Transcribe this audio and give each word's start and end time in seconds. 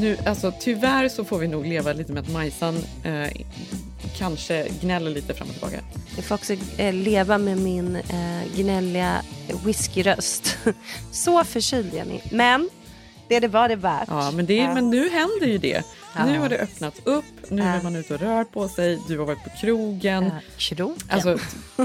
Nu, 0.00 0.16
alltså, 0.26 0.52
tyvärr 0.60 1.08
så 1.08 1.24
får 1.24 1.38
vi 1.38 1.48
nog 1.48 1.66
leva 1.66 1.92
lite 1.92 2.12
med 2.12 2.22
att 2.22 2.32
Majsan 2.32 2.76
eh, 3.04 3.30
kanske 4.16 4.68
gnäller 4.80 5.10
lite 5.10 5.34
fram 5.34 5.48
och 5.48 5.54
tillbaka. 5.54 5.80
Jag 6.16 6.24
får 6.24 6.34
också 6.34 6.52
eh, 6.76 6.94
leva 6.94 7.38
med 7.38 7.58
min 7.58 7.96
eh, 7.96 8.56
gnälliga 8.56 9.22
whiskyröst. 9.64 10.56
Så 11.12 11.44
förkyld, 11.44 11.94
Jenny. 11.94 12.20
Men 12.30 12.70
det 13.30 13.40
det 13.40 13.48
var 13.48 13.68
det 13.68 13.76
värt. 13.76 14.08
Ja, 14.08 14.30
men, 14.30 14.46
det, 14.46 14.54
Ja. 14.56 14.74
men 14.74 14.90
nu 14.90 15.08
händer 15.10 15.46
ju 15.46 15.58
det. 15.58 15.82
Ja. 16.16 16.26
Nu 16.26 16.38
har 16.38 16.48
det 16.48 16.58
öppnats 16.58 17.00
upp, 17.04 17.24
nu 17.48 17.62
är 17.62 17.82
man 17.82 17.96
ute 17.96 18.14
och 18.14 18.20
rör 18.20 18.44
på 18.44 18.68
sig, 18.68 18.98
du 19.08 19.18
har 19.18 19.26
varit 19.26 19.44
på 19.44 19.50
krogen. 19.60 20.24
Ja, 20.24 20.30
krogen? 20.56 20.96
Alltså, 21.08 21.38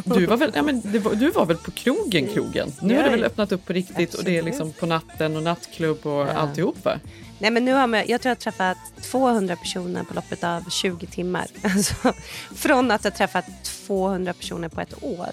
du, 0.05 0.25
var 0.25 0.37
väl, 0.37 0.51
ja, 0.55 0.61
men 0.61 0.81
var, 1.03 1.15
du 1.15 1.29
var 1.31 1.45
väl 1.45 1.57
på 1.57 1.71
krogen, 1.71 2.27
krogen? 2.27 2.71
Nu 2.81 2.93
Ja, 2.93 2.99
har 2.99 3.03
det 3.03 3.09
väl 3.15 3.23
öppnat 3.23 3.51
upp 3.51 3.65
på 3.65 3.73
riktigt 3.73 4.13
och 4.13 4.23
det 4.23 4.31
är 4.31 4.39
Absolut. 4.39 4.45
liksom 4.45 4.71
på 4.73 4.85
natten 4.85 5.35
och 5.37 5.43
nattklubb 5.43 6.05
och 6.05 6.11
Ja. 6.27 6.27
alltihop 6.31 6.85
va? 6.85 6.99
Nej, 7.39 7.51
men 7.51 7.65
nu 7.65 7.73
har 7.73 7.87
man, 7.87 7.99
jag 8.07 8.21
tror 8.21 8.29
jag 8.29 8.35
har 8.35 8.35
träffat 8.35 8.77
200 9.01 9.55
personer 9.55 10.03
på 10.03 10.13
loppet 10.13 10.43
av 10.43 10.69
20 10.69 11.05
timmar. 11.07 11.45
Alltså, 11.63 12.13
från 12.55 12.91
att 12.91 13.03
ha 13.03 13.11
träffat 13.11 13.45
200 13.87 14.33
personer 14.33 14.69
på 14.69 14.81
ett 14.81 15.03
år. 15.03 15.29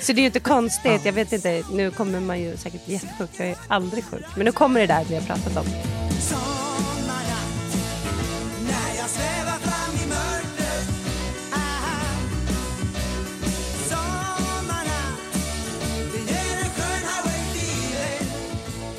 Så 0.00 0.12
det 0.12 0.18
är 0.18 0.20
ju 0.20 0.26
inte 0.26 0.40
konstigt. 0.40 1.04
Jag 1.04 1.12
vet 1.12 1.32
inte, 1.32 1.62
nu 1.72 1.90
kommer 1.90 2.20
man 2.20 2.40
ju 2.40 2.56
säkert 2.56 2.84
bli 2.86 2.94
jättesjuk. 2.94 3.30
Jag 3.36 3.48
är 3.48 3.56
aldrig 3.68 4.04
sjuk. 4.04 4.24
Men 4.36 4.44
nu 4.44 4.52
kommer 4.52 4.80
det 4.80 4.86
där 4.86 5.04
vi 5.08 5.14
har 5.14 5.22
pratat 5.22 5.56
om. 5.56 5.64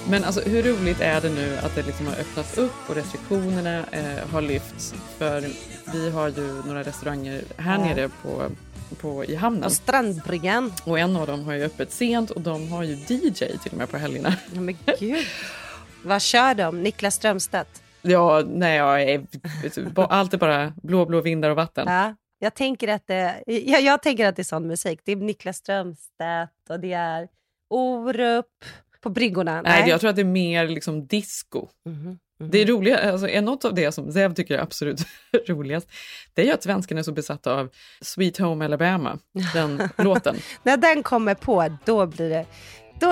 Men 0.10 0.24
alltså, 0.24 0.42
hur 0.42 0.64
roligt 0.64 1.00
är 1.02 1.22
det 1.22 1.30
nu 1.30 1.58
att 1.64 1.76
det 1.76 1.84
liksom 1.84 2.08
har 2.08 2.14
öppnats 2.14 2.58
upp 2.58 2.90
och 2.90 2.96
restriktionerna 2.96 3.78
eh, 3.92 4.30
har 4.32 4.42
lyfts? 4.42 4.94
För 5.18 5.44
vi 5.94 6.10
har 6.10 6.28
ju 6.28 6.62
några 6.66 6.84
restauranger 6.84 7.42
här 7.58 7.80
Ja. 7.80 7.86
nere 7.86 8.10
på, 8.24 8.44
på, 8.96 9.26
i 9.26 9.36
hamnen. 9.36 9.64
På 9.64 9.70
Strandbryggan. 9.70 10.74
Och 10.84 11.00
en 11.00 11.16
av 11.16 11.28
dem 11.28 11.44
har 11.44 11.54
ju 11.54 11.64
öppet 11.64 11.92
sent 11.92 12.32
och 12.32 12.42
de 12.42 12.72
har 12.72 12.84
ju 12.84 12.94
DJ 12.94 13.32
till 13.34 13.72
och 13.72 13.78
med 13.78 13.90
på 13.90 13.98
helgerna. 13.98 14.36
Ja, 14.54 14.62
men 14.62 14.78
gud. 15.00 15.26
Vad 16.04 16.22
kör 16.22 16.54
de? 16.54 16.84
Niklas 16.84 17.16
Strömstedt? 17.16 17.84
Ja, 18.02 18.44
nej, 18.48 18.78
jag 18.78 19.02
är, 19.02 19.26
allt 19.96 20.34
är 20.34 20.38
bara 20.38 20.74
blå, 20.84 21.06
blå 21.06 21.22
vindar 21.22 21.50
och 21.50 21.56
vatten. 21.56 21.88
Ja, 21.88 22.16
jag, 22.40 22.54
tänker 22.54 22.88
att 22.88 23.08
det, 23.08 23.44
jag, 23.46 23.82
jag 23.82 24.02
tänker 24.02 24.26
att 24.26 24.36
det 24.36 24.42
är 24.42 24.44
sån 24.44 24.68
musik. 24.68 25.00
Det 25.04 25.12
är 25.12 25.16
Niklas 25.16 25.58
Strömstedt 25.58 26.70
och 26.70 26.80
det 26.80 26.94
är 26.94 27.28
Orup 27.70 28.46
på 29.02 29.10
bryggorna. 29.10 29.62
Nej, 29.62 29.90
jag 29.90 30.00
tror 30.00 30.10
att 30.10 30.16
det 30.16 30.22
är 30.22 30.26
mer 30.26 30.68
liksom 30.68 31.08
disco. 31.08 31.68
Mhm, 32.42 32.50
Det 32.52 32.58
är 32.58 32.66
roliga, 32.66 33.12
alltså, 33.12 33.28
är 33.28 33.42
något 33.42 33.66
av 33.66 33.74
det 33.74 33.92
som 33.92 34.12
Zev 34.12 34.34
tycker 34.34 34.58
är 34.58 34.62
absolut 34.62 35.00
roligast, 35.48 35.88
det 36.34 36.42
är 36.42 36.46
ju 36.46 36.52
att 36.52 36.64
svenskarna 36.64 37.00
är 37.00 37.04
så 37.04 37.12
besatta 37.12 37.54
av 37.54 37.70
Sweet 38.02 38.38
Home 38.38 38.66
Alabama, 38.66 39.18
den 39.54 39.90
låten. 39.98 40.36
När 40.64 40.78
den 40.78 41.04
kommer 41.04 41.36
på, 41.36 41.78
då 41.86 42.06
blir 42.06 42.30
det... 42.30 42.46
Då 43.02 43.08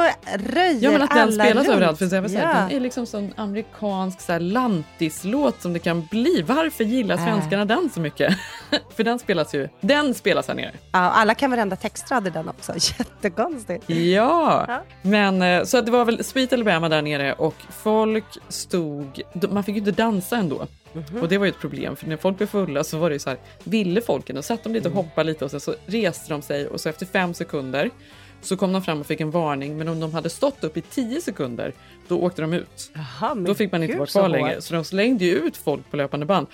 röjer 0.54 0.80
Ja, 0.82 0.92
men 0.92 1.02
att 1.02 1.10
den 1.14 1.32
spelas 1.34 1.56
runt. 1.66 1.76
överallt. 1.76 1.98
För 2.00 2.08
Zev 2.08 2.28
säger 2.28 2.42
ja. 2.48 2.54
den 2.54 2.72
är 2.72 2.80
liksom 2.80 3.06
sån 3.06 3.34
amerikansk 3.38 4.22
så 4.22 4.32
här, 4.32 4.40
lantislåt 4.40 5.62
som 5.62 5.74
det 5.74 5.80
kan 5.80 6.06
bli. 6.06 6.42
Varför 6.48 6.84
gillar 6.84 7.16
Äh. 7.18 7.26
svenskarna 7.26 7.66
den 7.66 7.90
så 7.94 8.00
mycket? 8.02 8.36
för 8.96 9.04
den 9.04 9.20
spelas 9.20 9.56
ju, 9.56 9.70
den 9.82 10.14
spelas 10.14 10.48
här 10.48 10.56
nere. 10.56 10.72
ja, 10.92 11.00
alla 11.00 11.36
kan 11.36 11.52
varenda 11.52 11.76
textrad 11.76 12.28
i 12.28 12.30
den 12.30 12.50
också. 12.50 12.74
Jättekonstigt. 13.00 13.90
Ja, 13.90 14.66
Ja. 14.68 14.84
men 15.02 15.42
eh, 15.42 15.64
så 15.64 15.78
att 15.78 15.86
det 15.86 15.92
var 15.92 16.06
väl 16.06 16.24
Sweet 16.24 16.54
Alabama 16.54 16.90
där 16.90 17.02
nere 17.02 17.34
och 17.34 17.56
folk 17.84 18.26
stod, 18.50 19.22
man 19.52 19.64
fick 19.64 19.76
ju 19.76 19.80
inte 19.80 19.92
dansa 19.92 20.38
ändå. 20.38 20.68
Mhm. 20.94 21.22
Och 21.22 21.28
det 21.30 21.38
var 21.38 21.46
ju 21.46 21.50
ett 21.50 21.60
problem 21.60 21.96
för 21.96 22.08
när 22.08 22.18
folk 22.18 22.38
blev 22.38 22.48
fulla 22.48 22.84
så 22.84 22.98
var 22.98 23.10
det 23.10 23.14
ju 23.16 23.20
så 23.20 23.30
här, 23.30 23.40
ville 23.64 24.02
folken, 24.02 24.36
då 24.36 24.42
satt 24.42 24.64
de 24.64 24.74
lite 24.74 24.88
och 24.88 24.94
Mm. 24.94 25.06
hoppade 25.06 25.28
lite 25.32 25.46
och 25.46 25.52
sen 25.52 25.60
så 25.60 25.76
reste 25.86 26.34
de 26.34 26.42
sig 26.42 26.68
och 26.68 26.82
så 26.82 26.90
efter 26.90 27.06
fem 27.06 27.34
sekunder 27.34 27.90
så 28.42 28.58
kom 28.58 28.74
de 28.74 28.82
fram 28.82 29.00
och 29.00 29.06
fick 29.06 29.22
en 29.22 29.32
varning 29.32 29.78
men 29.78 29.88
om 29.88 30.00
de 30.00 30.14
hade 30.14 30.30
stått 30.30 30.64
upp 30.64 30.78
i 30.78 30.82
tio 30.82 31.22
sekunder 31.22 31.74
då 32.08 32.20
åkte 32.22 32.42
de 32.42 32.54
ut. 32.54 32.92
Men 33.36 33.44
Då 33.44 33.56
fick 33.56 33.72
man 33.72 33.84
inte 33.84 33.98
vara 33.98 34.08
kvar 34.08 34.30
längre 34.30 34.62
så 34.62 34.74
de 34.74 34.84
slängde 34.84 35.26
ju 35.26 35.36
ut 35.36 35.58
folk 35.58 35.92
på 35.92 35.98
löpande 35.98 36.26
band. 36.26 36.48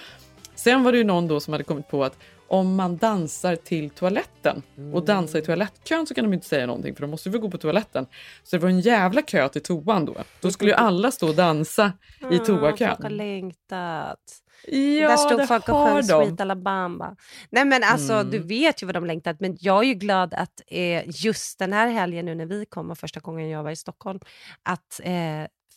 Sen 0.56 0.84
var 0.84 0.92
det 0.92 0.98
ju 0.98 1.04
någon 1.04 1.28
då 1.28 1.40
som 1.40 1.54
hade 1.54 1.64
kommit 1.64 1.88
på 1.88 2.04
att 2.04 2.18
om 2.48 2.76
man 2.76 2.98
dansar 2.98 3.56
till 3.56 3.90
toaletten 3.90 4.62
och 4.94 5.06
dansar 5.06 5.40
i 5.40 5.42
toalettkön 5.42 6.08
så 6.08 6.14
kan 6.14 6.26
de 6.26 6.34
inte 6.34 6.48
säga 6.48 6.66
någonting 6.66 6.96
för 6.96 7.02
de 7.02 7.12
måste 7.12 7.30
ju 7.30 7.40
gå 7.40 7.50
på 7.50 7.58
toaletten. 7.58 8.06
Så 8.44 8.56
det 8.56 8.62
var 8.62 8.70
en 8.70 8.80
jävla 8.80 9.22
kö 9.22 9.50
till 9.50 9.64
toan 9.64 10.06
då. 10.06 10.16
Då 10.42 10.52
skulle 10.52 10.72
ju 10.72 10.76
alla 10.78 11.12
stå 11.12 11.28
och 11.30 11.36
dansa 11.36 11.94
i 12.22 12.24
Mm, 12.26 12.46
toakön. 12.46 12.88
Folk 12.90 13.04
har 13.04 13.10
längtat. 13.10 14.20
Ja, 14.68 15.08
Där 15.10 15.18
stod 15.18 15.40
det 15.40 15.48
folk 15.48 15.70
och 15.70 15.76
sjöng. 15.76 16.04
Sweet 16.04 16.42
Alabama. 16.42 17.16
Nej 17.50 17.66
men 17.66 17.84
alltså 17.84 18.14
Mm. 18.14 18.32
du 18.32 18.40
vet 18.40 18.82
ju 18.82 18.86
vad 18.86 18.96
de 18.96 19.06
längtat. 19.06 19.40
Men 19.40 19.58
jag 19.60 19.80
är 19.84 19.88
ju 19.88 19.94
glad 19.94 20.34
att 20.34 20.62
eh, 20.68 21.04
just 21.08 21.60
den 21.60 21.74
här 21.74 21.88
helgen 21.88 22.26
nu 22.26 22.36
när 22.36 22.46
vi 22.46 22.66
kom 22.66 22.92
och 22.92 22.98
första 22.98 23.20
gången 23.20 23.50
jag 23.50 23.64
var 23.64 23.72
i 23.72 23.76
Stockholm. 23.76 24.20
Att 24.64 25.00
eh, 25.04 25.14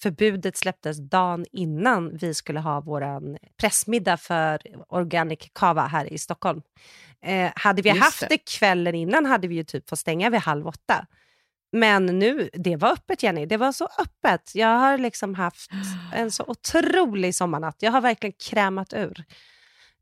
förbudet 0.02 0.56
släpptes 0.56 0.98
dagen 1.10 1.44
innan 1.52 2.16
vi 2.16 2.34
skulle 2.34 2.60
ha 2.60 2.80
våran 2.80 3.36
pressmiddag 3.60 4.16
för 4.16 4.58
Organic 4.88 5.38
Kava 5.52 5.86
här 5.86 6.12
i 6.12 6.18
Stockholm. 6.18 6.62
Eh, 7.24 7.50
hade 7.54 7.82
vi 7.82 7.88
Just 7.88 8.02
haft 8.02 8.20
det. 8.20 8.26
det 8.30 8.38
kvällen 8.58 8.94
innan 8.94 9.26
hade 9.26 9.48
vi 9.48 9.54
ju 9.54 9.64
typ 9.64 9.88
fått 9.88 9.98
stänga 9.98 10.30
vid 10.30 10.40
halv 10.40 10.66
åtta. 10.66 11.06
Men 11.72 12.06
nu, 12.06 12.50
det 12.52 12.76
var 12.76 12.92
öppet 12.92 13.22
Jenny, 13.22 13.46
det 13.46 13.56
var 13.56 13.72
så 13.72 13.84
öppet. 13.98 14.50
Jag 14.54 14.78
har 14.78 14.98
liksom 14.98 15.34
haft 15.34 15.70
en 16.14 16.30
så 16.30 16.44
otrolig 16.46 17.34
sommarnatt. 17.34 17.76
Jag 17.78 17.92
har 17.92 18.00
verkligen 18.00 18.34
krämat 18.50 18.92
ur. 18.92 19.24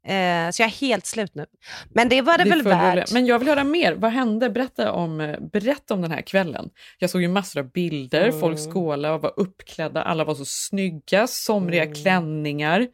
Eh, 0.07 0.51
så 0.51 0.63
jag 0.63 0.67
är 0.67 0.81
helt 0.81 1.07
slut 1.07 1.35
nu. 1.35 1.47
Men 1.91 2.09
det 2.09 2.23
var 2.23 2.39
det, 2.39 2.45
Det 2.45 2.51
väl 2.51 2.63
värt. 2.63 3.13
Men 3.13 3.27
jag 3.27 3.39
vill 3.39 3.49
höra 3.49 3.65
mer. 3.65 3.93
Vad 3.95 4.11
hände? 4.13 4.51
Berätta 4.51 4.93
om, 4.93 5.37
berätta 5.53 5.95
om 5.95 6.03
den 6.03 6.11
här 6.11 6.23
kvällen. 6.23 6.71
Jag 6.99 7.11
såg 7.11 7.23
ju 7.23 7.29
massor 7.29 7.61
av 7.61 7.71
bilder. 7.73 8.29
Mm. 8.29 8.41
Folk 8.41 8.59
skålade 8.59 9.15
och 9.15 9.23
var 9.23 9.33
uppklädda. 9.37 10.03
Alla 10.03 10.25
var 10.25 10.35
så 10.35 10.45
snygga. 10.47 11.27
Somriga 11.27 11.83
Mm. 11.83 11.95
klänningar. 11.95 12.89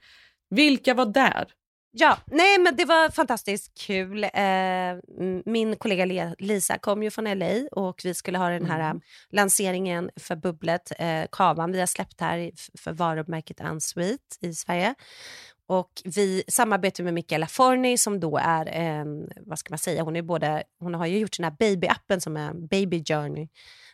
Vilka 0.50 0.94
var 0.94 1.06
där? 1.06 1.46
Ja, 1.94 2.18
nej 2.26 2.58
men 2.58 2.76
det 2.76 2.84
var 2.84 3.08
fantastiskt 3.10 3.78
kul. 3.78 4.24
Eh, 4.24 4.30
min 5.44 5.76
kollega 5.76 6.04
Le- 6.04 6.34
Lisa 6.38 6.78
kom 6.78 7.02
ju 7.02 7.10
från 7.10 7.24
LA 7.38 7.68
och 7.72 8.00
vi 8.04 8.14
skulle 8.14 8.38
ha 8.38 8.48
den 8.48 8.66
här 8.66 8.80
Mm. 8.80 8.96
eh, 8.96 9.02
lanseringen 9.30 10.10
för 10.16 10.36
bubblet, 10.36 10.92
eh, 10.98 11.24
kavan 11.32 11.72
vi 11.72 11.80
har 11.80 11.86
släppt 11.86 12.20
här 12.20 12.50
för 12.78 12.92
varumärket 12.92 13.60
Unsweet 13.60 14.38
i 14.40 14.54
Sverige. 14.54 14.94
Och 15.66 15.90
vi 16.04 16.42
samarbetar 16.48 17.04
med 17.04 17.14
Michaela 17.14 17.46
Forni 17.46 17.98
som 17.98 18.20
då 18.20 18.38
är, 18.38 18.66
en, 18.66 19.30
vad 19.46 19.58
ska 19.58 19.72
man 19.72 19.78
säga, 19.78 20.02
hon, 20.02 20.16
är 20.16 20.22
både, 20.22 20.62
hon 20.78 20.94
har 20.94 21.06
ju 21.06 21.18
gjort 21.18 21.36
den 21.36 21.44
här 21.44 21.56
babyappen 21.58 22.20
som 22.20 22.36
är 22.36 22.52
Baby 22.54 23.04
Journey 23.04 23.48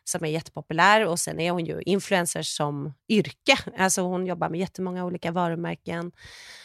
som 0.09 0.25
är 0.25 0.29
jättepopulär 0.29 1.07
och 1.07 1.21
sen 1.21 1.41
är 1.41 1.51
hon 1.51 1.67
ju 1.67 1.83
influencer 1.83 2.43
som 2.43 2.95
yrke. 3.09 3.59
Alltså 3.79 4.03
hon 4.03 4.27
jobbar 4.27 4.49
med 4.49 4.61
jättemånga 4.61 5.05
olika 5.05 5.31
varumärken 5.33 6.13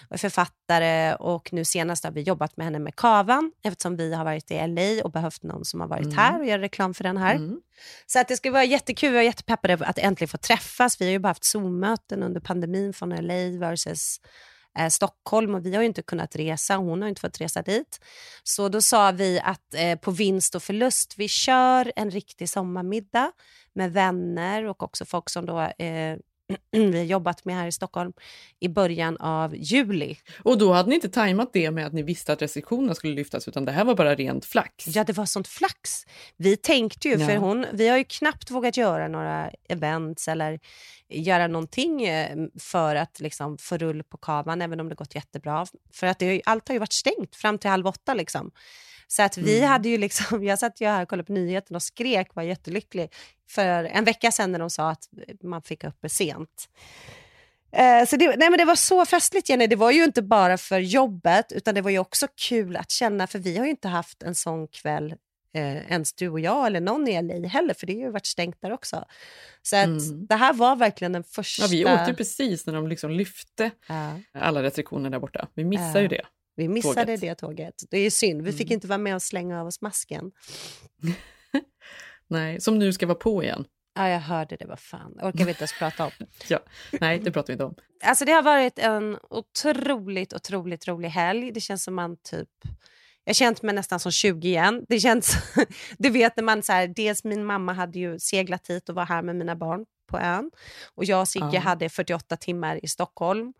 och 0.10 0.13
är 0.13 0.18
författare 0.18 1.16
och 1.16 1.54
nu 1.54 1.66
senast 1.66 2.04
har 2.04 2.12
vi 2.12 2.22
jobbat 2.22 2.57
med 2.57 2.66
henne 2.66 2.80
med 2.80 2.95
Kavan 2.95 3.51
eftersom 3.63 3.95
vi 3.98 4.13
har 4.13 4.25
varit 4.25 4.51
i 4.51 4.68
LA 4.68 5.04
och 5.04 5.12
behövt 5.12 5.44
någon 5.44 5.66
som 5.66 5.81
har 5.81 5.88
varit 5.88 6.04
Mm. 6.06 6.18
här 6.18 6.40
och 6.40 6.45
göra 6.45 6.62
reklam 6.62 6.94
för 6.94 7.04
den 7.04 7.18
här. 7.18 7.36
Mm. 7.36 7.62
Så 8.06 8.19
att 8.19 8.28
det 8.28 8.38
ska 8.38 8.51
vara 8.51 8.63
jättekul, 8.63 9.13
jag 9.13 9.22
är 9.22 9.25
jättepeppade 9.25 9.74
att 9.86 9.98
äntligen 9.98 10.30
få 10.30 10.38
träffas. 10.38 11.01
Vi 11.01 11.06
har 11.06 11.12
ju 11.12 11.19
bara 11.19 11.28
haft 11.30 11.44
Zoom-möten 11.44 12.24
under 12.24 12.42
pandemin 12.42 12.94
från 12.94 13.10
LA 13.10 13.60
versus 13.60 14.19
eh, 14.79 14.89
Stockholm 14.89 15.55
och 15.55 15.65
vi 15.65 15.75
har 15.75 15.81
ju 15.81 15.87
inte 15.87 16.01
kunnat 16.01 16.35
resa, 16.35 16.75
hon 16.75 17.01
har 17.01 17.09
inte 17.09 17.21
fått 17.21 17.41
resa 17.41 17.61
dit. 17.61 17.99
Så 18.43 18.69
då 18.69 18.81
sa 18.81 19.11
vi 19.11 19.39
att 19.39 19.73
eh, 19.73 19.99
på 19.99 20.11
vinst 20.11 20.55
och 20.55 20.63
förlust, 20.63 21.13
vi 21.17 21.27
kör 21.27 21.93
en 21.95 22.11
riktig 22.11 22.49
sommarmiddag 22.49 23.31
med 23.73 23.93
vänner 23.93 24.65
och 24.65 24.83
också 24.83 25.05
folk 25.05 25.29
som 25.29 25.45
då 25.45 25.59
eh, 25.59 26.17
vi 26.72 26.98
har 26.98 27.06
jobbat 27.06 27.45
med 27.45 27.56
här 27.56 27.68
i 27.68 27.72
Stockholm 27.72 28.13
i 28.60 28.69
början 28.69 29.18
av 29.18 29.56
juli. 29.56 30.18
Och 30.44 30.57
då 30.57 30.74
hade 30.74 30.90
ni 30.90 30.95
inte 30.95 31.10
tajmat 31.10 31.50
det 31.54 31.72
med 31.72 31.86
att 31.88 31.94
ni 31.94 32.04
visste 32.04 32.34
att 32.34 32.42
restriktionerna 32.42 32.95
skulle 32.95 33.13
lyftas 33.13 33.48
utan 33.48 33.66
det 33.66 33.72
här 33.72 33.86
var 33.86 33.95
bara 33.95 34.16
rent 34.16 34.45
flax? 34.45 34.88
Ja, 34.88 35.04
det 35.04 35.13
var 35.13 35.25
sånt 35.25 35.48
flax. 35.48 36.06
Vi 36.38 36.57
tänkte 36.57 37.07
ju, 37.10 37.18
Ja. 37.18 37.28
för 37.28 37.36
hon, 37.38 37.66
vi 37.74 37.88
har 37.88 37.98
ju 37.98 38.04
knappt 38.04 38.51
vågat 38.51 38.78
göra 38.78 39.07
några 39.07 39.51
events 39.69 40.28
eller 40.28 40.60
göra 41.10 41.48
någonting 41.48 42.04
eh, 42.04 42.38
för 42.60 42.95
att 42.95 43.19
liksom 43.19 43.57
få 43.57 43.78
rull 43.78 44.04
på 44.04 44.18
kavan, 44.18 44.62
även 44.62 44.80
om 44.80 44.90
det 44.90 44.95
gått 44.95 45.16
jättebra. 45.16 45.66
För 45.94 46.07
att 46.07 46.19
det, 46.19 46.42
allt 46.45 46.68
har 46.68 46.75
ju 46.75 46.80
varit 46.80 46.94
stängt 46.94 47.36
fram 47.36 47.57
till 47.57 47.69
halv 47.69 47.88
åtta. 47.88 48.13
Liksom. 48.13 48.51
Så 49.15 49.21
att 49.24 49.38
vi 49.38 49.57
Mm. 49.57 49.69
hade 49.69 49.89
ju 49.89 49.98
liksom, 49.98 50.44
jag 50.44 50.60
satt 50.60 50.81
ju 50.81 50.88
här 50.88 51.01
och 51.04 51.10
kollade 51.10 51.27
på 51.27 51.33
nyheterna 51.33 51.75
och 51.77 51.83
skrek, 51.83 52.36
var 52.36 52.44
jättelycklig, 52.44 53.10
för 53.50 53.83
en 53.83 54.04
vecka 54.04 54.31
sedan 54.31 54.51
när 54.51 54.60
de 54.60 54.69
sa 54.69 54.89
att 54.89 55.04
man 55.44 55.62
fick 55.62 55.83
uppe 55.83 56.10
sent. 56.10 56.69
Eh, 57.71 58.06
Så 58.07 58.15
det, 58.15 58.27
nej 58.38 58.50
men 58.50 58.57
det 58.57 58.65
var 58.65 58.75
så 58.75 59.06
festligt 59.06 59.50
Jenny, 59.50 59.68
det 59.68 59.75
var 59.75 59.92
ju 59.92 60.04
inte 60.04 60.21
bara 60.21 60.57
för 60.57 60.80
jobbet 60.80 61.51
utan 61.51 61.75
det 61.75 61.81
var 61.81 61.92
ju 61.92 62.00
också 62.00 62.27
kul 62.50 62.75
att 62.77 62.92
känna, 62.92 63.27
för 63.27 63.39
vi 63.39 63.57
har 63.57 63.65
ju 63.65 63.69
inte 63.71 63.88
haft 63.88 64.24
en 64.24 64.36
sån 64.36 64.68
kväll 64.68 65.16
eh, 65.56 65.92
ens 65.92 66.13
du 66.13 66.30
och 66.30 66.39
jag 66.39 66.66
eller 66.68 66.81
någon 66.81 67.07
i 67.07 67.21
LA 67.21 67.48
heller, 67.48 67.74
för 67.74 67.88
det 67.88 67.94
har 67.94 68.00
ju 68.00 68.12
varit 68.12 68.25
stängt 68.25 68.62
där 68.62 68.71
också. 68.71 69.06
Så 69.62 69.75
att 69.75 69.86
Mm. 69.86 70.25
det 70.27 70.36
här 70.36 70.54
var 70.54 70.75
verkligen 70.75 71.12
den 71.13 71.24
första... 71.24 71.63
Ja, 71.63 71.68
vi 71.71 71.86
åkte 71.86 72.06
ju 72.12 72.16
precis 72.16 72.66
när 72.66 72.74
de 72.74 72.88
liksom 72.88 73.12
lyfte 73.12 73.71
Ja, 73.88 74.19
alla 74.31 74.63
restriktioner 74.63 75.09
där 75.09 75.19
borta. 75.19 75.48
Vi 75.54 75.63
missade 75.66 75.92
Ja. 75.94 76.01
ju 76.01 76.07
det. 76.07 76.21
Vi 76.55 76.67
missade 76.67 77.05
Tåget. 77.05 77.21
det 77.21 77.35
tåget. 77.35 77.83
Det 77.89 77.97
är 77.97 78.09
synd, 78.09 78.41
vi 78.41 78.51
fick 78.51 78.67
Mm. 78.67 78.73
inte 78.73 78.88
vara 78.88 78.97
med 78.97 79.15
och 79.15 79.21
slänga 79.21 79.61
av 79.61 79.67
oss 79.67 79.81
masken. 79.81 80.31
Nej, 82.27 82.61
som 82.61 82.79
nu 82.79 82.94
ska 82.94 83.05
vara 83.05 83.15
på 83.17 83.44
igen. 83.44 83.65
Ja, 83.95 84.09
jag 84.09 84.19
hörde 84.19 84.55
det, 84.55 84.65
vad 84.65 84.79
fan, 84.79 85.11
orkar 85.13 85.45
vi 85.45 85.50
inte 85.51 85.61
ens 85.61 85.79
prata 85.79 86.05
om. 86.05 86.11
Ja. 86.47 86.59
Nej, 87.01 87.19
det 87.19 87.31
pratar 87.31 87.47
vi 87.47 87.53
inte 87.53 87.63
om. 87.65 87.75
Alltså 88.03 88.25
det 88.25 88.31
har 88.31 88.44
varit 88.44 88.79
en 88.79 89.17
otroligt, 89.29 90.33
otroligt 90.33 90.88
rolig 90.88 91.09
helg. 91.09 91.51
Det 91.51 91.59
känns 91.59 91.83
som 91.83 91.95
man 91.95 92.17
typ... 92.17 92.50
Jag 93.25 93.29
har 93.29 93.33
känt 93.33 93.61
mig 93.61 93.75
nästan 93.75 93.99
som 93.99 94.11
20 94.11 94.47
igen. 94.47 94.85
Det 94.89 94.99
känns... 94.99 95.35
Du 95.97 96.09
vet 96.09 96.38
när 96.38 96.44
man 96.44 96.63
så 96.63 96.71
här, 96.73 96.88
dels 96.88 97.23
min 97.23 97.45
mamma 97.45 97.73
hade 97.73 97.99
ju 97.99 98.19
seglat 98.19 98.67
hit 98.69 98.89
och 98.89 98.95
var 98.95 99.06
här 99.06 99.21
med 99.21 99.35
mina 99.35 99.56
barn 99.56 99.85
på 100.07 100.17
ön. 100.19 100.51
Och 100.95 101.06
jag 101.06 101.21
och 101.21 101.27
Sigge 101.27 101.49
Ja. 101.53 101.59
hade 101.59 101.89
48 101.89 102.38
timmar 102.38 102.85
i 102.85 102.88
Stockholm. 102.88 103.53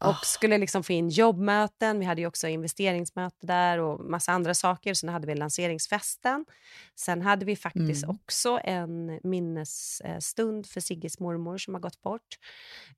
Och 0.00 0.06
Ah. 0.10 0.18
skulle 0.22 0.58
liksom 0.58 0.82
få 0.84 0.92
in 0.92 1.08
jobbmöten. 1.08 1.98
Vi 2.00 2.04
hade 2.06 2.26
också 2.26 2.48
investeringsmöte 2.48 3.46
där 3.46 3.78
och 3.78 4.00
massa 4.10 4.32
andra 4.32 4.54
saker. 4.54 4.94
Sen 4.94 5.08
hade 5.08 5.26
vi 5.26 5.34
lanseringsfesten. 5.34 6.46
Sen 6.94 7.22
hade 7.22 7.44
vi 7.44 7.56
faktiskt 7.56 8.04
Mm. 8.04 8.16
också 8.16 8.60
en 8.64 9.20
minnesstund 9.22 10.66
för 10.66 10.80
Sigges 10.80 11.20
mormor 11.20 11.58
som 11.58 11.74
har 11.74 11.80
gått 11.80 12.02
bort. 12.02 12.38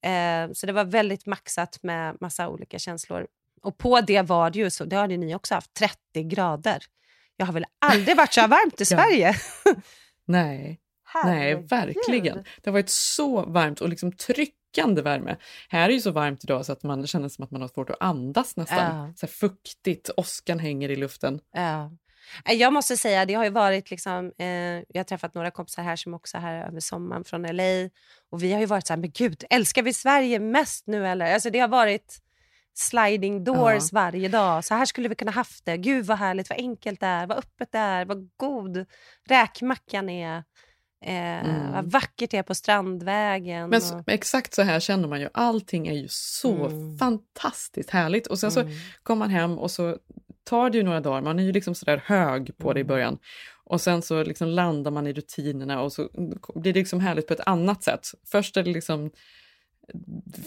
Eh, 0.03 0.53
så 0.53 0.67
det 0.67 0.73
var 0.73 0.85
väldigt 0.85 1.27
maxat 1.27 1.79
med 1.83 2.17
massa 2.21 2.49
olika 2.49 2.79
känslor. 2.79 3.27
Och 3.63 3.79
på 3.79 4.01
det 4.01 4.23
var 4.23 4.51
det 4.51 4.59
ju, 4.59 4.71
så, 4.71 4.85
det 4.85 4.97
har 4.97 5.09
ni 5.09 5.35
också 5.35 5.55
haft, 5.55 5.75
30 5.75 6.23
grader. 6.23 6.85
Jag 7.37 7.47
har 7.47 7.53
väl 7.53 7.65
aldrig 7.79 8.17
varit 8.17 8.33
så 8.33 8.41
här 8.41 8.49
varmt 8.49 8.81
i. 8.81 8.85
Sverige? 8.95 9.35
Nej, 10.25 10.81
nej, 11.25 11.55
verkligen. 11.55 12.37
Det 12.37 12.71
har 12.71 12.73
varit 12.73 12.89
så 12.91 13.45
varmt 13.45 13.81
och 13.81 13.89
liksom 13.89 14.13
tryckande 14.73 15.03
värme. 15.03 15.37
Här 15.69 15.89
är 15.89 15.93
ju 15.93 16.01
så 16.01 16.11
varmt 16.11 16.45
idag 16.45 16.67
så 16.67 16.73
att 16.73 16.83
man 16.83 17.07
känner 17.07 17.29
som 17.29 17.45
att 17.45 17.51
man 17.51 17.61
har 17.61 17.69
svårt 17.69 17.91
att 17.91 17.97
andas 18.01 18.57
nästan. 18.57 18.97
Ja. 18.97 19.13
Så 19.17 19.27
fuktigt, 19.27 20.11
åskan 20.17 20.59
hänger 20.59 20.89
i 20.89 20.97
luften. 20.97 21.41
Ja. 21.53 21.91
Jag 22.45 22.73
måste 22.73 22.97
säga, 22.97 23.25
det 23.25 23.35
har 23.35 23.45
ju 23.45 23.51
varit 23.51 23.91
liksom, 23.91 24.33
eh, 24.39 24.47
jag 24.47 24.97
har 24.97 25.05
träffat 25.05 25.35
några 25.35 25.51
kompisar 25.51 25.83
här 25.83 25.97
som 25.97 26.15
också 26.15 26.37
är 26.37 26.41
här 26.41 26.69
över 26.69 26.81
sommaren 26.81 27.25
från 27.25 27.43
LA. 27.43 27.89
Och 28.31 28.43
vi 28.43 28.53
har 28.53 28.61
ju 28.61 28.67
varit 28.67 28.87
så 28.87 28.93
här, 28.93 29.01
men 29.01 29.11
gud, 29.11 29.45
älskar 29.51 29.83
vi 29.83 29.93
Sverige 29.93 30.39
mest 30.39 30.87
nu 30.87 31.07
eller? 31.07 31.35
Alltså 31.35 31.51
det 31.51 31.59
har 31.59 31.69
varit 31.69 32.19
sliding 32.75 33.45
doors 33.45 33.93
varje 33.93 34.29
dag. 34.29 34.65
Så 34.65 34.75
här 34.75 34.85
skulle 34.85 35.09
vi 35.09 35.15
kunna 35.15 35.31
haft 35.31 35.65
det. 35.65 35.77
Gud 35.77 36.07
vad 36.07 36.19
härligt, 36.19 36.51
vad 36.51 36.59
enkelt 36.59 37.01
det 37.01 37.07
är, 37.07 37.27
vad 37.27 37.39
öppet 37.39 37.73
det 37.73 37.79
är, 37.79 38.05
vad 38.05 38.31
god 38.37 38.87
räkmackan 39.29 40.09
är. 40.09 40.43
Eh, 41.03 41.33
Mm. 41.49 41.73
Vad 41.73 41.91
vackert 41.93 42.31
det 42.31 42.37
är 42.37 42.43
på 42.43 42.55
Strandvägen. 42.55 43.71
Men 43.71 43.77
och, 43.77 43.83
så, 43.83 44.05
exakt 44.07 44.55
så 44.55 44.63
här 44.63 44.81
känner 44.81 45.09
man 45.09 45.21
ju. 45.21 45.29
Allting 45.35 45.89
är 45.89 45.93
ju 45.95 46.07
så 46.11 46.67
Mm. 46.67 46.99
fantastiskt 46.99 47.91
härligt. 47.91 48.27
Och 48.27 48.39
sen 48.39 48.51
så 48.51 48.61
Mm. 48.61 48.73
kommer 49.03 49.19
man 49.19 49.31
hem 49.31 49.59
och 49.59 49.71
så 49.71 49.99
tar 50.45 50.71
det 50.71 50.79
ju 50.79 50.85
några 50.85 51.01
dagar. 51.01 51.21
Man 51.23 51.39
är 51.39 51.43
ju 51.43 51.53
liksom 51.53 51.75
sådär 51.75 52.03
hög 52.07 52.59
på 52.59 52.73
det 52.73 52.81
i 52.81 52.83
Mm. 52.83 52.89
början. 52.89 53.19
Och 53.65 53.81
sen 53.81 54.03
så 54.03 54.23
liksom 54.25 54.49
landar 54.49 54.91
man 54.91 55.07
i 55.07 55.13
rutinerna 55.13 55.83
och 55.83 55.93
så 55.93 56.09
blir 56.55 56.73
det 56.73 56.79
liksom 56.81 57.01
härligt 57.01 57.27
på 57.27 57.35
ett 57.35 57.47
annat 57.47 57.83
sätt. 57.83 58.07
Först 58.31 58.57
är 58.57 58.63
det 58.63 58.71
liksom 58.73 59.11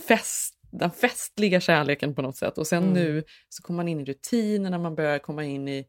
fest, 0.07 0.55
den 0.71 0.91
festliga 0.91 1.59
kärleken 1.59 2.15
på 2.15 2.21
något 2.21 2.37
sätt 2.37 2.57
och 2.57 2.67
sen 2.67 2.83
Mm. 2.83 2.93
nu 2.93 3.23
så 3.49 3.63
kommer 3.63 3.77
man 3.77 3.87
in 3.87 3.99
i 3.99 4.05
rutinerna, 4.05 4.77
man 4.77 4.95
börjar 4.95 5.19
komma 5.19 5.43
in 5.43 5.67
i, 5.67 5.85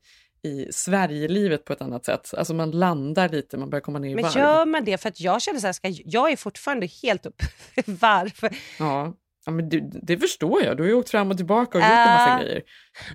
i 0.46 0.68
Sverigelivet 0.72 1.64
på 1.64 1.72
ett 1.72 1.82
annat 1.82 2.04
sätt. 2.04 2.34
Alltså 2.36 2.54
man 2.54 2.70
landar 2.70 3.28
lite, 3.28 3.56
man 3.56 3.70
börjar 3.70 3.80
komma 3.80 3.98
ner 3.98 4.10
i 4.10 4.14
men 4.14 4.24
varv. 4.24 4.36
gör 4.36 4.66
man 4.66 4.84
det? 4.84 4.98
För 4.98 5.08
att 5.08 5.20
jag 5.20 5.42
känner 5.42 5.60
så 5.60 5.66
här, 5.66 5.72
ska, 5.72 5.88
jag 6.04 6.32
är 6.32 6.36
fortfarande 6.36 6.88
helt 7.02 7.26
upp 7.26 7.42
i 7.74 7.82
varv. 7.92 8.54
Ja, 8.78 9.12
ja 9.46 9.52
men 9.52 9.68
det, 9.68 9.80
det 10.02 10.18
förstår 10.18 10.62
jag. 10.64 10.76
Du 10.76 10.82
har 10.82 10.88
ju 10.88 10.94
åkt 10.94 11.10
fram 11.10 11.30
och 11.30 11.36
tillbaka 11.36 11.78
och 11.78 11.84
gjort 11.84 11.90
en 11.90 12.12
massa 12.12 12.32
Äh, 12.38 12.40
grejer. 12.44 12.62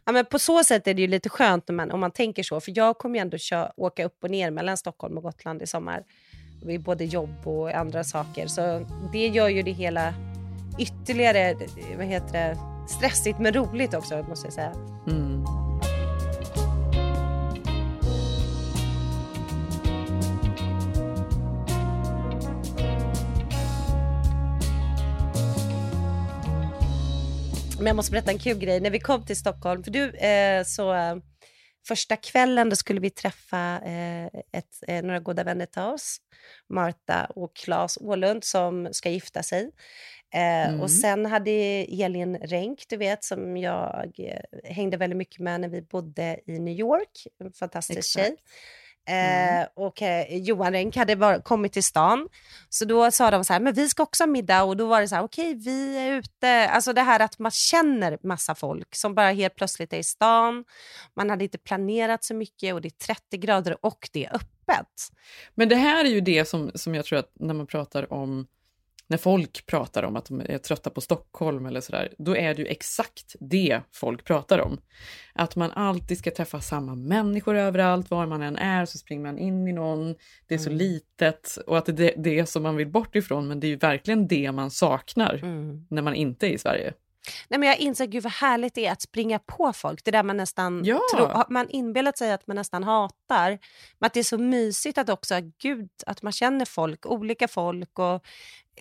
Ja, 0.05 0.11
men 0.11 0.25
på 0.25 0.39
så 0.39 0.63
sätt 0.63 0.87
är 0.87 0.93
det 0.93 1.01
ju 1.01 1.07
lite 1.07 1.29
skönt 1.29 1.69
om 1.69 1.75
man, 1.75 1.91
om 1.91 1.99
man 1.99 2.11
tänker 2.11 2.43
så. 2.43 2.59
För 2.59 2.73
jag 2.75 2.97
kommer 2.97 3.15
ju 3.15 3.21
ändå 3.21 3.37
kö- 3.37 3.71
åka 3.77 4.05
upp 4.05 4.23
och 4.23 4.29
ner 4.31 4.51
mellan 4.51 4.77
Stockholm 4.77 5.17
och 5.17 5.23
Gotland 5.23 5.61
i 5.61 5.67
sommar. 5.67 6.03
Är 6.67 6.79
både 6.79 7.05
jobb 7.05 7.47
och 7.47 7.71
andra 7.71 8.03
saker. 8.03 8.47
Så 8.47 8.87
det 9.13 9.27
gör 9.27 9.47
ju 9.49 9.61
det 9.61 9.71
hela 9.71 10.13
ytterligare 10.79 11.55
vad 11.97 12.05
heter 12.05 12.33
det, 12.33 12.57
stressigt 12.89 13.39
men 13.39 13.53
roligt 13.53 13.93
också 13.93 14.23
måste 14.29 14.47
jag 14.47 14.53
säga. 14.53 14.73
Mm. 15.07 15.43
Men 27.81 27.87
jag 27.87 27.95
måste 27.95 28.11
berätta 28.11 28.31
en 28.31 28.39
kul 28.39 28.57
grej. 28.57 28.79
När 28.79 28.89
vi 28.89 28.99
kom 28.99 29.25
till 29.25 29.37
Stockholm, 29.37 29.83
för 29.83 29.91
du, 29.91 30.09
eh, 30.09 30.63
så 30.63 30.93
eh, 30.93 31.15
första 31.87 32.15
kvällen 32.15 32.69
då 32.69 32.75
skulle 32.75 32.99
vi 32.99 33.09
träffa 33.09 33.79
eh, 33.85 34.25
ett, 34.25 34.83
eh, 34.87 35.03
några 35.03 35.19
goda 35.19 35.43
vänner 35.43 35.65
till 35.65 35.81
oss. 35.81 36.17
Marta 36.69 37.25
och 37.25 37.55
Claes 37.55 37.97
Ålund 37.97 38.43
som 38.43 38.89
ska 38.91 39.09
gifta 39.09 39.43
sig. 39.43 39.71
Eh, 40.33 40.69
Mm. 40.69 40.81
Och 40.81 40.91
sen 40.91 41.25
hade 41.25 41.51
Elin 41.51 42.37
Renk, 42.37 42.85
du 42.89 42.97
vet, 42.97 43.23
som 43.23 43.57
jag 43.57 44.11
eh, 44.17 44.73
hängde 44.73 44.97
väldigt 44.97 45.17
mycket 45.17 45.39
med 45.39 45.61
när 45.61 45.69
vi 45.69 45.81
bodde 45.81 46.39
i 46.45 46.59
New 46.59 46.79
York. 46.79 47.27
En 47.39 47.53
fantastisk 47.53 47.99
Exakt. 47.99 48.27
tjej. 48.27 48.37
Eh, 49.09 49.67
och 49.75 50.01
eh, 50.01 50.37
Johan 50.37 50.71
Renck 50.71 50.95
hade 50.95 51.15
bara 51.15 51.41
kommit 51.41 51.73
till 51.73 51.83
stan. 51.83 52.27
Så 52.69 52.85
då 52.85 53.11
sa 53.11 53.31
de 53.31 53.45
så 53.45 53.53
här, 53.53 53.59
men 53.59 53.73
vi 53.73 53.89
ska 53.89 54.03
också 54.03 54.23
ha 54.23 54.27
middag. 54.27 54.63
Och 54.63 54.77
då 54.77 54.87
var 54.87 55.01
det 55.01 55.07
så 55.07 55.15
här, 55.15 55.23
okej, 55.23 55.55
vi 55.55 55.97
är 55.97 56.11
ute. 56.11 56.69
Alltså 56.69 56.93
det 56.93 57.01
här 57.01 57.19
att 57.19 57.39
man 57.39 57.51
känner 57.51 58.17
massa 58.23 58.55
folk 58.55 58.95
som 58.95 59.15
bara 59.15 59.31
helt 59.31 59.55
plötsligt 59.55 59.93
är 59.93 59.97
i 59.97 60.03
stan. 60.03 60.63
Man 61.15 61.29
hade 61.29 61.43
inte 61.43 61.57
planerat 61.57 62.23
så 62.23 62.33
mycket 62.33 62.73
och 62.73 62.81
det 62.81 62.87
är 62.87 63.05
30 63.05 63.37
grader 63.37 63.85
och 63.85 64.09
det 64.13 64.25
är 64.25 64.35
öppet. 64.35 65.11
Men 65.55 65.69
det 65.69 65.75
här 65.75 66.05
är 66.05 66.09
ju 66.09 66.21
det 66.21 66.45
som, 66.45 66.71
som 66.75 66.95
jag 66.95 67.05
tror 67.05 67.19
att 67.19 67.31
när 67.39 67.53
man 67.53 67.67
pratar 67.67 68.13
om 68.13 68.47
när 69.11 69.17
folk 69.17 69.65
pratar 69.65 70.03
om 70.03 70.15
att 70.15 70.25
de 70.25 70.39
är 70.41 70.57
trötta 70.57 70.89
på 70.89 71.01
Stockholm 71.01 71.65
eller 71.65 71.81
sådär, 71.81 72.13
då 72.17 72.35
är 72.35 72.53
det 72.53 72.61
ju 72.61 72.67
exakt 72.67 73.35
det 73.39 73.81
folk 73.91 74.23
pratar 74.25 74.59
om. 74.59 74.81
Att 75.33 75.55
man 75.55 75.71
alltid 75.71 76.17
ska 76.17 76.31
träffa 76.31 76.61
samma 76.61 76.95
människor 76.95 77.55
överallt, 77.55 78.09
var 78.11 78.25
man 78.25 78.41
än 78.41 78.55
är 78.57 78.85
så 78.85 78.97
springer 78.97 79.23
man 79.23 79.37
in 79.37 79.67
i 79.67 79.73
någon, 79.73 80.15
det 80.47 80.53
är 80.53 80.57
så 80.59 80.69
Mm. 80.69 80.77
litet 80.77 81.57
och 81.67 81.77
att 81.77 81.85
det 81.85 82.13
är 82.13 82.17
det 82.17 82.45
som 82.45 82.63
man 82.63 82.75
vill 82.75 82.87
bort 82.87 83.15
ifrån, 83.15 83.47
men 83.47 83.59
det 83.59 83.67
är 83.67 83.69
ju 83.69 83.75
verkligen 83.75 84.27
det 84.27 84.51
man 84.51 84.71
saknar 84.71 85.33
Mm. 85.43 85.85
när 85.89 86.01
man 86.01 86.15
inte 86.15 86.47
är 86.47 86.51
i 86.51 86.57
Sverige. 86.57 86.93
Nej, 87.49 87.59
men 87.59 87.69
jag 87.69 87.77
inser 87.79 88.05
gud 88.05 88.23
vad 88.23 88.31
härligt 88.31 88.75
det 88.75 88.85
är 88.85 88.91
att 88.91 89.01
springa 89.01 89.39
på 89.39 89.73
folk. 89.73 90.03
Det 90.05 90.11
där 90.11 90.23
man 90.23 90.37
nästan 90.37 90.81
Ja. 90.85 91.01
har 91.17 91.45
man 91.49 91.69
inbillat 91.69 92.17
sig 92.17 92.31
att 92.31 92.47
man 92.47 92.55
nästan 92.55 92.83
hatar. 92.83 93.59
Men 93.99 94.07
att 94.07 94.13
det 94.13 94.19
är 94.19 94.23
så 94.23 94.37
mysigt 94.37 94.97
att 94.97 95.09
också, 95.09 95.35
gud, 95.61 95.89
att 96.05 96.21
man 96.21 96.33
känner 96.33 96.65
folk, 96.65 97.05
olika 97.05 97.47
folk 97.47 97.99
och 97.99 98.23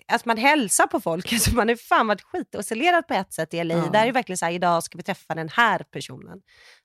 att 0.07 0.25
man 0.25 0.37
hälsar 0.37 0.87
på 0.87 0.99
folk. 1.01 1.33
Alltså 1.33 1.55
man 1.55 1.69
är 1.69 1.75
fan 1.75 2.07
varit 2.07 2.21
skitisolerad 2.21 3.07
på 3.07 3.13
ett 3.13 3.33
sätt 3.33 3.53
i 3.53 3.63
LA. 3.63 3.73
Ja. 3.73 3.89
Där 3.93 4.01
är 4.01 4.05
det 4.05 4.11
verkligen 4.11 4.37
så 4.37 4.45
här, 4.45 4.51
idag 4.53 4.83
ska 4.83 4.97
vi 4.97 5.03
träffa 5.03 5.35
den 5.35 5.49
här 5.49 5.79
personen. 5.91 6.39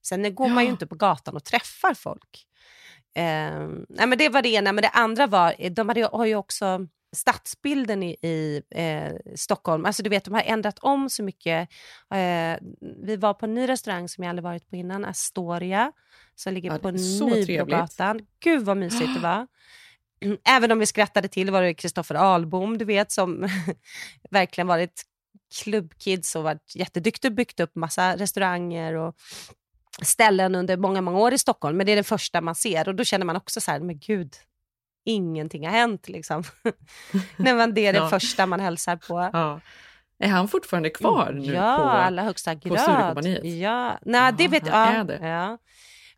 Sen 0.06 0.34
går 0.34 0.48
man 0.48 0.62
ju 0.64 0.68
Ja. 0.68 0.72
inte 0.72 0.86
på 0.86 0.94
gatan 0.94 1.36
och 1.36 1.44
träffar 1.44 1.94
folk. 1.94 2.46
Eh, 3.16 3.68
nej, 3.88 4.06
men 4.06 4.18
det 4.18 4.28
var 4.28 4.42
det 4.42 4.48
ena, 4.48 4.72
men 4.72 4.82
det 4.82 4.88
andra 4.88 5.26
var, 5.26 5.70
de 5.70 5.88
hade, 5.88 6.04
har 6.04 6.24
ju 6.26 6.36
också 6.36 6.86
stadsbilden 7.16 8.02
i, 8.02 8.10
i 8.22 8.62
eh, 8.70 9.34
Stockholm. 9.36 9.84
Alltså 9.84 10.02
du 10.02 10.10
vet, 10.10 10.24
de 10.24 10.34
har 10.34 10.42
ändrat 10.42 10.78
om 10.78 11.10
så 11.10 11.22
mycket. 11.22 11.68
Eh, 12.14 12.56
vi 13.06 13.16
var 13.16 13.34
på 13.34 13.46
en 13.46 13.54
ny 13.54 13.68
restaurang 13.68 14.08
som 14.08 14.24
jag 14.24 14.30
aldrig 14.30 14.44
varit 14.44 14.70
på 14.70 14.76
innan, 14.76 15.04
Astoria, 15.04 15.92
som 16.34 16.54
ligger 16.54 16.70
Ja, 16.72 16.78
på 16.78 16.90
Nybrogatan. 16.90 18.20
Gud 18.40 18.64
vad 18.64 18.76
mysigt 18.76 19.14
det 19.14 19.20
var. 19.20 19.46
Även 20.48 20.72
om 20.72 20.78
vi 20.78 20.86
skrattade 20.86 21.28
till 21.28 21.50
var 21.50 21.62
det 21.62 21.74
Kristoffer 21.74 22.14
Ahlbom, 22.14 22.78
du 22.78 22.84
vet, 22.84 23.12
som 23.12 23.48
verkligen 24.30 24.66
varit 24.66 25.02
klubbkids 25.54 26.36
och 26.36 26.42
varit 26.42 26.74
jätteduktig 26.74 27.30
och 27.30 27.34
byggt 27.34 27.60
upp 27.60 27.74
massa 27.74 28.16
restauranger 28.16 28.94
och 28.94 29.14
ställen 30.02 30.54
under 30.54 30.76
många, 30.76 31.00
många 31.00 31.18
år 31.18 31.32
i 31.32 31.38
Stockholm. 31.38 31.76
Men 31.76 31.86
det 31.86 31.92
är 31.92 31.96
det 31.96 32.02
första 32.02 32.40
man 32.40 32.54
ser 32.54 32.88
och 32.88 32.94
då 32.94 33.04
känner 33.04 33.26
man 33.26 33.36
också 33.36 33.60
så 33.60 33.70
här, 33.70 33.80
men 33.80 33.98
gud, 33.98 34.34
ingenting 35.04 35.66
har 35.66 35.72
hänt 35.72 36.08
liksom. 36.08 36.42
När 37.36 37.54
man, 37.54 37.74
det 37.74 37.86
är 37.86 37.92
det 37.92 37.98
Ja. 37.98 38.08
första 38.08 38.46
man 38.46 38.60
hälsar 38.60 38.96
på. 38.96 39.30
Ja. 39.32 39.60
Är 40.18 40.28
han 40.28 40.48
fortfarande 40.48 40.90
kvar 40.90 41.32
nu 41.32 41.52
ja, 41.52 41.76
på... 41.76 41.82
allra 41.84 42.22
högsta 42.22 42.54
grad. 42.54 42.80
Sturecompagniet? 42.80 43.44
Ja, 43.44 43.98
nej, 44.02 44.32
det 44.38 44.48
vet 44.48 44.66
jag. 44.66 45.10
Ja. 45.20 45.58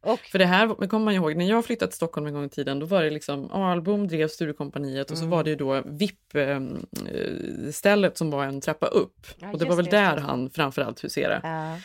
Och, 0.01 0.21
För 0.21 0.39
det 0.39 0.47
här 0.47 0.87
kommer 0.89 1.05
man 1.05 1.15
ihåg, 1.15 1.37
när 1.37 1.49
jag 1.49 1.65
flyttade 1.65 1.91
till 1.91 1.97
Stockholm 1.97 2.27
en 2.27 2.33
gång 2.35 2.45
i 2.45 2.49
tiden, 2.49 2.79
då 2.79 2.87
var 2.87 3.03
det 3.03 3.11
liksom 3.11 3.51
Ahlbom 3.53 4.09
drev 4.09 4.29
Sturecompagniet 4.29 5.11
och 5.11 5.19
så 5.19 5.25
Mm. 5.25 5.31
var 5.31 5.45
det 5.45 5.51
ju 5.51 5.57
då 5.57 5.83
VIP-stället 5.87 8.19
som 8.19 8.31
var 8.31 8.45
en 8.45 8.61
trappa 8.61 8.87
upp. 8.87 9.27
Ja, 9.39 9.53
och 9.53 9.59
det 9.59 9.65
var 9.65 9.77
väl 9.77 9.85
det, 9.85 9.91
där 9.91 10.17
han 10.17 10.51
framförallt 10.51 11.05
huserade. 11.05 11.41
ja. 11.43 11.77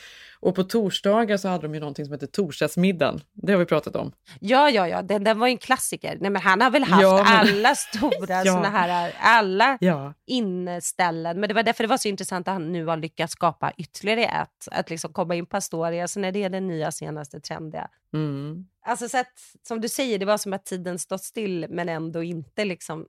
Och 0.44 0.56
på 0.56 0.64
torsdagar 0.64 1.38
så 1.38 1.48
hade 1.48 1.62
de 1.62 1.74
ju 1.74 1.80
någonting 1.80 2.06
som 2.06 2.12
hette 2.12 2.28
torsdagsmiddagen. 2.28 3.22
Det 3.34 3.52
har 3.52 3.60
vi 3.60 3.66
pratat 3.66 3.96
om. 3.96 4.12
Ja, 4.40 4.70
ja, 4.70 4.88
ja, 4.88 5.02
den, 5.02 5.24
den 5.24 5.40
var 5.40 5.48
ju 5.48 5.52
en 5.52 5.58
klassiker. 5.58 6.18
Nej, 6.22 6.30
men 6.32 6.42
han 6.42 6.62
har 6.62 6.72
väl 6.72 6.84
haft 6.84 7.02
Ja, 7.02 7.24
men- 7.24 7.56
alla 7.56 7.76
stora 7.76 8.12
Ja. 8.46 8.54
såna 8.54 8.70
här, 8.70 9.14
alla 9.20 9.78
Ja. 9.82 10.14
inneställen. 10.28 11.40
Men 11.40 11.48
det 11.48 11.54
var 11.54 11.64
därför 11.64 11.84
det 11.84 11.88
var 11.88 11.98
så 11.98 12.08
intressant 12.08 12.48
att 12.48 12.54
han 12.54 12.72
nu 12.72 12.86
har 12.86 12.98
lyckats 12.98 13.34
skapa 13.34 13.72
ytterligare 13.78 14.24
ett. 14.26 14.68
Att 14.72 14.90
liksom 14.90 15.14
komma 15.14 15.36
in 15.36 15.46
på 15.46 15.58
Astoria, 15.58 16.08
så 16.08 16.20
när 16.20 16.32
det 16.32 16.44
är 16.44 16.50
den 16.50 16.68
nya 16.68 16.92
senaste 16.92 17.40
trendiga. 17.40 17.88
Mm. 18.14 18.66
Alltså 18.86 19.10
så 19.10 19.18
att, 19.18 19.34
som 19.68 19.82
du 19.82 19.90
säger, 19.90 20.20
det 20.20 20.26
var 20.26 20.38
som 20.38 20.54
att 20.54 20.66
tiden 20.66 21.00
stått 21.00 21.24
still 21.24 21.66
men 21.70 21.90
ändå 21.90 22.24
inte 22.24 22.66
liksom. 22.66 23.06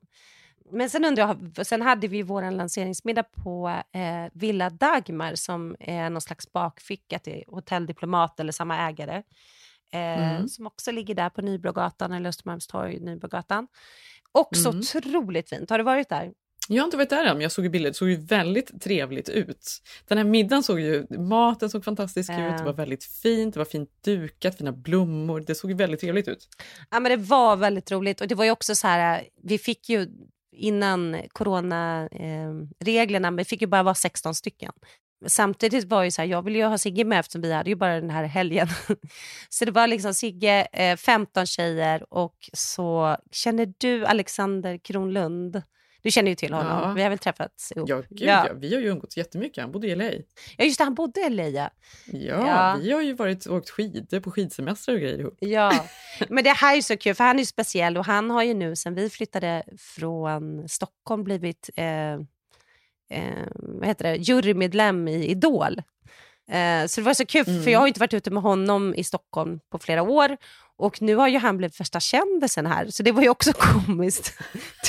Men 0.71 0.89
sen 0.89 1.05
undrar 1.05 1.37
jag, 1.55 1.65
sen 1.67 1.81
hade 1.81 2.07
vi 2.07 2.21
vår 2.21 2.51
lanseringsmiddag 2.51 3.23
på 3.23 3.67
eh, 3.93 4.31
Villa 4.33 4.69
Dagmar 4.69 5.35
som 5.35 5.75
är 5.79 6.09
någon 6.09 6.21
slags 6.21 6.51
bakficka 6.51 7.19
till 7.19 7.43
Hotell 7.47 7.85
Diplomat 7.85 8.39
eller 8.39 8.51
samma 8.51 8.77
ägare. 8.89 9.15
Eh, 9.93 10.35
Mm. 10.35 10.47
Som 10.47 10.67
också 10.67 10.91
ligger 10.91 11.15
där 11.15 11.29
på 11.29 11.41
Nybrogatan 11.41 12.11
eller 12.11 12.29
Östermalmstorg, 12.29 12.99
Nybrogatan. 12.99 13.67
Också 14.31 14.69
Mm. 14.69 14.79
otroligt 14.79 15.49
fint. 15.49 15.69
Har 15.69 15.77
du 15.77 15.83
varit 15.83 16.09
där? 16.09 16.31
Jag 16.69 16.81
har 16.83 16.85
inte 16.85 16.97
varit 16.97 17.09
där 17.09 17.25
än, 17.25 17.33
men 17.33 17.41
jag 17.41 17.51
såg 17.51 17.71
bilder. 17.71 17.89
Det 17.89 17.93
såg 17.93 18.09
ju 18.09 18.15
väldigt 18.15 18.81
trevligt 18.81 19.29
ut. 19.29 19.81
Den 20.07 20.17
här 20.17 20.25
middagen 20.25 20.63
såg 20.63 20.79
ju, 20.79 21.05
maten 21.19 21.69
såg 21.69 21.83
fantastisk 21.85 22.29
Ja. 22.29 22.47
ut, 22.51 22.57
det 22.57 22.63
var 22.63 22.73
väldigt 22.73 23.03
fint, 23.03 23.53
det 23.53 23.59
var 23.59 23.65
fint 23.65 23.89
dukat, 24.03 24.57
fina 24.57 24.71
blommor. 24.71 25.43
Det 25.47 25.55
såg 25.55 25.71
väldigt 25.73 25.99
trevligt 25.99 26.27
ut. 26.27 26.47
Ja, 26.91 26.99
men 26.99 27.09
det 27.11 27.17
var 27.25 27.55
väldigt 27.55 27.91
roligt. 27.91 28.21
Och 28.21 28.27
det 28.27 28.35
var 28.35 28.45
ju 28.45 28.51
också 28.51 28.75
så 28.75 28.87
här, 28.87 29.23
vi 29.43 29.57
fick 29.57 29.89
ju 29.89 30.07
innan 30.55 31.21
coronareglerna, 31.29 33.27
eh, 33.27 33.31
men 33.31 33.35
vi 33.35 33.45
fick 33.45 33.61
ju 33.61 33.67
bara 33.67 33.83
vara 33.83 33.95
16 33.95 34.35
stycken. 34.35 34.71
Samtidigt 35.27 35.83
var 35.83 36.03
ju 36.03 36.11
så 36.11 36.21
här, 36.21 36.29
jag 36.29 36.41
ville 36.41 36.57
ju 36.57 36.65
ha 36.65 36.77
Sigge 36.77 37.03
med 37.03 37.19
eftersom 37.19 37.41
vi 37.41 37.53
hade 37.53 37.69
ju 37.69 37.75
bara 37.75 38.01
den 38.01 38.09
här 38.09 38.23
helgen. 38.23 38.67
så 39.49 39.65
det 39.65 39.71
var 39.71 39.87
liksom 39.87 40.13
Sigge, 40.13 40.67
eh, 40.73 40.97
15 40.97 41.45
tjejer 41.45 42.13
och 42.13 42.49
så 42.53 43.17
känner 43.31 43.73
du 43.77 44.05
Alexander 44.05 44.77
Kronlund? 44.77 45.61
Du 46.05 46.11
känner 46.11 46.31
ju 46.31 46.35
till 46.35 46.53
honom, 46.53 46.81
Ja. 46.83 46.93
vi 46.93 47.01
har 47.01 47.09
väl 47.09 47.19
träffats 47.19 47.71
ihop. 47.71 47.89
Ja, 47.89 47.95
gud, 48.09 48.21
ja. 48.29 48.47
ja. 48.47 48.53
vi 48.55 48.73
har 48.75 48.81
ju 48.81 48.87
umgåtts 48.87 49.17
jättemycket. 49.17 49.61
Han 49.63 49.71
bodde 49.71 49.87
i 49.87 49.95
LA. 49.95 50.03
ja, 50.57 50.65
just 50.65 50.77
det, 50.77 50.83
han 50.83 50.93
bodde 50.95 51.19
i 51.21 51.29
LA. 51.29 51.43
Ja. 51.43 51.69
Ja, 52.11 52.77
vi 52.81 52.91
har 52.91 53.01
ju 53.01 53.13
varit 53.13 53.47
åkt 53.47 53.69
skidor 53.69 54.19
på 54.19 54.31
skidsemester 54.31 54.93
och 54.93 54.99
grejer 54.99 55.19
ihop. 55.19 55.37
Ja, 55.39 55.85
men 56.29 56.43
det 56.43 56.49
här 56.49 56.77
är 56.77 56.81
så 56.81 56.97
kul 56.97 57.15
för 57.15 57.23
han 57.23 57.35
är 57.35 57.39
ju 57.39 57.45
speciell 57.45 57.97
och 57.97 58.05
han 58.05 58.29
har 58.31 58.43
ju 58.43 58.53
nu 58.53 58.75
sen 58.75 58.95
vi 58.95 59.09
flyttade 59.09 59.63
från 59.77 60.69
Stockholm 60.69 61.23
blivit 61.23 61.69
eh, 61.75 62.13
eh, 63.09 63.47
vad 63.53 63.87
heter 63.87 64.03
det, 64.03 64.15
jurymedlem 64.15 65.07
i 65.07 65.25
Idol. 65.25 65.81
Eh, 66.51 66.85
så 66.87 67.01
det 67.01 67.05
var 67.05 67.13
så 67.13 67.25
kul 67.25 67.45
Mm. 67.47 67.63
för 67.63 67.71
jag 67.71 67.79
har 67.79 67.85
ju 67.85 67.89
inte 67.89 67.99
varit 67.99 68.13
ute 68.13 68.31
med 68.31 68.43
honom 68.43 68.95
i 68.95 69.03
Stockholm 69.03 69.59
på 69.71 69.77
flera 69.79 70.01
år 70.03 70.37
och 70.77 71.01
nu 71.01 71.15
har 71.15 71.27
ju 71.27 71.37
han 71.37 71.57
blivit 71.57 71.75
första 71.75 71.99
kändisen 71.99 72.65
här 72.65 72.87
så 72.87 73.03
det 73.03 73.11
var 73.11 73.21
ju 73.21 73.29
också 73.29 73.51
komiskt. 73.57 74.37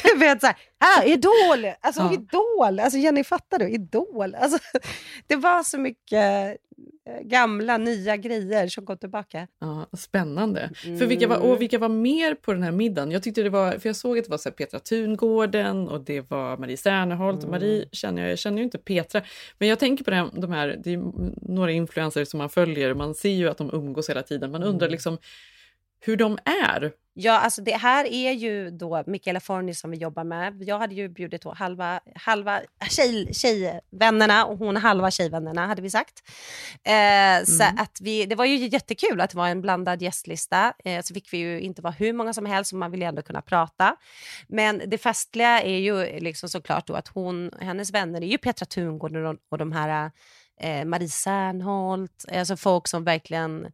Du 0.03 0.19
vet 0.19 0.41
såhär, 0.41 0.57
ah, 0.79 1.03
Idol, 1.05 1.73
alltså 1.81 2.01
Ja. 2.03 2.13
Idol, 2.13 2.81
alltså 2.81 2.99
Jenny 2.99 3.25
fattar 3.25 3.59
du, 3.59 3.69
Idol. 3.69 4.35
Alltså, 4.35 4.59
det 5.27 5.37
var 5.37 5.63
så 5.63 5.79
mycket 5.79 6.49
eh, 7.09 7.21
gamla 7.23 7.79
nya 7.79 8.17
grejer 8.17 8.69
som 8.69 8.87
kom 8.87 8.99
tillbaka. 8.99 9.47
Ja, 9.61 9.87
spännande. 9.99 10.71
För 10.75 11.07
vilka 11.07 11.29
var, 11.29 11.37
och 11.39 11.61
vilka 11.61 11.79
var 11.79 11.89
mer 11.89 12.35
på 12.35 12.53
den 12.53 12.63
här 12.63 12.73
middagen? 12.73 13.11
Jag 13.11 13.23
tyckte 13.23 13.43
det 13.43 13.51
var, 13.51 13.73
för 13.79 13.89
jag 13.89 13.97
såg 13.97 14.19
att 14.19 14.25
det 14.25 14.31
var 14.31 14.39
så 14.39 14.51
Petra 14.51 14.79
Tungården 14.81 15.89
och 15.89 16.01
det 16.01 16.21
var 16.31 16.57
Marie 16.57 16.77
Serneholt. 16.77 17.39
Mm. 17.39 17.51
Marie 17.51 17.89
känner 17.93 18.23
jag, 18.23 18.31
jag 18.31 18.39
känner 18.39 18.59
ju 18.59 18.65
inte 18.65 18.79
Petra. 18.79 19.23
Men 19.59 19.69
jag 19.69 19.79
tänker 19.79 20.05
på 20.05 20.11
den, 20.11 20.31
de 20.41 20.53
här, 20.53 20.81
det 20.85 20.93
är 20.93 21.03
några 21.53 21.73
influencers 21.73 22.29
som 22.29 22.39
man 22.39 22.51
följer. 22.51 22.95
Man 22.95 23.15
ser 23.15 23.29
ju 23.31 23.49
att 23.49 23.59
de 23.59 23.71
umgås 23.73 24.11
hela 24.11 24.23
tiden. 24.23 24.51
Man 24.51 24.63
Mm. 24.63 24.75
undrar 24.75 24.89
liksom 24.89 25.19
hur 26.01 26.17
de 26.17 26.39
är. 26.45 26.93
Ja, 27.19 27.39
alltså 27.39 27.63
det 27.63 27.77
här 27.77 28.05
är 28.05 28.33
ju 28.33 28.71
då 28.71 29.05
Michaela 29.07 29.41
Forni 29.41 29.75
som 29.75 29.91
vi 29.91 29.97
jobbar 29.97 30.25
med. 30.25 30.63
Jag 30.63 30.79
hade 30.79 30.95
ju 30.95 31.09
bjudit 31.09 31.45
halva, 31.45 32.01
halva 32.15 32.61
tjej, 32.91 33.35
tjejvännerna 33.35 34.45
och 34.47 34.59
hon 34.59 34.77
halva 34.77 35.11
tjejvännerna 35.11 35.67
hade 35.67 35.83
vi 35.83 35.91
sagt. 35.91 36.23
Eh, 36.85 37.45
Så 37.45 37.63
Mm. 37.63 37.79
att 37.79 37.99
vi, 38.01 38.27
det 38.27 38.35
var 38.35 38.45
ju 38.45 38.67
jättekul 38.67 39.21
att 39.21 39.31
det 39.31 39.37
var 39.37 39.49
en 39.49 39.61
blandad 39.61 40.03
gästlista. 40.03 40.73
Eh, 40.85 41.03
så 41.03 41.15
fick 41.15 41.33
vi 41.33 41.39
ju 41.39 41.61
inte 41.61 41.83
vara 41.83 41.93
hur 41.93 42.13
många 42.13 42.33
som 42.33 42.47
helst, 42.47 42.71
så 42.71 42.77
man 42.77 42.91
vill 42.91 43.01
ju 43.01 43.07
ändå 43.07 43.23
kunna 43.23 43.43
prata. 43.43 43.97
Men 44.49 44.83
det 44.87 44.99
festliga 44.99 45.63
är 45.63 45.79
ju 45.79 46.21
liksom 46.21 46.49
såklart 46.49 46.87
då 46.87 46.95
att 46.95 47.09
hon, 47.09 47.51
hennes 47.61 47.93
vänner 47.93 48.21
är 48.23 48.27
ju 48.27 48.39
Petra 48.39 48.67
Tungården 48.67 49.27
och, 49.27 49.37
och 49.51 49.59
de 49.59 49.73
här 49.73 50.11
eh, 50.61 50.85
Marie 50.85 51.09
Serneholt, 51.09 52.25
alltså 52.33 52.57
folk 52.57 52.89
som 52.89 53.05
verkligen 53.05 53.67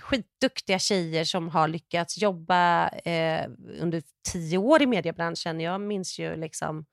skitduktiga 0.00 0.78
tjejer 0.78 1.24
som 1.24 1.48
har 1.48 1.68
lyckats 1.68 2.18
jobba 2.18 2.88
eh, 2.88 3.46
under 3.80 4.02
tio 4.32 4.58
år 4.58 4.82
i 4.82 4.86
mediebranschen. 4.86 5.60
Jag 5.60 5.80
minns 5.80 6.18
ju 6.18 6.36
liksom 6.36 6.86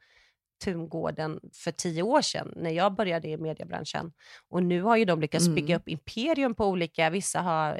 Tungården 0.63 1.39
för 1.53 1.71
tio 1.71 2.03
år 2.03 2.21
sedan 2.21 2.53
när 2.55 2.69
jag 2.69 2.95
började 2.95 3.27
i 3.27 3.37
mediebranschen. 3.37 4.11
Och 4.49 4.63
nu 4.63 4.81
har 4.81 4.97
ju 4.97 5.05
de 5.05 5.21
lyckats 5.21 5.45
Mm. 5.45 5.55
bygga 5.55 5.75
upp 5.75 5.89
imperium 5.89 6.55
på 6.55 6.65
olika, 6.65 7.09
vissa 7.09 7.41
har 7.41 7.79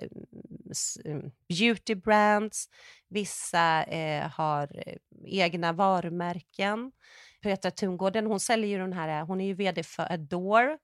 s- 0.72 0.98
mm, 1.06 1.32
beauty 1.50 1.96
brands, 1.96 2.70
vissa 3.10 3.84
eh, 3.84 4.30
har 4.32 4.84
eh, 4.88 4.96
egna 5.26 5.74
varumärken. 5.74 6.92
Petra 7.42 7.72
Tungården, 7.72 8.26
hon 8.26 8.40
säljer 8.40 8.70
ju 8.70 8.78
den 8.78 8.94
här, 8.94 9.22
hon 9.22 9.42
är 9.42 9.46
ju 9.46 9.54
vd 9.54 9.84
för 9.84 10.12
Adore 10.14 10.78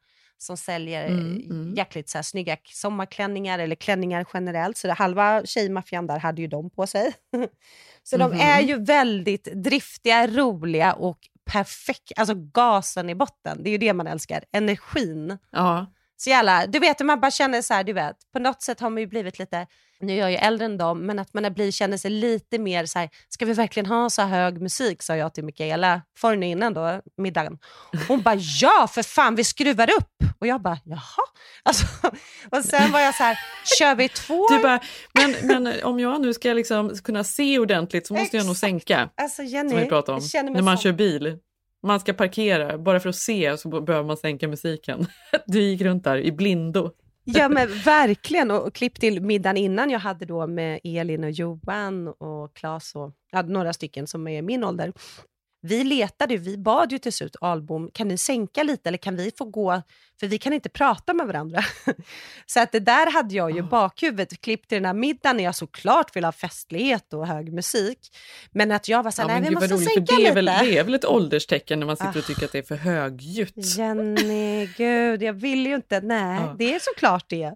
som 0.43 0.57
säljer 0.57 1.05
Mm, 1.07 1.19
mm, 1.25 1.51
mm. 1.51 1.73
jäkligt 1.75 2.09
så 2.09 2.17
här, 2.17 2.23
snygga 2.23 2.57
sommarklänningar 2.63 3.59
eller 3.59 3.75
klänningar 3.75 4.25
generellt. 4.33 4.77
Så 4.77 4.87
det, 4.87 4.93
halva 4.93 5.45
tjejmaffian 5.45 6.07
där 6.07 6.19
hade 6.19 6.41
ju 6.41 6.47
dem 6.47 6.69
på 6.69 6.87
sig. 6.87 7.13
så 8.03 8.17
de 8.17 8.31
Mhm. 8.31 8.39
är 8.39 8.61
ju 8.61 8.83
väldigt 8.83 9.43
driftiga, 9.43 10.27
roliga 10.27 10.93
och 10.93 11.17
perfekt, 11.45 12.11
alltså 12.15 12.35
gasen 12.35 13.09
i 13.09 13.15
botten. 13.15 13.63
Det 13.63 13.69
är 13.69 13.71
ju 13.71 13.77
det 13.77 13.93
man 13.93 14.07
älskar, 14.07 14.43
energin. 14.51 15.37
Ja, 15.51 15.85
Så 16.17 16.29
jävla, 16.29 16.65
du 16.67 16.79
vet, 16.79 16.99
man 16.99 17.19
bara 17.19 17.31
känner 17.31 17.61
så 17.61 17.73
här, 17.73 17.83
du 17.83 17.93
vet, 17.93 18.15
på 18.33 18.39
något 18.39 18.61
sätt 18.61 18.79
har 18.79 18.89
man 18.89 18.99
ju 19.01 19.07
blivit 19.07 19.39
lite, 19.39 19.67
nu 20.03 20.13
är 20.13 20.17
jag 20.17 20.31
ju 20.31 20.37
äldre 20.37 20.65
än 20.65 20.77
dem, 20.77 21.05
men 21.05 21.19
att 21.19 21.33
man 21.33 21.53
blivit, 21.53 21.75
känner 21.75 21.97
sig 21.97 22.11
lite 22.11 22.59
mer 22.59 22.85
så 22.85 22.99
här, 22.99 23.09
ska 23.29 23.45
vi 23.45 23.53
verkligen 23.53 23.85
ha 23.85 24.09
så 24.09 24.21
hög 24.21 24.61
musik, 24.61 25.03
sa 25.03 25.15
jag 25.15 25.33
till 25.33 25.43
Mikaela 25.43 26.01
Forni 26.17 26.51
innan 26.51 26.73
då, 26.73 27.01
middagen. 27.17 27.57
Hon 28.07 28.21
bara, 28.21 28.35
ja 28.61 28.87
för 28.91 29.03
fan, 29.03 29.35
vi 29.35 29.43
skruvar 29.43 29.89
upp. 29.89 30.09
Och 30.39 30.47
jag 30.47 30.61
bara, 30.61 30.77
jaha. 30.85 30.99
Alltså, 31.65 31.85
och 32.51 32.65
sen 32.65 32.91
var 32.91 32.99
jag 32.99 33.15
så 33.15 33.23
här, 33.23 33.39
kör 33.79 33.95
vi 33.95 34.09
två? 34.09 34.47
du 34.49 34.59
bara, 34.59 34.79
men, 35.13 35.35
men 35.63 35.83
om 35.83 35.99
jag 35.99 36.21
nu 36.21 36.33
ska 36.33 36.53
liksom 36.53 36.89
kunna 37.03 37.23
se 37.23 37.59
ordentligt 37.59 38.07
så 38.07 38.13
måste 38.13 38.37
jag 38.37 38.45
nog 38.45 38.51
Exakt. 38.53 38.69
sänka. 38.69 39.09
alltså 39.17 39.43
Jenny, 39.43 39.69
Som 39.69 39.79
vi 39.79 39.85
pratade 39.85 40.17
om. 40.17 40.53
När 40.53 40.61
man 40.61 40.77
som- 40.77 40.83
kör 40.83 40.91
bil. 40.91 41.37
Man 41.85 41.99
ska 41.99 42.13
parkera, 42.13 42.77
bara 42.77 42.99
för 42.99 43.09
att 43.09 43.15
se 43.15 43.57
så 43.57 43.81
behöver 43.81 44.07
man 44.07 44.17
sänka 44.17 44.47
musiken. 44.47 45.07
Du 45.45 45.61
gick 45.61 45.81
runt 45.81 46.03
där 46.03 46.17
i 46.17 46.31
blindo. 46.31 46.91
Ja 47.23 47.49
men 47.49 47.67
verkligen, 47.67 48.51
och, 48.51 48.67
och 48.67 48.73
klipp 48.73 48.99
till 48.99 49.21
middagen 49.21 49.57
innan 49.57 49.89
jag 49.89 49.99
hade 49.99 50.25
då 50.25 50.47
med 50.47 50.79
Elin 50.83 51.23
och 51.23 51.31
Johan 51.31 52.07
och 52.07 52.53
Claes 52.53 52.95
och 52.95 53.13
ja, 53.31 53.41
några 53.41 53.73
stycken 53.73 54.07
som 54.07 54.27
är 54.27 54.37
i 54.37 54.41
min 54.41 54.63
ålder 54.63 54.93
vi 55.65 55.83
letade, 55.83 56.37
vi 56.37 56.57
bad 56.57 56.91
ju 56.91 56.97
till 56.99 57.13
slut 57.13 57.35
Albom, 57.41 57.89
kan 57.93 58.07
ni 58.07 58.17
sänka 58.17 58.63
lite 58.63 58.89
eller 58.89 58.97
kan 58.97 59.15
vi 59.15 59.31
få 59.37 59.45
gå, 59.45 59.81
för 60.19 60.27
vi 60.27 60.37
kan 60.37 60.53
inte 60.53 60.69
prata 60.69 61.13
med 61.13 61.27
varandra. 61.27 61.63
så 62.45 62.59
att 62.59 62.71
det 62.71 62.79
där 62.79 63.11
hade 63.11 63.35
jag 63.35 63.51
ju 63.51 63.59
Ah. 63.63 63.67
bakhuvudet, 63.67 64.41
klippt 64.41 64.69
till 64.69 64.75
den 64.75 64.85
här 64.85 64.93
middagen 64.93 65.37
när 65.37 65.43
jag 65.43 65.55
såklart 65.55 66.15
vill 66.15 66.25
ha 66.25 66.31
festlighet 66.31 67.13
och 67.13 67.27
hög 67.27 67.53
musik. 67.53 67.99
Men 68.51 68.71
att 68.71 68.87
jag 68.87 69.03
var 69.03 69.11
så 69.11 69.21
Ja, 69.21 69.27
nej 69.27 69.41
vi 69.41 69.49
måste 69.51 69.73
roligt, 69.73 69.93
sänka 69.93 70.15
det 70.15 70.27
är, 70.27 70.33
väl, 70.33 70.45
lite. 70.45 70.63
det 70.65 70.77
är 70.77 70.83
väl 70.83 70.93
ett 70.93 71.05
ålderstecken 71.05 71.79
när 71.79 71.85
man 71.87 71.97
sitter 71.97 72.09
och 72.09 72.17
Ah. 72.17 72.21
tycker 72.27 72.45
att 72.45 72.51
det 72.51 72.57
är 72.57 72.63
för 72.63 72.75
högljutt. 72.75 73.77
Jenny, 73.77 74.65
gud, 74.77 75.23
jag 75.23 75.33
vill 75.33 75.67
ju 75.67 75.75
inte. 75.75 76.01
Nej, 76.01 76.41
Ja. 76.41 76.55
det 76.59 76.73
är 76.75 76.79
såklart 76.79 77.25
det. 77.29 77.43
Eh, 77.43 77.53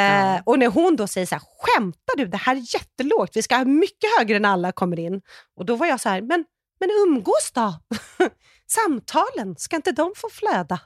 Ja. 0.00 0.42
Och 0.46 0.58
när 0.58 0.66
hon 0.66 0.96
då 0.96 1.06
säger 1.06 1.26
så 1.26 1.34
här, 1.34 1.42
skämtar 1.58 2.16
du? 2.16 2.26
Det 2.26 2.36
här 2.36 2.56
är 2.56 2.74
jättelågt, 2.74 3.36
vi 3.36 3.42
ska 3.42 3.56
ha 3.56 3.64
mycket 3.64 4.10
högre 4.18 4.38
när 4.38 4.48
alla 4.48 4.72
kommer 4.72 4.98
in. 4.98 5.20
Och 5.56 5.66
då 5.66 5.76
var 5.76 5.86
jag 5.86 6.00
så 6.00 6.08
här, 6.08 6.20
men, 6.22 6.44
men 6.78 6.90
umgås 7.06 7.50
då! 7.54 7.74
Samtalen, 8.70 9.56
ska 9.56 9.76
inte 9.76 9.92
de 9.92 10.12
få 10.16 10.28
flöda? 10.30 10.80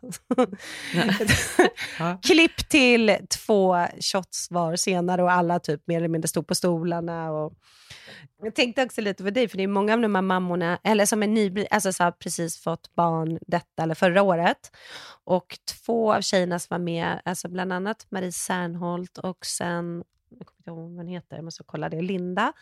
Klipp 2.22 2.68
till 2.68 3.16
två 3.46 3.86
shots 4.00 4.50
var 4.50 4.76
senare 4.76 5.22
och 5.22 5.32
alla 5.32 5.58
typ 5.58 5.86
mer 5.86 5.96
eller 5.96 6.08
mindre 6.08 6.28
stod 6.28 6.46
på 6.46 6.54
stolarna. 6.54 7.32
Och 7.32 7.52
jag 8.42 8.54
tänkte 8.54 8.82
också 8.82 9.00
lite 9.00 9.24
på 9.24 9.30
dig, 9.30 9.48
för 9.48 9.56
det 9.56 9.62
är 9.62 9.68
många 9.68 9.94
av 9.94 10.00
de 10.00 10.14
här 10.14 10.22
mammorna, 10.22 10.78
eller 10.84 11.06
som 11.06 11.22
är 11.22 11.26
nybli, 11.26 11.66
alltså 11.70 11.92
så 11.92 12.04
har 12.04 12.12
precis 12.12 12.58
fått 12.58 12.94
barn 12.94 13.38
detta 13.46 13.82
eller 13.82 13.94
förra 13.94 14.22
året. 14.22 14.76
Och 15.24 15.58
två 15.84 16.14
av 16.14 16.20
tjejerna 16.20 16.58
som 16.58 16.66
var 16.70 16.84
med, 16.84 17.22
alltså 17.24 17.48
bland 17.48 17.72
annat 17.72 18.06
Marie 18.10 18.32
Serneholt 18.32 19.18
och 19.18 19.46
sen 19.46 20.04
jag 20.42 20.46
kommer 20.46 20.58
inte 20.58 20.70
ihåg 20.70 20.78
vad 20.96 20.96
hon 20.96 21.06
heter, 21.06 21.36
jag 21.36 21.44
måste 21.44 21.62
kolla 21.66 21.88
det, 21.88 22.02
Linda. 22.02 22.52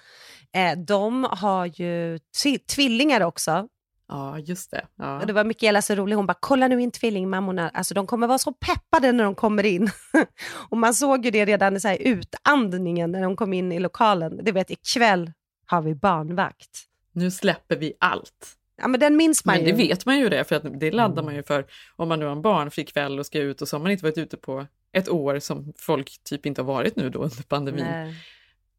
Eh, 0.53 0.79
de 0.79 1.25
har 1.31 1.67
ju 1.67 2.19
tvi- 2.45 2.59
tvillingar 2.67 3.21
också. 3.21 3.69
ja, 4.09 4.39
just 4.39 4.71
det. 4.71 4.87
Ja. 4.97 5.21
Och 5.21 5.27
det 5.27 5.33
var 5.33 5.45
Mikaela 5.45 5.83
så 5.83 5.95
rolig, 5.95 6.17
hon 6.17 6.27
bara 6.27 6.37
kolla 6.41 6.69
nu 6.69 6.83
in 6.83 6.91
tvillingmammorna, 6.91 7.69
alltså 7.69 7.95
de 7.95 8.07
kommer 8.07 8.27
vara 8.27 8.39
så 8.39 8.53
peppade 8.53 9.13
när 9.13 9.25
de 9.25 9.35
kommer 9.35 9.67
in. 9.67 9.91
och 10.71 10.77
man 10.79 10.95
såg 10.95 11.25
ju 11.25 11.31
det 11.31 11.45
redan 11.45 11.77
i 11.77 11.81
så 11.81 11.89
här 11.89 11.97
utandningen 12.01 13.13
när 13.13 13.23
de 13.23 13.37
kom 13.37 13.53
in 13.53 13.73
i 13.73 13.79
lokalen. 13.79 14.41
Du 14.45 14.53
vet 14.53 14.71
ikväll 14.71 15.33
har 15.67 15.83
vi 15.83 15.95
barnvakt. 15.95 16.71
Nu 17.13 17.31
släpper 17.31 17.77
vi 17.77 17.93
allt. 18.01 18.57
Ja 18.83 18.89
men 18.89 19.01
den 19.01 19.17
minns 19.17 19.45
man 19.45 19.57
Men 19.57 19.65
ju. 19.65 19.71
det 19.73 19.77
vet 19.79 20.07
man 20.07 20.19
ju 20.19 20.29
det, 20.29 20.45
för 20.45 20.57
att 20.57 20.81
det 20.81 20.91
laddar 20.91 21.13
Mm. 21.13 21.25
man 21.25 21.35
ju 21.35 21.43
för 21.43 21.67
om 21.97 22.09
man 22.09 22.19
nu 22.19 22.25
har 22.25 22.33
en 22.33 22.43
barnfri 22.43 22.85
kväll 22.85 23.19
och 23.19 23.27
ska 23.27 23.39
ut 23.39 23.63
och 23.63 23.69
så 23.69 23.77
har 23.77 23.83
man 23.83 23.93
inte 23.93 24.05
varit 24.05 24.19
ute 24.19 24.37
på 24.37 24.67
ett 24.93 25.09
år 25.09 25.39
som 25.39 25.73
folk 25.77 26.19
typ 26.25 26.47
inte 26.47 26.61
har 26.61 26.67
varit 26.67 26.97
nu 26.97 27.11
då 27.11 27.19
under 27.19 27.43
pandemin. 27.43 27.85
Nej. 27.85 28.15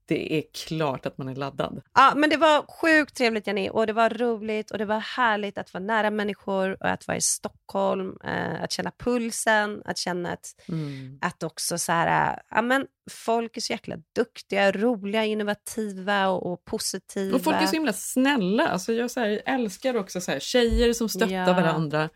Det 0.06 0.34
är 0.38 0.44
klart 0.68 1.06
att 1.06 1.18
man 1.18 1.28
är 1.28 1.36
laddad. 1.36 1.82
Ja, 1.94 2.14
men 2.16 2.30
det 2.30 2.38
var 2.38 2.66
sjukt 2.82 3.16
trevligt 3.18 3.48
Jenny 3.48 3.70
och 3.70 3.88
det 3.88 3.94
var 3.94 4.10
roligt 4.10 4.72
och 4.72 4.78
det 4.78 4.86
var 4.86 5.00
härligt 5.00 5.58
att 5.58 5.74
vara 5.74 5.84
nära 5.84 6.10
människor 6.12 6.78
och 6.84 6.90
att 6.90 7.08
vara 7.08 7.18
i 7.18 7.22
Stockholm, 7.22 8.18
eh, 8.24 8.64
att 8.64 8.72
känna 8.72 8.92
pulsen, 9.00 9.82
att 9.86 9.98
känna 9.98 10.32
att, 10.32 10.46
Mm. 10.68 11.18
att 11.22 11.44
också 11.44 11.78
så 11.78 11.92
här, 11.92 12.42
ja 12.50 12.62
men 12.62 12.88
folk 13.12 13.58
är 13.58 13.62
så 13.62 13.74
jäkla 13.74 13.96
duktiga, 14.16 14.72
roliga, 14.72 15.26
innovativa 15.26 16.28
och, 16.28 16.54
och 16.54 16.66
positiva. 16.66 17.36
Och 17.36 17.44
folk 17.44 17.56
är 17.62 17.66
så 17.68 17.74
himla 17.74 17.94
snälla. 17.94 18.68
Alltså 18.68 18.94
jag 18.94 19.12
så 19.12 19.20
här, 19.20 19.42
älskar 19.46 19.96
också 19.98 20.22
så 20.22 20.32
här, 20.32 20.40
tjejer 20.40 20.94
som 20.94 21.10
stöttar 21.10 21.34
Ja. 21.34 21.54
varandra 21.54 22.10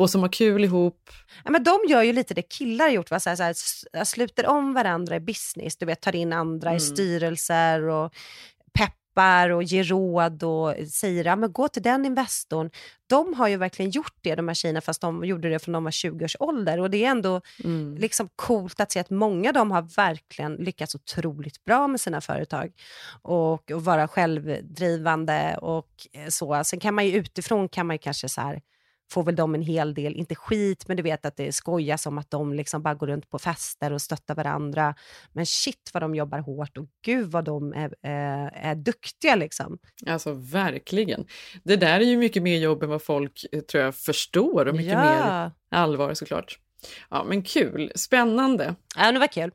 och 0.00 0.10
som 0.10 0.20
har 0.22 0.28
kul 0.28 0.64
ihop. 0.64 1.10
Ja, 1.44 1.50
men 1.50 1.62
de 1.64 1.78
gör 1.88 2.02
ju 2.02 2.12
lite 2.12 2.34
det 2.34 2.42
killar 2.42 2.84
har 2.84 2.92
gjort, 2.92 3.10
va? 3.10 3.20
Så 3.20 3.28
här, 3.30 3.36
så 3.36 3.42
här, 3.92 4.04
sluter 4.04 4.46
om 4.46 4.74
varandra 4.74 5.16
i 5.16 5.20
business, 5.20 5.76
du 5.76 5.86
vet 5.86 6.00
tar 6.00 6.16
in 6.16 6.32
andra 6.32 6.70
i 6.70 6.72
Mm. 6.72 6.80
styrelser 6.80 7.82
och 7.82 8.14
peppar 8.78 9.50
och 9.50 9.62
ger 9.62 9.84
råd 9.84 10.42
och 10.42 10.74
säger 10.92 11.24
ja, 11.24 11.36
men 11.36 11.52
gå 11.52 11.68
till 11.68 11.82
den 11.82 12.04
investorn. 12.06 12.70
De 13.06 13.34
har 13.34 13.48
ju 13.48 13.56
verkligen 13.56 13.90
gjort 13.90 14.14
det, 14.20 14.34
de 14.34 14.48
här 14.48 14.54
tjejerna, 14.54 14.80
fast 14.80 15.00
de 15.00 15.24
gjorde 15.24 15.50
det 15.50 15.58
från 15.58 15.72
de 15.72 15.84
var 15.84 15.90
20 15.90 16.24
års 16.24 16.36
ålder. 16.40 16.80
Och 16.80 16.90
det 16.90 17.04
är 17.04 17.10
ändå 17.10 17.40
Mm. 17.64 17.96
liksom 17.96 18.28
coolt 18.36 18.80
att 18.80 18.92
se 18.92 19.00
att 19.00 19.10
många 19.10 19.48
av 19.50 19.54
dem 19.54 19.70
har 19.70 19.82
verkligen 19.96 20.54
lyckats 20.54 20.94
otroligt 20.94 21.64
bra 21.64 21.88
med 21.88 22.00
sina 22.00 22.20
företag 22.20 22.72
och, 23.22 23.70
och 23.70 23.84
vara 23.84 24.08
självdrivande 24.08 25.56
och 25.62 25.88
eh, 26.12 26.28
så. 26.28 26.64
Sen 26.64 26.80
kan 26.80 26.94
man 26.94 27.06
ju 27.06 27.12
utifrån 27.12 27.68
kan 27.68 27.86
man 27.86 27.94
ju 27.94 27.98
kanske 27.98 28.28
så 28.28 28.40
här 28.40 28.60
får 29.10 29.24
väl 29.24 29.36
de 29.36 29.54
en 29.54 29.62
hel 29.62 29.94
del, 29.94 30.16
inte 30.16 30.34
skit, 30.34 30.88
men 30.88 30.96
du 30.96 31.02
vet 31.02 31.26
att 31.26 31.36
det 31.36 31.52
skojas 31.52 32.06
om 32.06 32.18
att 32.18 32.30
de 32.30 32.54
liksom 32.54 32.82
bara 32.82 32.94
går 32.94 33.06
runt 33.06 33.30
på 33.30 33.38
fester 33.38 33.92
och 33.92 34.02
stöttar 34.02 34.34
varandra. 34.34 34.94
Men 35.32 35.46
shit 35.46 35.90
vad 35.92 36.02
de 36.02 36.14
jobbar 36.14 36.38
hårt 36.38 36.76
och 36.76 36.86
gud 37.04 37.30
vad 37.30 37.44
de 37.44 37.72
är, 37.72 37.94
är, 38.02 38.50
är 38.54 38.74
duktiga 38.74 39.36
liksom. 39.36 39.78
Alltså 40.06 40.32
verkligen. 40.32 41.26
Det 41.62 41.76
där 41.76 42.00
är 42.00 42.04
ju 42.04 42.16
mycket 42.16 42.42
mer 42.42 42.58
jobb 42.58 42.82
än 42.82 42.88
vad 42.88 43.02
folk 43.02 43.44
eh, 43.52 43.60
tror 43.60 43.84
jag 43.84 43.94
förstår 43.94 44.68
och 44.68 44.74
mycket 44.74 44.98
mer 44.98 45.50
allvar 45.70 46.14
såklart. 46.14 46.58
Ja 47.10 47.24
men 47.24 47.42
kul, 47.42 47.92
spännande. 47.94 48.74
Ja, 48.96 49.12
det 49.12 49.18
var 49.18 49.26
kul. 49.26 49.50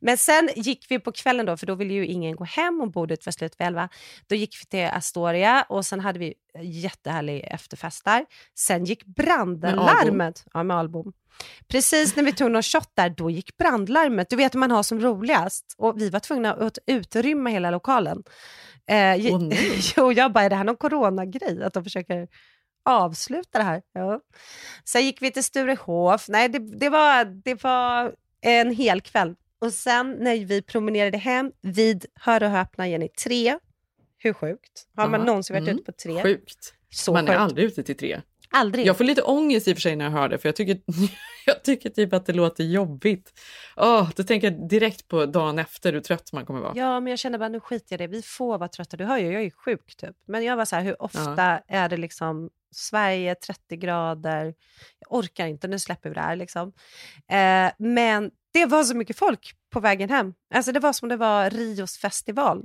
Men 0.00 0.18
sen 0.18 0.50
gick 0.56 0.86
vi 0.88 0.98
på 0.98 1.12
kvällen 1.12 1.46
då, 1.46 1.56
för 1.56 1.66
då 1.66 1.74
ville 1.74 1.94
ju 1.94 2.06
ingen 2.06 2.36
gå 2.36 2.44
hem 2.44 2.80
och 2.80 2.90
bordet 2.90 3.26
var 3.26 3.32
slut 3.32 3.54
vid 3.58 3.66
elva. 3.66 3.88
Då 4.26 4.34
gick 4.34 4.56
vi 4.62 4.66
till 4.66 4.86
Astoria 4.86 5.66
och 5.68 5.86
sen 5.86 6.00
hade 6.00 6.18
vi 6.18 6.34
jättehärlig 6.62 7.44
efterfest 7.50 8.04
där. 8.04 8.26
Sen 8.54 8.84
gick 8.84 9.04
brandlarmet. 9.04 10.44
Ja, 10.52 10.62
med 10.62 10.76
album. 10.76 11.12
Precis 11.68 12.16
när 12.16 12.22
vi 12.22 12.32
tog 12.32 12.50
någon 12.50 12.62
shot 12.62 12.90
där, 12.94 13.10
då 13.10 13.30
gick 13.30 13.56
brandlarmet. 13.56 14.30
Du 14.30 14.36
vet 14.36 14.54
hur 14.54 14.60
man 14.60 14.70
har 14.70 14.82
som 14.82 15.00
roligast. 15.00 15.74
Och 15.78 16.00
vi 16.00 16.10
var 16.10 16.20
tvungna 16.20 16.54
att 16.54 16.78
utrymma 16.86 17.50
hela 17.50 17.70
lokalen. 17.70 18.22
Eh, 18.86 19.38
nej. 19.38 19.80
jo, 19.96 20.12
jag 20.12 20.32
bara, 20.32 20.44
är 20.44 20.50
det 20.50 20.56
här 20.56 20.64
någon 20.64 20.76
coronagrej? 20.76 21.62
Att 21.62 21.74
de 21.74 21.84
försöker 21.84 22.28
avsluta 22.84 23.58
det 23.58 23.64
här? 23.64 23.82
Ja. 23.92 24.20
Sen 24.84 25.04
gick 25.04 25.22
vi 25.22 25.30
till 25.30 25.44
Sturehof. 25.44 26.28
Nej, 26.28 26.48
det, 26.48 26.58
det, 26.58 26.88
var, 26.88 27.24
det 27.24 27.62
var 27.64 28.14
en 28.40 28.70
hel 28.74 29.00
kväll. 29.00 29.34
Och 29.60 29.72
sen 29.72 30.16
när 30.20 30.44
vi 30.44 30.62
promenerade 30.62 31.18
hem 31.18 31.52
vid, 31.60 32.06
hör 32.14 32.42
och 32.42 32.50
häpna 32.50 32.88
Jenny, 32.88 33.08
tre. 33.08 33.58
Hur 34.18 34.32
sjukt? 34.32 34.86
Har 34.96 35.08
man 35.08 35.20
Ja, 35.20 35.26
någonsin 35.26 35.54
varit 35.54 35.68
mm, 35.68 35.74
ute 35.76 35.84
på 35.84 35.92
tre? 35.92 36.22
Sjukt. 36.22 36.74
Så 36.90 37.12
Man 37.12 37.24
är 37.24 37.32
sjukt. 37.32 37.40
aldrig 37.40 37.66
ute 37.66 37.82
till 37.82 37.96
tre. 37.96 38.20
Aldrig. 38.52 38.86
Jag 38.86 38.96
får 38.96 39.04
lite 39.04 39.22
ångest 39.22 39.68
i 39.68 39.72
och 39.72 39.76
för 39.76 39.80
sig 39.80 39.96
när 39.96 40.04
jag 40.04 40.12
hör 40.12 40.28
det, 40.28 40.38
för 40.38 40.48
jag 40.48 40.56
tycker, 40.56 40.80
jag 41.46 41.64
tycker 41.64 41.90
typ 41.90 42.12
att 42.12 42.26
det 42.26 42.32
låter 42.32 42.64
jobbigt. 42.64 43.40
Åh, 43.76 44.10
då 44.16 44.22
tänker 44.22 44.50
jag 44.50 44.68
direkt 44.68 45.08
på 45.08 45.26
dagen 45.26 45.58
efter 45.58 45.92
hur 45.92 46.00
trött 46.00 46.32
man 46.32 46.46
kommer 46.46 46.60
vara. 46.60 46.72
Ja, 46.76 47.00
men 47.00 47.10
jag 47.10 47.18
känner 47.18 47.38
bara 47.38 47.48
nu 47.48 47.60
skiter 47.60 47.86
jag 47.94 48.00
i 48.00 48.06
det. 48.06 48.16
Vi 48.16 48.22
får 48.22 48.58
vara 48.58 48.68
trötta. 48.68 48.96
Du 48.96 49.04
hör 49.04 49.18
ju, 49.18 49.32
jag 49.32 49.42
är 49.42 49.50
sjuk 49.50 49.96
typ. 49.96 50.16
Men 50.26 50.44
jag 50.44 50.56
var 50.56 50.64
så 50.64 50.76
här, 50.76 50.82
hur 50.82 51.02
ofta 51.02 51.60
är 51.68 51.88
det 51.88 51.96
liksom 51.96 52.50
Sverige 52.74 53.34
30 53.34 53.76
grader? 53.76 54.54
Jag 54.98 55.18
orkar 55.18 55.46
inte, 55.46 55.68
nu 55.68 55.78
släpper 55.78 56.08
vi 56.08 56.14
det 56.14 56.20
här 56.20 56.36
liksom. 56.36 56.72
Eh, 57.28 57.72
men 57.78 58.30
det 58.52 58.66
var 58.66 58.84
så 58.84 58.96
mycket 58.96 59.18
folk 59.18 59.54
på 59.72 59.80
vägen 59.80 60.10
hem. 60.10 60.34
Alltså 60.54 60.72
det 60.72 60.80
var 60.80 60.92
som 60.92 61.08
det 61.08 61.16
var 61.16 61.50
Rios 61.50 61.98
festival. 61.98 62.62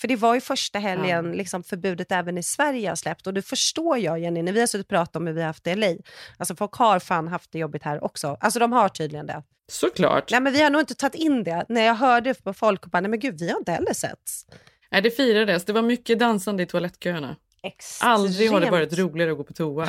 För 0.00 0.08
det 0.08 0.16
var 0.16 0.34
ju 0.34 0.40
första 0.40 0.78
helgen 0.78 1.32
liksom 1.32 1.62
förbudet 1.62 2.12
även 2.12 2.38
i 2.38 2.42
Sverige 2.42 2.88
har 2.88 2.96
släppt. 2.96 3.26
Och 3.26 3.34
det 3.34 3.42
förstår 3.42 3.98
jag 3.98 4.18
Jenny, 4.18 4.42
när 4.42 4.52
vi 4.52 4.60
har 4.60 4.66
suttit 4.66 4.84
och 4.84 4.88
pratat 4.88 5.16
om 5.16 5.26
hur 5.26 5.34
vi 5.34 5.40
har 5.40 5.46
haft 5.46 5.64
det 5.64 5.70
i 5.70 5.76
LA. 5.76 5.94
Alltså 6.36 6.56
folk 6.56 6.72
har 6.72 6.98
fan 6.98 7.28
haft 7.28 7.52
det 7.52 7.58
jobbigt 7.58 7.82
här 7.82 8.04
också. 8.04 8.36
Alltså 8.40 8.58
de 8.58 8.72
har 8.72 8.88
tydligen 8.88 9.26
det. 9.26 9.42
Såklart. 9.68 10.30
Nej 10.30 10.40
men 10.40 10.52
vi 10.52 10.62
har 10.62 10.70
nog 10.70 10.82
inte 10.82 10.94
tagit 10.94 11.14
in 11.14 11.44
det. 11.44 11.64
När 11.68 11.82
jag 11.82 11.94
hörde 11.94 12.34
på 12.34 12.54
folk 12.54 12.84
och 12.84 12.90
bara, 12.90 13.00
nej 13.00 13.10
men 13.10 13.18
gud 13.18 13.40
vi 13.40 13.50
har 13.50 13.58
inte 13.58 13.72
heller 13.72 13.94
setts. 13.94 14.46
Nej, 14.90 15.02
det 15.02 15.10
firades. 15.10 15.64
Det 15.64 15.72
var 15.72 15.82
mycket 15.82 16.18
dansande 16.18 16.62
i 16.62 16.66
toalettköerna. 16.66 17.36
Extremt. 17.64 18.12
Aldrig 18.12 18.50
har 18.50 18.60
det 18.60 18.70
varit 18.70 18.98
roligare 18.98 19.30
att 19.30 19.36
gå 19.36 19.44
på 19.44 19.52
toa. 19.52 19.88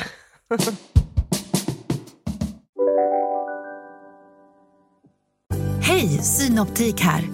Hej, 5.82 6.08
Synoptik 6.08 7.00
här. 7.00 7.24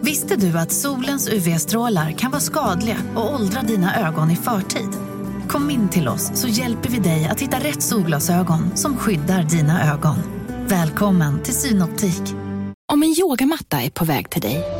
Visste 0.00 0.36
du 0.36 0.58
att 0.58 0.72
solens 0.72 1.28
UV-strålar 1.28 2.12
kan 2.12 2.30
vara 2.30 2.40
skadliga 2.40 2.96
och 3.16 3.34
åldra 3.34 3.62
dina 3.62 4.08
ögon 4.08 4.30
i 4.30 4.36
förtid? 4.36 4.88
Kom 5.48 5.70
in 5.70 5.88
till 5.88 6.08
oss 6.08 6.30
så 6.34 6.48
hjälper 6.48 6.88
vi 6.88 6.98
dig 6.98 7.28
att 7.30 7.40
hitta 7.40 7.58
rätt 7.58 7.82
solglasögon 7.82 8.76
som 8.76 8.96
skyddar 8.96 9.42
dina 9.42 9.92
ögon. 9.92 10.16
Välkommen 10.68 11.42
till 11.42 11.54
Synoptik. 11.54 12.22
Om 12.92 13.02
en 13.02 13.14
yogamatta 13.18 13.82
är 13.82 13.90
på 13.90 14.04
väg 14.04 14.30
till 14.30 14.40
dig, 14.40 14.79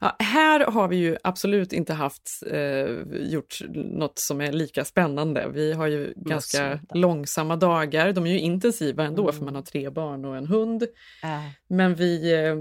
Ja, 0.00 0.16
här 0.18 0.60
har 0.60 0.88
vi 0.88 0.96
ju 0.96 1.16
absolut 1.24 1.72
inte 1.72 1.94
haft 1.94 2.42
eh, 2.46 2.86
gjort 3.10 3.58
något 3.74 4.18
som 4.18 4.40
är 4.40 4.52
lika 4.52 4.84
spännande. 4.84 5.48
Vi 5.48 5.72
har 5.72 5.86
ju 5.86 6.12
ganska 6.16 6.80
långsamma 6.94 7.56
dagar. 7.56 8.12
De 8.12 8.26
är 8.26 8.30
ju 8.30 8.40
intensiva 8.40 9.04
ändå 9.04 9.22
Mm. 9.22 9.34
för 9.34 9.44
man 9.44 9.54
har 9.54 9.62
tre 9.62 9.90
barn 9.90 10.24
och 10.24 10.36
en 10.36 10.46
hund. 10.46 10.82
Äh. 11.22 11.28
Men 11.68 11.94
vi, 11.94 12.32
eh, 12.34 12.56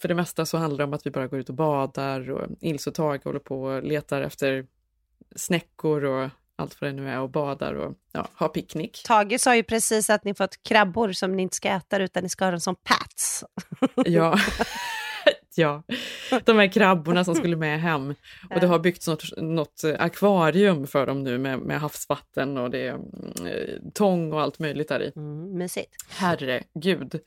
för 0.00 0.08
det 0.08 0.14
mesta 0.14 0.46
så 0.46 0.56
handlar 0.56 0.78
det 0.78 0.84
om 0.84 0.92
att 0.94 1.06
vi 1.06 1.10
bara 1.10 1.26
går 1.26 1.38
ut 1.40 1.48
och 1.48 1.54
badar 1.54 2.30
och 2.30 2.48
Ilse 2.60 2.90
och 2.90 2.94
Tage 2.94 3.24
håller 3.24 3.38
på 3.38 3.62
och 3.62 3.82
letar 3.82 4.22
efter 4.22 4.66
snäckor 5.36 6.04
och 6.04 6.28
allt 6.56 6.80
vad 6.80 6.90
det 6.90 6.94
nu 6.94 7.08
är 7.10 7.20
och 7.20 7.30
badar 7.30 7.74
och 7.74 7.94
ja, 8.12 8.28
har 8.34 8.48
picknick. 8.48 9.02
Tage 9.06 9.40
sa 9.40 9.56
ju 9.56 9.62
precis 9.62 10.10
att 10.10 10.24
ni 10.24 10.34
fått 10.34 10.62
krabbor 10.62 11.12
som 11.12 11.36
ni 11.36 11.42
inte 11.42 11.56
ska 11.56 11.68
äta 11.68 11.98
utan 12.02 12.22
ni 12.22 12.28
ska 12.28 12.44
ha 12.44 12.50
dem 12.50 12.60
som 12.60 12.76
pats. 12.76 13.44
Ja. 13.96 14.38
ja, 16.30 16.40
de 16.44 16.58
här 16.58 16.72
krabborna 16.72 17.24
som 17.24 17.34
skulle 17.34 17.56
med 17.56 17.80
hem. 17.80 18.14
Och 18.50 18.60
det 18.60 18.66
har 18.66 18.78
byggts 18.78 19.08
något, 19.08 19.36
något 19.36 19.84
akvarium 19.98 20.86
för 20.86 21.06
dem 21.06 21.22
nu 21.22 21.38
med, 21.38 21.58
med 21.58 21.80
havsvatten 21.80 22.58
och 22.58 22.70
det 22.70 22.78
är 22.78 22.92
mm, 22.92 23.46
eh, 23.46 23.90
tång 23.94 24.32
och 24.32 24.40
allt 24.40 24.58
möjligt 24.58 24.88
där 24.88 25.02
i. 25.02 25.12
Mm, 25.16 25.58
mysigt. 25.58 25.94
Herregud. 26.08 27.20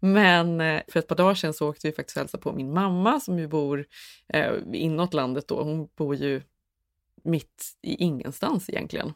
Men 0.00 0.60
eh, 0.60 0.82
för 0.88 0.98
ett 0.98 1.08
par 1.08 1.16
dagar 1.16 1.34
sedan 1.34 1.54
så 1.54 1.68
åkte 1.68 1.88
vi 1.88 1.92
faktiskt 1.92 2.16
och 2.16 2.20
hälsade 2.20 2.42
på 2.42 2.52
min 2.52 2.72
mamma 2.72 3.20
som 3.20 3.38
ju 3.38 3.48
bor 3.48 3.86
eh, 4.28 4.52
inåt 4.72 5.14
landet 5.14 5.48
då. 5.48 5.62
Hon 5.62 5.88
bor 5.96 6.14
ju 6.14 6.42
mitt 7.24 7.64
i 7.82 7.94
ingenstans 7.94 8.68
egentligen. 8.68 9.12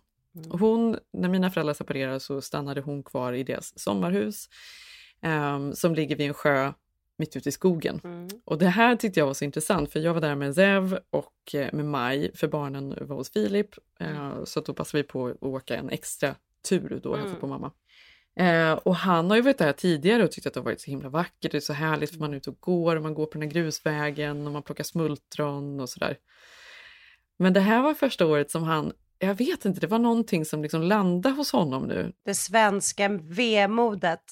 Och 0.50 0.60
hon, 0.60 0.98
när 1.12 1.28
mina 1.28 1.50
föräldrar 1.50 1.74
separerade 1.74 2.20
så 2.20 2.40
stannade 2.40 2.80
hon 2.80 3.02
kvar 3.02 3.32
i 3.32 3.42
deras 3.42 3.78
sommarhus 3.78 4.48
ehm, 5.22 5.74
som 5.74 5.94
ligger 5.94 6.16
vid 6.16 6.26
en 6.26 6.34
sjö 6.34 6.72
mitt 7.20 7.36
ute 7.36 7.48
i 7.48 7.52
skogen. 7.52 8.00
Och 8.44 8.58
det 8.58 8.68
här 8.68 8.96
tyckte 8.96 9.20
jag 9.20 9.26
var 9.26 9.34
så 9.34 9.44
intressant 9.44 9.92
för 9.92 10.00
jag 10.00 10.14
var 10.14 10.20
där 10.20 10.34
med 10.34 10.54
Zev 10.54 10.98
och 11.10 11.54
eh, 11.54 11.72
med 11.72 11.84
Maj 11.84 12.30
för 12.34 12.48
barnen 12.48 12.94
var 13.00 13.16
hos 13.16 13.30
Filip. 13.30 13.68
Eh, 14.00 14.44
så 14.44 14.58
att 14.58 14.66
då 14.66 14.74
passade 14.74 15.02
vi 15.02 15.08
på 15.08 15.26
att 15.26 15.42
åka 15.42 15.76
en 15.76 15.90
extra 15.90 16.34
tur 16.68 17.00
då 17.02 17.10
och 17.10 17.18
hälsa 17.18 17.34
på 17.34 17.46
mamma. 17.46 17.72
Eh, 18.36 18.72
och 18.72 18.96
han 18.96 19.30
har 19.30 19.36
ju 19.36 19.42
varit 19.42 19.58
där 19.58 19.72
tidigare 19.72 20.24
och 20.24 20.32
tyckt 20.32 20.46
att 20.46 20.54
det 20.54 20.60
har 20.60 20.64
varit 20.64 20.80
så 20.80 20.90
himla 20.90 21.08
vackert, 21.08 21.52
det 21.52 21.58
är 21.58 21.60
så 21.60 21.72
härligt 21.72 22.10
för 22.10 22.18
man 22.18 22.32
är 22.32 22.36
ute 22.36 22.50
och 22.50 22.60
går 22.60 22.96
och 22.96 23.02
man 23.02 23.14
går 23.14 23.26
på 23.26 23.32
den 23.32 23.42
här 23.42 23.50
grusvägen 23.50 24.46
och 24.46 24.52
man 24.52 24.62
plockar 24.62 24.84
smultron 24.84 25.80
och 25.80 25.88
sådär. 25.88 26.16
Men 27.38 27.52
det 27.52 27.60
här 27.60 27.82
var 27.82 27.94
första 27.94 28.26
året 28.26 28.50
som 28.50 28.62
han, 28.62 28.92
jag 29.18 29.34
vet 29.34 29.64
inte, 29.64 29.80
det 29.80 29.86
var 29.86 29.98
någonting 29.98 30.44
som 30.44 30.62
liksom 30.62 30.82
landade 30.82 31.34
hos 31.34 31.52
honom 31.52 31.82
nu. 31.82 32.12
Det 32.24 32.34
svenska 32.34 33.08
vemodet. 33.08 34.30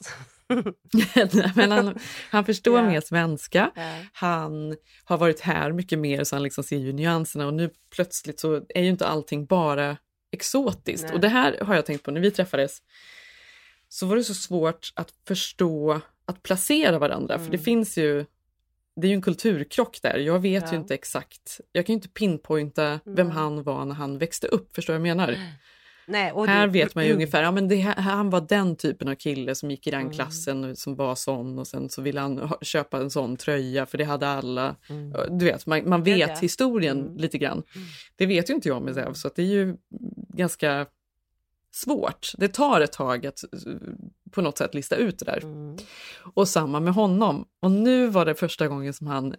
Nej, 0.93 1.53
Men 1.57 1.71
han, 1.71 1.99
han 2.31 2.45
förstår 2.45 2.79
Ja. 2.79 2.87
mer 2.87 3.01
svenska. 3.01 3.71
Ja. 3.77 3.95
Han 4.13 4.77
har 5.05 5.19
varit 5.19 5.41
här 5.41 5.73
mycket 5.73 5.99
mer 5.99 6.25
så 6.25 6.37
han 6.37 6.43
liksom 6.43 6.65
ser 6.65 6.77
ju 6.79 6.93
nyanserna 6.93 7.47
och 7.47 7.55
nu 7.55 7.71
plötsligt 7.95 8.41
så 8.41 8.63
är 8.69 8.83
ju 8.83 8.89
inte 8.89 9.07
allting 9.07 9.47
bara 9.47 9.97
exotiskt. 10.33 11.05
Nej. 11.05 11.15
Och 11.15 11.21
det 11.21 11.29
här 11.29 11.59
har 11.61 11.75
jag 11.75 11.87
tänkt 11.87 12.03
på 12.03 12.11
när 12.11 12.21
vi 12.21 12.31
träffades. 12.31 12.79
Så 13.89 14.07
var 14.07 14.17
det 14.17 14.25
så 14.25 14.35
svårt 14.35 14.93
att 14.95 15.13
förstå, 15.29 16.01
att 16.25 16.43
placera 16.43 16.99
varandra. 16.99 17.39
För 17.39 17.51
det 17.51 17.59
finns 17.59 17.99
ju, 17.99 18.25
det 18.97 19.07
är 19.07 19.09
ju 19.09 19.15
en 19.15 19.23
kulturkrock 19.23 20.03
där. 20.03 20.19
Jag 20.19 20.39
vet 20.41 20.65
Ja. 20.65 20.71
ju 20.73 20.77
inte 20.77 20.95
exakt, 20.95 21.61
jag 21.73 21.87
kan 21.87 21.93
ju 21.93 21.95
inte 21.95 22.09
pinpointa 22.09 23.01
vem 23.05 23.31
han 23.31 23.63
var 23.63 23.85
när 23.85 23.95
han 23.95 24.19
växte 24.19 24.47
upp. 24.47 24.75
Förstår 24.75 24.95
du 24.95 24.99
vad 25.01 25.09
jag 25.09 25.17
menar? 25.17 25.37
Nej, 26.09 26.33
här 26.47 26.67
du- 26.67 26.73
vet 26.73 26.95
man 26.95 27.07
ju 27.07 27.13
ungefär, 27.13 27.43
ja 27.43 27.51
men 27.51 27.69
det, 27.69 27.81
han 27.81 28.31
var 28.31 28.41
den 28.41 28.77
typen 28.77 29.09
av 29.09 29.15
kille 29.15 29.55
som 29.55 29.71
gick 29.71 29.87
i 29.87 29.91
den 29.91 30.11
klassen 30.11 30.65
och 30.65 30.79
som 30.79 30.95
var 30.95 31.15
sån 31.15 31.59
och 31.59 31.67
sen 31.67 31.89
så 31.89 32.03
ville 32.03 32.21
han 32.21 32.39
ha, 32.39 32.59
köpa 32.63 32.99
en 32.99 33.11
sån 33.11 33.37
tröja 33.37 33.87
för 33.87 33.99
det 33.99 34.05
hade 34.05 34.29
alla. 34.29 34.77
Du 35.31 35.45
vet, 35.45 35.67
man, 35.67 35.89
man 35.89 36.03
vet 36.03 36.29
ja. 36.29 36.37
historien 36.41 37.15
lite 37.17 37.39
grann. 37.39 37.63
Det 38.17 38.27
vet 38.27 38.51
ju 38.51 38.55
inte 38.55 38.69
jag 38.69 38.83
med 38.83 38.95
Zev 38.95 39.13
så 39.13 39.29
att 39.29 39.37
det 39.37 39.43
är 39.43 39.47
ju 39.47 39.77
ganska 40.29 40.87
svårt. 41.73 42.33
Det 42.37 42.49
tar 42.49 42.81
ett 42.81 42.93
tag 42.93 43.27
att 43.27 43.43
eh, 43.43 43.73
på 44.31 44.43
något 44.43 44.59
sätt 44.59 44.75
lista 44.75 44.97
ut 44.97 45.19
det 45.19 45.25
där. 45.25 45.43
Och 46.35 46.49
samma 46.49 46.81
med 46.81 46.95
honom. 46.95 47.49
Och 47.61 47.71
nu 47.71 48.07
var 48.07 48.25
det 48.25 48.35
första 48.35 48.69
gången 48.69 48.93
som 48.93 49.07
han, 49.07 49.35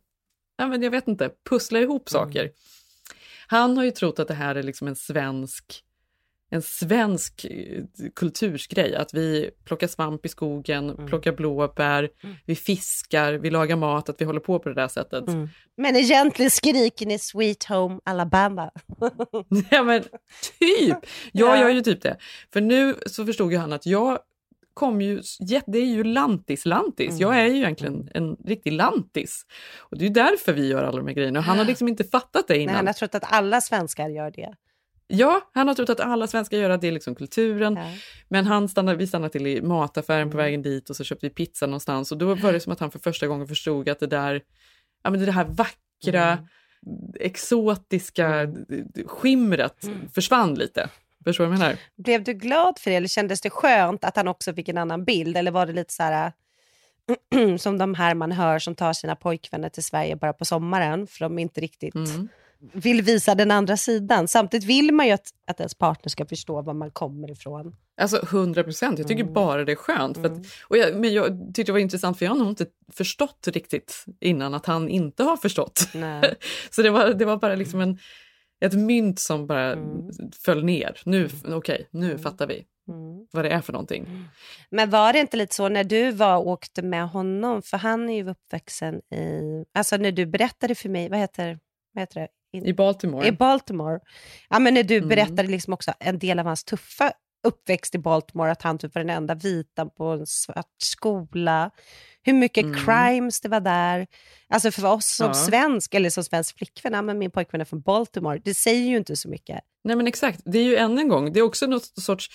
ja, 0.56 0.66
men 0.66 0.82
jag 0.82 0.90
vet 0.90 1.08
inte, 1.08 1.30
pusslar 1.48 1.80
ihop 1.80 2.08
saker. 2.08 2.50
Han 3.46 3.76
har 3.76 3.84
ju 3.84 3.90
trott 3.90 4.18
att 4.18 4.28
det 4.28 4.34
här 4.34 4.54
är 4.54 4.62
liksom 4.62 4.88
en 4.88 4.96
svensk 4.96 5.84
en 6.50 6.62
svensk 6.62 7.44
eh, 7.50 7.82
kultursgrej, 8.14 8.96
att 8.96 9.14
vi 9.14 9.50
plockar 9.64 9.86
svamp 9.86 10.26
i 10.26 10.28
skogen, 10.28 11.06
plockar 11.08 11.32
blåbär, 11.32 12.08
vi 12.46 12.56
fiskar, 12.56 13.32
vi 13.32 13.50
lagar 13.50 13.76
mat, 13.76 14.08
att 14.08 14.20
vi 14.20 14.24
håller 14.24 14.40
på 14.40 14.58
på 14.58 14.68
det 14.68 14.74
där 14.74 14.88
sättet. 14.88 15.24
Men 15.76 15.96
egentligen 15.96 16.50
skriker 16.50 17.06
ni 17.06 17.18
Sweet 17.18 17.64
Home 17.64 18.00
Alabama. 18.04 18.70
Ja 19.70 19.82
men 19.82 20.02
typ! 20.58 20.96
Jag 21.32 21.56
Ja. 21.56 21.60
gör 21.60 21.68
ju 21.70 21.80
typ 21.80 22.02
det. 22.02 22.16
För 22.52 22.60
nu 22.60 22.94
så 23.06 23.26
förstod 23.26 23.52
ju 23.52 23.58
han 23.58 23.72
att 23.72 23.86
jag 23.86 24.18
kom 24.74 25.00
ju, 25.00 25.22
det 25.66 25.78
är 25.78 25.86
ju 25.86 26.04
lantis-lantis. 26.04 27.18
Jag 27.20 27.40
är 27.40 27.46
ju 27.46 27.56
egentligen 27.56 28.08
en 28.14 28.36
riktig 28.44 28.72
lantis. 28.72 29.42
Och 29.78 29.98
det 29.98 30.04
är 30.04 30.06
ju 30.08 30.12
därför 30.14 30.52
vi 30.52 30.68
gör 30.68 30.82
alla 30.84 30.96
de 30.96 31.06
här 31.06 31.14
grejerna. 31.14 31.38
Och 31.38 31.44
han 31.44 31.58
har 31.58 31.64
liksom 31.64 31.88
inte 31.88 32.04
fattat 32.04 32.48
det 32.48 32.54
Nej, 32.54 32.62
innan. 32.62 32.74
han 32.74 32.86
har 32.86 32.92
trott 32.94 33.14
att 33.14 33.32
alla 33.32 33.60
svenskar 33.60 34.08
gör 34.08 34.30
det. 34.30 34.54
Ja, 35.06 35.50
han 35.54 35.68
har 35.68 35.74
trott 35.74 35.90
att 35.90 36.00
alla 36.00 36.26
svenskar 36.26 36.58
gör 36.58 36.68
det, 36.68 36.76
det 36.76 36.88
är 36.88 36.92
liksom 36.92 37.14
kulturen. 37.14 37.78
Men 38.28 38.46
han 38.46 38.68
stannade, 38.68 38.98
vi 38.98 39.06
stannade 39.06 39.32
till 39.32 39.46
i 39.46 39.62
mataffären 39.62 40.30
på 40.30 40.36
vägen 40.36 40.62
dit 40.62 40.90
och 40.90 40.96
så 40.96 41.04
köpte 41.04 41.26
vi 41.26 41.30
pizza 41.30 41.66
någonstans 41.66 42.12
och 42.12 42.18
då 42.18 42.34
var 42.34 42.52
det 42.52 42.60
som 42.60 42.72
att 42.72 42.80
han 42.80 42.90
för 42.90 42.98
första 42.98 43.26
gången 43.26 43.48
förstod 43.48 43.88
att 43.88 44.00
det 44.00 44.06
där, 44.06 44.42
ja 45.02 45.10
men 45.10 45.24
det 45.24 45.32
här 45.32 45.44
vackra, 45.44 46.38
exotiska 47.20 48.48
skimret 49.06 49.88
försvann 50.14 50.54
lite. 50.54 50.88
Förstår 51.24 51.44
du 51.44 51.50
vad 51.50 51.58
jag 51.58 51.62
menar? 51.62 51.76
Blev 51.96 52.24
du 52.24 52.32
glad 52.32 52.78
för 52.78 52.90
det 52.90 52.96
eller 52.96 53.08
kändes 53.08 53.40
det 53.40 53.50
skönt 53.50 54.04
att 54.04 54.16
han 54.16 54.28
också 54.28 54.54
fick 54.54 54.68
en 54.68 54.78
annan 54.78 55.04
bild? 55.04 55.36
Eller 55.36 55.50
var 55.50 55.66
det 55.66 55.72
lite 55.72 55.92
så 55.92 56.02
här 56.02 56.32
som 57.58 57.78
de 57.78 57.94
här 57.94 58.14
man 58.14 58.32
hör 58.32 58.58
som 58.58 58.74
tar 58.74 58.92
sina 58.92 59.16
pojkvänner 59.16 59.68
till 59.68 59.84
Sverige 59.84 60.16
bara 60.16 60.32
på 60.32 60.44
sommaren 60.44 61.06
för 61.06 61.20
de 61.20 61.38
inte 61.38 61.60
riktigt 61.60 61.94
vill 62.72 63.02
visa 63.02 63.34
den 63.34 63.50
andra 63.50 63.76
sidan. 63.76 64.28
Samtidigt 64.28 64.68
vill 64.68 64.94
man 64.94 65.06
ju 65.06 65.12
att, 65.12 65.28
att 65.46 65.60
ens 65.60 65.74
partner 65.74 66.10
ska 66.10 66.26
förstå 66.26 66.62
var 66.62 66.74
man 66.74 66.90
kommer 66.90 67.30
ifrån. 67.30 67.76
Alltså 68.00 68.22
100 68.22 68.64
procent, 68.64 68.98
jag 68.98 69.08
tycker 69.08 69.24
bara 69.24 69.64
det 69.64 69.72
är 69.72 69.76
skönt. 69.76 70.18
Att, 70.18 70.32
och 70.62 70.76
jag, 70.76 70.96
men 71.00 71.12
jag 71.12 71.54
tyckte 71.54 71.62
det 71.62 71.72
var 71.72 71.78
intressant 71.78 72.18
för 72.18 72.24
jag 72.24 72.32
har 72.32 72.38
nog 72.38 72.48
inte 72.48 72.66
förstått 72.92 73.48
riktigt 73.52 74.04
innan 74.20 74.54
att 74.54 74.66
han 74.66 74.88
inte 74.88 75.22
har 75.22 75.36
förstått. 75.36 75.78
Så 76.70 76.82
det 76.82 76.90
var, 76.90 77.14
det 77.14 77.24
var 77.24 77.36
bara 77.36 77.54
liksom 77.54 77.80
en, 77.80 77.98
ett 78.60 78.74
mynt 78.74 79.18
som 79.18 79.46
bara 79.46 79.76
föll 80.44 80.64
ner. 80.64 81.00
Nu, 81.04 81.28
okej, 81.44 81.88
nu 81.90 82.18
fattar 82.18 82.46
vi 82.46 82.64
vad 83.32 83.44
det 83.44 83.50
är 83.50 83.60
för 83.60 83.72
någonting. 83.72 84.28
Men 84.70 84.90
var 84.90 85.12
det 85.12 85.18
inte 85.18 85.36
lite 85.36 85.54
så 85.54 85.68
när 85.68 85.84
du 85.84 86.10
var 86.10 86.36
och 86.36 86.46
åkte 86.46 86.82
med 86.82 87.08
honom, 87.08 87.62
för 87.62 87.76
han 87.76 88.10
är 88.10 88.14
ju 88.14 88.30
uppvuxen 88.30 88.94
i, 88.94 89.64
alltså 89.74 89.96
när 89.96 90.12
du 90.12 90.26
berättade 90.26 90.74
för 90.74 90.88
mig, 90.88 91.08
vad 91.08 91.18
heter, 91.18 91.58
vad 91.92 92.02
heter 92.02 92.20
det? 92.20 92.28
In- 92.54 92.66
I 92.66 92.72
Baltimore. 92.72 93.26
I 93.28 93.32
Baltimore. 93.32 93.98
Ja, 94.50 94.58
men 94.58 94.74
när 94.74 94.82
du 94.82 94.96
Mm. 94.96 95.08
berättade 95.08 95.42
liksom 95.48 95.72
också 95.72 95.92
en 96.00 96.18
del 96.18 96.38
av 96.38 96.46
hans 96.46 96.64
tuffa 96.64 97.12
uppväxt 97.46 97.94
i 97.94 97.98
Baltimore, 97.98 98.50
att 98.50 98.62
han 98.62 98.78
typ 98.78 98.94
var 98.94 99.02
den 99.04 99.10
enda 99.16 99.34
vita 99.34 99.86
på 99.86 100.04
en 100.04 100.26
svart 100.26 100.66
skola. 100.82 101.70
Hur 102.22 102.32
mycket 102.32 102.64
Mm. 102.64 102.84
crimes 102.84 103.40
det 103.40 103.48
var 103.48 103.60
där. 103.60 104.06
Alltså 104.48 104.70
för 104.70 104.86
oss 104.92 105.16
som 105.16 105.26
Ja. 105.26 105.34
svensk, 105.34 105.94
eller 105.94 106.10
som 106.10 106.24
svensk 106.24 106.58
flickvän, 106.58 106.92
ja, 106.92 107.02
men 107.02 107.18
min 107.18 107.30
pojkvän 107.30 107.60
är 107.60 107.64
från 107.64 107.80
Baltimore, 107.80 108.40
det 108.44 108.54
säger 108.54 108.88
ju 108.88 108.96
inte 108.96 109.16
så 109.16 109.28
mycket. 109.28 109.60
Nej 109.84 109.96
men 109.96 110.06
exakt, 110.06 110.40
det 110.44 110.58
är 110.58 110.62
ju 110.62 110.76
än 110.76 110.98
en 110.98 111.08
gång, 111.08 111.32
det 111.32 111.38
är 111.40 111.42
också 111.44 111.66
något 111.66 111.84
sorts 111.84 112.30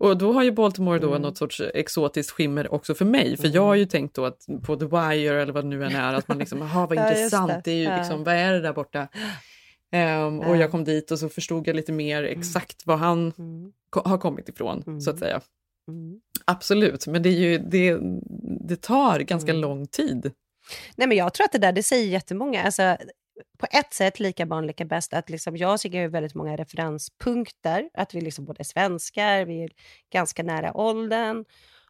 och 0.00 0.16
då 0.18 0.32
har 0.32 0.42
ju 0.42 0.52
Baltimore 0.52 0.98
Mm. 0.98 1.10
då 1.10 1.18
något 1.18 1.38
sorts 1.38 1.60
exotiskt 1.74 2.30
skimmer 2.30 2.72
också 2.74 2.94
för 2.94 3.04
mig, 3.04 3.36
för 3.36 3.48
jag 3.48 3.62
har 3.62 3.74
ju 3.74 3.84
tänkt 3.86 4.14
då 4.16 4.24
att 4.24 4.38
på 4.66 4.76
The 4.76 4.84
Wire 4.84 5.42
eller 5.42 5.52
vad 5.52 5.64
det 5.64 5.68
nu 5.68 5.84
än 5.84 5.96
är, 5.96 6.14
att 6.14 6.28
man 6.28 6.38
liksom, 6.38 6.58
jaha 6.58 6.86
vad 6.86 6.98
Ja, 6.98 7.08
intressant, 7.08 7.52
det. 7.52 7.60
det. 7.64 7.70
är 7.70 7.76
ju 7.76 7.82
Ja. 7.84 7.96
liksom, 7.98 8.24
vad 8.24 8.34
är 8.34 8.52
det 8.52 8.60
där 8.60 8.72
borta? 8.72 9.08
Ehm, 9.92 10.40
och 10.40 10.56
Ja. 10.56 10.60
jag 10.60 10.70
kom 10.70 10.84
dit 10.84 11.10
och 11.10 11.18
så 11.18 11.28
förstod 11.28 11.68
jag 11.68 11.76
lite 11.76 11.92
mer 11.92 12.22
exakt 12.22 12.86
var 12.86 12.96
han 12.96 13.32
ko- 13.90 14.02
har 14.08 14.18
kommit 14.18 14.48
ifrån, 14.48 15.00
så 15.02 15.10
att 15.10 15.18
säga. 15.18 15.40
Absolut, 16.44 17.06
men 17.06 17.22
det, 17.22 17.28
är 17.28 17.32
ju, 17.38 17.58
det, 17.58 17.98
det 18.68 18.76
tar 18.82 19.20
ganska 19.20 19.52
lång 19.52 19.86
tid. 19.86 20.32
Nej, 20.96 21.08
men 21.08 21.16
jag 21.16 21.34
tror 21.34 21.44
att 21.44 21.52
det 21.52 21.58
där, 21.58 21.72
det 21.72 21.82
säger 21.82 22.06
jättemånga. 22.08 22.62
Alltså, 22.62 22.96
på 23.58 23.66
ett 23.70 23.94
sätt 23.94 24.20
lika 24.20 24.46
barn 24.46 24.66
lika 24.66 24.84
bäst. 24.84 25.14
Att 25.14 25.30
liksom 25.30 25.56
jag 25.56 25.68
har 25.68 25.86
ju 25.94 26.08
väldigt 26.08 26.34
många 26.34 26.56
referenspunkter. 26.56 27.90
Att 27.94 28.14
vi 28.14 28.20
liksom 28.20 28.44
både 28.44 28.60
är 28.60 28.64
svenskar, 28.64 29.44
vi 29.44 29.64
är 29.64 29.70
ganska 30.12 30.42
nära 30.42 30.76
åldern. 30.76 31.44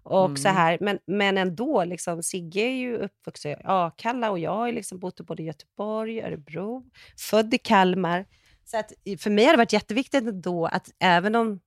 Och 0.08 0.38
så 0.38 0.48
Mm. 0.48 0.56
här. 0.56 0.78
Men, 0.80 0.98
men 1.06 1.38
ändå, 1.38 1.84
liksom, 1.84 2.22
Sigge 2.22 2.60
är 2.60 2.74
ju 2.76 2.96
uppvuxen 2.96 3.52
i 3.52 3.56
Akalla 3.64 4.30
och 4.30 4.38
jag 4.38 4.50
har 4.54 4.72
liksom 4.72 4.98
bott 4.98 5.20
i 5.20 5.22
både 5.22 5.42
Göteborg, 5.42 6.22
Örebro, 6.22 6.84
född 7.30 7.54
i 7.54 7.58
Kalmar. 7.58 8.26
Så 8.64 8.78
att 8.78 8.92
för 9.18 9.30
mig 9.30 9.44
har 9.44 9.52
det 9.52 9.56
varit 9.56 9.72
jätteviktigt 9.72 10.24
ändå 10.28 10.66
att 10.66 10.90
även 10.98 11.34
om 11.34 11.60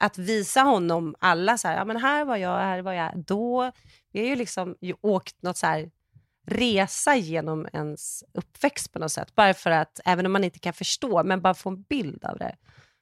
att 0.00 0.18
visa 0.18 0.60
honom 0.60 1.14
alla 1.18 1.58
så 1.58 1.68
här, 1.68 1.76
ja 1.76 1.84
men 1.84 1.96
här 1.96 2.24
var 2.24 2.36
jag, 2.36 2.58
här 2.58 2.82
var 2.82 2.92
jag, 2.92 3.24
då. 3.24 3.72
Vi 4.12 4.20
har 4.20 4.26
ju 4.26 4.36
liksom 4.36 4.76
ju 4.80 4.94
åkt 5.00 5.42
något 5.42 5.56
så 5.56 5.66
här 5.66 5.90
resa 6.46 7.16
genom 7.16 7.68
ens 7.72 8.24
uppväxt 8.34 8.92
på 8.92 8.98
något 8.98 9.12
sätt. 9.12 9.34
Bara 9.34 9.54
för 9.54 9.70
att, 9.70 10.00
även 10.04 10.26
om 10.26 10.32
man 10.32 10.44
inte 10.44 10.58
kan 10.58 10.72
förstå, 10.72 11.22
men 11.24 11.40
bara 11.42 11.54
få 11.54 11.68
en 11.68 11.82
bild 11.82 12.24
av 12.24 12.38
det. 12.38 12.56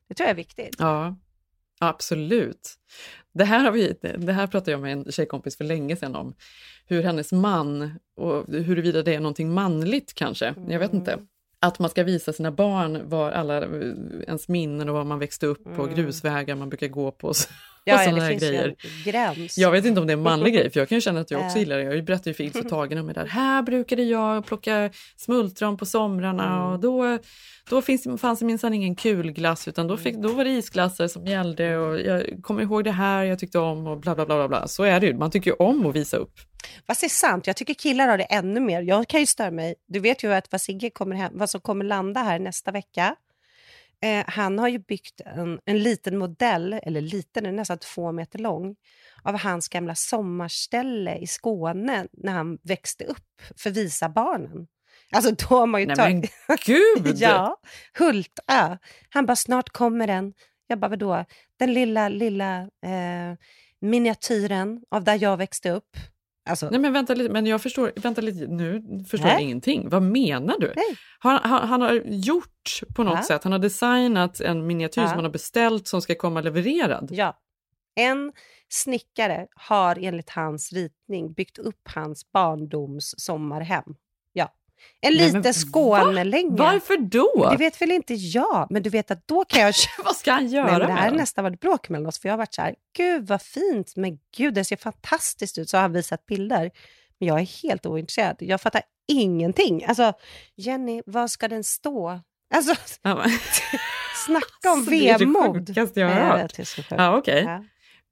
Det 0.09 0.15
tror 0.15 0.25
jag 0.25 0.31
är 0.31 0.37
viktigt. 0.37 0.77
Ja, 0.79 1.17
absolut. 1.81 2.75
Det 3.35 3.45
här, 3.45 3.65
har 3.65 3.73
vi, 3.73 3.97
det 4.19 4.33
här 4.33 4.47
pratade 4.47 4.71
jag 4.71 4.81
med 4.81 4.93
en 4.93 5.13
tjejkompis 5.13 5.57
för 5.57 5.65
länge 5.65 5.97
sedan 5.97 6.15
om. 6.17 6.35
Hur 6.87 7.03
hennes 7.03 7.33
man, 7.33 7.99
och 8.17 8.47
huruvida 8.49 9.03
det 9.03 9.15
är 9.15 9.21
någonting 9.21 9.55
manligt 9.55 10.15
kanske, 10.15 10.55
jag 10.69 10.79
vet 10.79 10.95
inte. 10.95 11.19
Att 11.61 11.79
man 11.79 11.91
ska 11.91 12.05
visa 12.05 12.33
sina 12.33 12.51
barn 12.53 13.09
var 13.09 13.31
alla 13.31 13.57
eh, 13.63 13.93
ens 14.27 14.49
minnen 14.49 14.89
och 14.89 14.95
var 14.95 15.05
man 15.05 15.19
växte 15.19 15.47
upp 15.47 15.65
på, 15.65 15.83
Mm. 15.83 15.95
grusvägar 15.95 16.57
man 16.57 16.69
brukar 16.69 16.89
gå 16.89 17.11
på. 17.11 17.33
Ja, 17.87 18.05
ja, 18.05 18.13
det 18.15 18.29
finns 18.29 18.43
grejer. 18.43 18.69
en 18.69 19.13
gräns. 19.13 19.59
Jag 19.59 19.71
vet 19.71 19.85
inte 19.85 20.01
om 20.01 20.07
det 20.07 20.13
är 20.13 20.17
en 20.17 20.23
manlig 20.23 20.55
grej, 20.55 20.71
för 20.71 20.81
jag 20.81 20.89
kan 20.89 20.97
ju 20.97 21.01
känna 21.01 21.21
att 21.21 21.31
jag 21.31 21.47
också 21.47 21.59
gillar 21.59 21.77
det. 21.79 21.83
Jag 21.83 22.05
berättade 22.05 22.31
ju 22.31 22.35
för 22.35 22.45
Ilse 22.45 22.63
Tagen 22.69 22.99
om 22.99 23.07
det 23.07 23.13
där. 23.13 23.27
Här 23.27 23.63
brukade 23.63 24.03
jag 24.03 24.47
plocka 24.47 24.91
smultron 25.17 25.77
på 25.77 25.87
somrarna 25.87 26.45
Mm. 26.45 26.67
och 26.67 26.81
då, 26.81 27.19
då 27.71 27.83
finns, 27.83 28.21
fanns 28.21 28.39
det 28.39 28.45
minsann 28.45 28.75
ingen 28.75 28.97
kulglass 28.97 29.69
utan 29.69 29.89
då, 29.89 29.97
fick, 29.97 30.17
då 30.17 30.29
var 30.29 30.45
det 30.45 30.51
isglassar 30.51 31.09
som 31.09 31.27
gällde 31.27 31.77
och 31.77 32.01
jag 32.01 32.23
kommer 32.43 32.63
ihåg 32.63 32.85
det 32.85 32.91
här 32.93 33.25
jag 33.25 33.39
tyckte 33.39 33.59
om 33.59 33.87
och 33.87 34.01
bla 34.01 34.15
bla 34.15 34.27
bla. 34.27 34.37
bla, 34.37 34.49
bla. 34.49 34.69
Så 34.69 34.83
är 34.83 35.01
det 35.01 35.07
ju, 35.07 35.15
man 35.15 35.31
tycker 35.31 35.51
ju 35.51 35.57
om 35.57 35.87
att 35.87 35.97
visa 35.97 36.17
upp. 36.17 36.33
Fast 36.87 37.03
är 37.03 37.09
sant, 37.09 37.47
jag 37.47 37.57
tycker 37.57 37.75
killar 37.75 38.09
har 38.09 38.19
det 38.19 38.25
ännu 38.25 38.61
mer. 38.61 38.83
Jag 38.83 39.09
kan 39.09 39.21
ju 39.21 39.27
störa 39.27 39.51
mig. 39.51 39.75
Du 39.89 40.01
vet 40.01 40.25
ju 40.25 40.33
att 40.35 40.53
vad 40.53 40.61
Sigge 40.61 40.91
kommer 40.91 41.17
hem, 41.17 41.33
vad 41.35 41.51
som 41.51 41.61
kommer 41.61 41.85
landa 41.85 42.21
här 42.21 42.39
nästa 42.39 42.71
vecka. 42.73 43.17
Eh, 44.05 44.25
han 44.27 44.59
har 44.59 44.69
ju 44.69 44.79
byggt 44.79 45.21
en, 45.21 45.61
en 45.65 45.83
liten 45.83 46.19
modell, 46.19 46.73
eller 46.73 47.01
liten, 47.01 47.45
den 47.45 47.55
är 47.55 47.57
nästan 47.57 47.79
två 47.79 48.13
meter 48.13 48.39
lång, 48.39 48.77
av 49.23 49.39
hans 49.39 49.69
gamla 49.69 49.95
sommarställe 49.95 51.19
i 51.19 51.27
Skåne 51.27 52.07
när 52.13 52.33
han 52.33 52.59
växte 52.63 53.05
upp 53.05 53.43
för 53.57 53.71
visa 53.71 54.09
barnen. 54.09 54.67
Alltså 55.13 55.31
då 55.31 55.57
har 55.57 55.67
man 55.67 55.81
ju 55.81 55.87
Nej 55.87 55.97
tagit... 55.97 56.33
men 56.49 56.59
gud! 56.67 57.17
ja, 57.19 57.57
Hultö. 57.99 58.77
Han 59.09 59.27
bara, 59.27 59.37
snart 59.37 59.71
kommer 59.71 60.07
den. 60.07 60.33
Jag 60.67 60.79
bara, 60.79 60.89
vadå? 60.89 61.25
Den 61.59 61.73
lilla, 61.75 62.09
lilla 62.09 62.61
eh, 62.61 63.39
miniatyren 63.81 64.81
av 64.91 65.05
där 65.05 65.23
jag 65.23 65.37
växte 65.37 65.71
upp. 65.71 65.97
Alltså, 66.51 66.71
Nej 66.71 66.81
men 66.81 66.93
vänta 66.93 67.15
lite, 67.15 67.33
men 67.33 67.47
jag 67.47 67.63
förstår, 67.63 67.93
vänta 67.97 68.21
lite, 68.21 68.47
nu 68.47 68.83
förstår 69.11 69.29
jag 69.29 69.37
Nej. 69.37 69.45
ingenting. 69.45 69.89
Vad 69.89 70.03
menar 70.03 70.59
du? 70.59 70.73
Han, 71.19 71.39
han, 71.43 71.69
han 71.69 71.81
har 71.81 71.93
gjort 72.07 72.81
på 72.95 73.03
något 73.05 73.15
Ja. 73.17 73.23
sätt, 73.23 73.45
han 73.45 73.53
har 73.53 73.59
designat 73.59 74.41
en 74.41 74.67
miniatyr 74.67 75.01
Ja. 75.03 75.09
som 75.09 75.17
han 75.17 75.25
har 75.25 75.33
beställt 75.33 75.89
som 75.89 76.03
ska 76.03 76.15
komma 76.15 76.41
levererad. 76.41 77.09
Ja. 77.13 77.39
En 77.97 78.33
snickare 78.69 79.47
har 79.57 79.99
enligt 80.01 80.31
hans 80.31 80.73
ritning 80.73 81.33
byggt 81.33 81.59
upp 81.59 81.89
hans 81.95 82.33
barndoms 82.33 83.15
sommarhem. 83.19 83.85
En 85.01 85.13
Nej, 85.15 85.33
men 85.33 85.43
liten 85.43 85.43
va? 85.43 85.53
Skånelänga. 85.53 86.57
Varför 86.57 86.97
då? 86.97 87.49
Det 87.51 87.57
vet 87.57 87.81
väl 87.83 87.91
inte 87.91 88.15
jag, 88.15 88.67
men 88.71 88.83
du 88.83 88.91
vet 88.91 89.11
att 89.11 89.27
då 89.29 89.45
kan 89.45 89.61
jag... 89.63 89.75
Vad 90.05 90.17
ska 90.17 90.33
han 90.33 90.47
göra 90.49 90.79
men 90.79 90.81
det 90.81 90.93
här 90.93 91.11
har 91.11 91.17
nästan 91.17 91.45
varit 91.45 91.61
bråk 91.61 91.89
mellan 91.89 92.07
oss, 92.07 92.19
för 92.21 92.29
jag 92.29 92.33
har 92.33 92.39
varit 92.39 92.55
så 92.55 92.63
här, 92.63 92.75
gud 92.97 93.27
vad 93.27 93.43
fint, 93.43 93.97
men 93.97 94.19
gud 94.37 94.55
det 94.55 94.65
ser 94.65 94.77
fantastiskt 94.77 95.59
ut, 95.59 95.69
så 95.69 95.77
har 95.77 95.83
han 95.83 95.93
visat 95.93 96.27
bilder. 96.27 96.71
Men 97.19 97.29
jag 97.29 97.41
är 97.41 97.63
helt 97.69 97.87
ointresserad, 97.87 98.37
jag 98.39 98.61
fattar 98.61 98.83
ingenting. 99.09 99.85
Alltså, 99.85 100.13
Jenny, 100.57 101.03
vad 101.07 101.31
ska 101.31 101.49
den 101.49 101.65
stå? 101.65 102.21
Alltså, 102.55 102.75
Ja, 103.03 103.15
men- 103.15 103.31
snacka 104.27 104.73
om 104.73 104.79
Alltså, 104.79 104.91
det 104.91 105.09
är 105.09 105.19
det 105.19 105.25
vemod. 105.25 105.67
sjukaste 105.69 106.01
jag 106.01 106.09
har 106.09 106.15
Nej, 106.15 106.43
hört. 106.43 106.89
Ja, 106.91 107.17
okej. 107.17 107.43
Ja. 107.45 107.65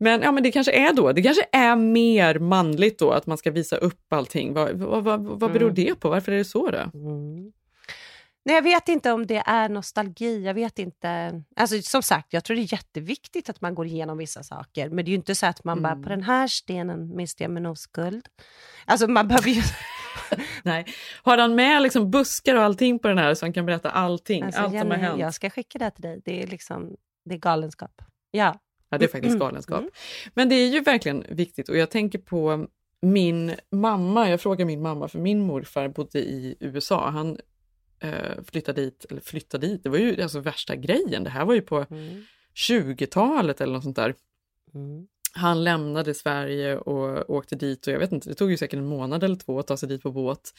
Men, 0.03 0.23
ja, 0.23 0.33
men 0.33 0.43
det 0.43 0.53
kanske 0.53 0.73
är 0.73 0.93
då, 0.93 1.13
det 1.13 1.23
kanske 1.23 1.45
är 1.53 1.77
mer 1.77 2.39
manligt 2.39 2.99
då 2.99 3.11
att 3.11 3.27
man 3.27 3.39
ska 3.39 3.51
visa 3.51 3.77
upp 3.77 4.13
allting. 4.13 4.55
Vad, 4.55 4.73
vad, 4.73 5.05
vad, 5.05 5.23
vad 5.25 5.53
beror 5.53 5.63
Mm. 5.71 5.75
det 5.75 5.95
på? 5.95 6.09
Varför 6.11 6.33
är 6.33 6.37
det 6.37 6.45
så 6.45 6.71
då? 6.71 6.79
Mm. 6.95 7.53
Nej, 8.45 8.55
jag 8.55 8.63
vet 8.63 8.89
inte 8.89 9.13
om 9.13 9.27
det 9.27 9.43
är 9.47 9.69
nostalgi. 9.69 10.45
Jag 10.45 10.55
vet 10.55 10.79
inte. 10.79 11.43
Alltså, 11.57 11.83
som 11.83 12.03
sagt, 12.03 12.33
jag 12.33 12.45
tror 12.45 12.57
det 12.57 12.63
är 12.63 12.73
jätteviktigt 12.73 13.49
att 13.51 13.61
man 13.61 13.75
går 13.75 13.87
igenom 13.87 14.19
vissa 14.19 14.43
saker. 14.43 14.89
Men 14.91 15.05
det 15.05 15.09
är 15.09 15.11
ju 15.13 15.17
inte 15.17 15.35
så 15.35 15.47
att 15.47 15.65
man 15.65 15.83
bara, 15.83 15.93
Mm. 15.93 16.03
på 16.03 16.09
den 16.09 16.23
här 16.23 16.47
stenen 16.47 17.17
miste 17.17 17.45
jag 17.45 17.51
min 17.51 17.67
oskuld. 17.67 18.27
Alltså 18.85 19.07
man 19.09 19.29
behöver 19.29 19.51
ju... 19.51 19.63
Nej. 20.63 20.87
Har 21.23 21.39
han 21.39 21.55
med 21.55 21.83
liksom 21.83 22.11
buskar 22.11 22.55
och 22.55 22.63
allting 22.63 22.99
på 22.99 23.09
den 23.09 23.19
här 23.19 23.35
så 23.35 23.45
han 23.47 23.53
kan 23.53 23.67
berätta 23.67 23.91
allting? 23.91 24.43
Alltså, 24.43 24.61
allt 24.61 24.79
som 24.79 24.91
har 24.91 24.97
hänt? 24.99 25.21
Jag 25.21 25.35
ska 25.35 25.51
skicka 25.51 25.79
det 25.79 25.91
till 25.91 26.03
dig. 26.03 26.21
Det 26.25 26.43
är 26.43 26.47
liksom, 26.47 26.97
det 27.25 27.35
är 27.35 27.39
galenskap. 27.39 28.03
Ja. 28.31 28.59
Ja, 28.93 28.99
det 28.99 29.05
är 29.05 29.09
faktiskt 29.09 29.39
galenskap. 29.39 29.79
Mm. 29.79 29.91
Men 30.35 30.49
det 30.49 30.55
är 30.55 30.69
ju 30.69 30.81
verkligen 30.81 31.25
viktigt 31.29 31.69
och 31.69 31.77
jag 31.77 31.91
tänker 31.91 32.19
på 32.19 32.67
min 33.01 33.55
mamma. 33.71 34.31
Jag 34.31 34.41
frågar 34.41 34.67
min 34.67 34.83
mamma, 34.83 35.09
för 35.09 35.19
min 35.19 35.41
morfar 35.41 35.89
bodde 35.89 36.19
i 36.19 36.57
USA. 36.61 37.11
Han 37.11 37.39
eh, 38.01 38.43
flyttade 38.45 38.83
dit, 38.83 39.07
eller 39.11 39.21
flyttade 39.21 39.67
dit, 39.67 39.83
det 39.83 39.89
var 39.89 39.99
ju 39.99 40.23
alltså 40.23 40.41
värsta 40.41 40.77
grejen. 40.77 41.25
Det 41.25 41.31
här 41.31 41.45
var 41.45 41.55
ju 41.55 41.61
på 41.63 41.87
Mm. 41.91 42.25
20-talet 42.55 43.61
eller 43.61 43.73
något 43.73 43.83
sånt 43.83 43.97
där. 43.97 44.15
Mm. 44.75 45.07
Han 45.35 45.65
lämnade 45.65 46.15
Sverige 46.15 46.77
och 46.77 47.31
åkte 47.31 47.57
dit 47.57 47.87
och 47.87 47.93
jag 47.93 47.99
vet 47.99 48.13
inte, 48.13 48.29
det 48.29 48.35
tog 48.35 48.51
ju 48.51 48.57
säkert 48.57 48.79
en 48.79 48.87
månad 48.87 49.25
eller 49.25 49.37
två 49.37 49.59
att 49.59 49.67
ta 49.67 49.77
sig 49.77 49.89
dit 49.89 50.03
på 50.03 50.11
båt. 50.13 50.51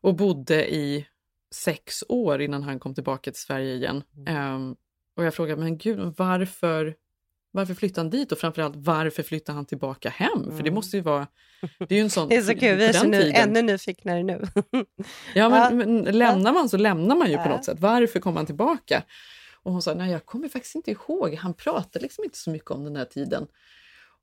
Och 0.00 0.14
bodde 0.16 0.74
i 0.74 1.06
sex 1.54 2.04
år 2.08 2.40
innan 2.40 2.62
han 2.62 2.78
kom 2.80 2.94
tillbaka 2.94 3.30
till 3.30 3.40
Sverige 3.40 3.74
igen. 3.74 4.02
Ehm, 4.26 4.76
och 5.16 5.24
jag 5.24 5.34
frågade, 5.34 5.60
men 5.60 5.78
gud, 5.78 6.14
varför, 6.16 6.94
varför 7.52 7.74
flyttade 7.74 8.00
han 8.00 8.10
dit? 8.10 8.32
Och 8.32 8.38
framförallt, 8.38 8.76
varför 8.76 9.22
flyttade 9.22 9.56
han 9.56 9.64
tillbaka 9.66 10.08
hem? 10.10 10.44
För 10.44 10.50
det 10.56 10.60
Mm. 10.60 10.74
måste 10.74 10.96
ju 10.96 11.02
vara... 11.02 11.26
Det 11.78 11.94
är 11.94 11.96
ju 11.98 12.00
en 12.00 12.10
sån... 12.10 12.28
Det 12.28 12.36
är 12.36 12.42
så 12.42 12.54
kul, 12.54 12.76
vi 12.76 12.84
är 12.86 12.92
så 12.92 13.06
nu, 13.06 13.30
ännu 13.34 13.62
nyfiknare 13.62 14.22
nu. 14.22 14.42
Ja, 15.34 15.48
men, 15.48 15.58
Ja. 15.58 15.70
men 15.70 16.02
lämnar 16.18 16.52
man 16.52 16.68
så 16.68 16.76
lämnar 16.76 17.16
man 17.16 17.30
ju 17.30 17.36
på 17.36 17.48
något 17.48 17.64
sätt. 17.64 17.80
Varför 17.80 18.20
kom 18.20 18.36
han 18.36 18.46
tillbaka? 18.46 19.02
Och 19.62 19.72
hon 19.72 19.82
sa, 19.82 19.94
nej 19.94 20.10
jag 20.12 20.26
kommer 20.26 20.48
faktiskt 20.48 20.74
inte 20.74 20.90
ihåg. 20.90 21.34
Han 21.34 21.54
pratade 21.54 22.02
liksom 22.02 22.24
inte 22.24 22.38
så 22.38 22.50
mycket 22.50 22.70
om 22.70 22.84
den 22.84 22.96
här 22.96 23.04
tiden. 23.04 23.46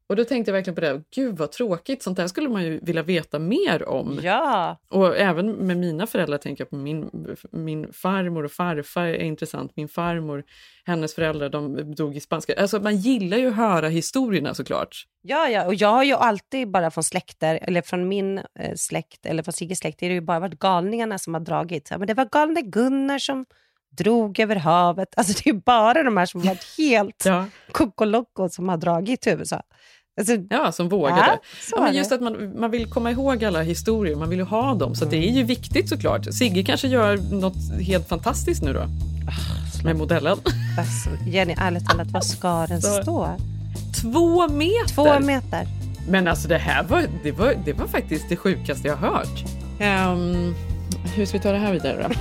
Och 0.10 0.16
då 0.16 0.26
tänkte 0.26 0.52
jag 0.52 0.54
verkligen 0.54 0.76
på 0.76 0.82
det, 0.82 1.02
gud 1.16 1.38
vad 1.38 1.52
tråkigt, 1.52 2.04
sånt 2.04 2.18
där 2.18 2.28
skulle 2.28 2.50
man 2.50 2.64
ju 2.64 2.80
vilja 2.80 3.04
veta 3.04 3.40
mer 3.40 3.90
om. 3.90 4.20
ja. 4.24 4.78
Och 4.90 5.18
även 5.18 5.52
med 5.52 5.78
mina 5.78 6.08
föräldrar 6.08 6.38
tänker 6.38 6.62
jag 6.62 6.70
på 6.70 6.76
min, 6.76 7.10
min 7.52 7.94
farmor 7.94 8.44
och 8.44 8.52
farfar 8.52 9.06
är 9.06 9.24
intressant. 9.24 9.72
Min 9.76 9.90
farmor, 9.90 10.44
hennes 10.86 11.16
föräldrar, 11.16 11.50
de 11.50 11.96
dog 11.96 12.16
i 12.16 12.20
spanska. 12.20 12.54
Alltså 12.58 12.80
man 12.80 12.98
gillar 12.98 13.38
ju 13.38 13.48
att 13.48 13.56
höra 13.56 13.88
historierna 13.88 14.54
såklart. 14.54 15.06
Ja, 15.22 15.50
ja, 15.50 15.66
och 15.66 15.76
jag 15.76 15.90
har 15.90 16.04
ju 16.04 16.14
alltid 16.14 16.72
bara 16.72 16.92
från 16.92 17.04
släkter, 17.04 17.60
eller 17.62 17.82
från 17.82 18.08
min 18.08 18.38
eh, 18.38 18.76
släkt, 18.76 19.26
eller 19.26 19.44
från 19.44 19.54
Sigges 19.54 19.80
släkt, 19.80 20.00
det 20.00 20.06
har 20.06 20.14
ju 20.14 20.22
bara 20.22 20.40
varit 20.40 20.60
galningarna 20.60 21.18
som 21.18 21.34
har 21.34 21.42
dragit. 21.42 21.88
Ja, 21.92 21.98
men 21.98 22.08
det 22.08 22.14
var 22.14 22.26
galne 22.26 22.62
Gunnar 22.62 23.20
som 23.20 23.46
drog 23.98 24.40
över 24.40 24.56
havet. 24.56 25.08
Alltså 25.18 25.42
det 25.44 25.50
är 25.50 25.54
bara 25.54 26.04
de 26.04 26.18
här 26.18 26.26
som 26.26 26.42
har 26.42 26.48
varit 26.48 26.66
helt 26.78 27.26
Ja, 27.26 27.46
kokoloko 27.72 28.50
som 28.50 28.70
har 28.70 28.78
dragit 28.78 29.22
till 29.22 29.34
USA. 29.34 29.62
Alltså, 30.20 30.34
ja 30.50 30.72
som 30.72 30.90
vågade. 30.90 31.22
Ja, 31.22 31.40
Ja, 31.72 31.82
men 31.82 31.96
just 31.96 32.12
att 32.12 32.22
man, 32.22 32.60
man 32.60 32.72
vill 32.72 32.86
komma 32.86 33.12
ihåg 33.12 33.46
alla 33.46 33.62
historier, 33.62 34.16
man 34.16 34.30
vill 34.30 34.40
ju 34.40 34.46
ha 34.46 34.74
dem. 34.74 34.96
Så 34.96 35.06
det 35.06 35.18
är 35.18 35.32
ju 35.32 35.44
viktigt 35.44 35.90
såklart. 35.90 36.28
Sigge 36.34 36.64
kanske 36.64 36.88
gör 36.88 37.18
något 37.18 37.82
helt 37.82 38.08
fantastiskt 38.10 38.64
nu 38.64 38.74
då. 38.74 38.84
Med 39.84 39.96
modellen. 39.96 40.38
alltså, 40.78 41.10
Jenny, 41.28 41.56
ärligt 41.58 41.86
talat, 41.86 42.08
vad 42.12 42.26
ska 42.26 42.68
den 42.68 42.82
stå? 42.82 43.30
Två 44.02 44.48
meter! 44.48 44.88
Två 44.96 45.20
meter. 45.20 45.68
Men 46.10 46.28
alltså 46.28 46.48
det 46.48 46.58
här 46.58 46.84
var, 46.84 47.04
det 47.24 47.32
var, 47.32 47.54
det 47.66 47.74
var 47.74 47.88
faktiskt 47.88 48.30
det 48.30 48.36
sjukaste 48.36 48.88
jag 48.88 48.96
hört. 48.96 49.44
Ehm, 49.80 50.56
hur 51.16 51.26
ska 51.26 51.38
vi 51.38 51.44
ta 51.44 51.52
det 51.52 51.58
här 51.58 51.74
vidare 51.74 52.08
då? 52.10 52.16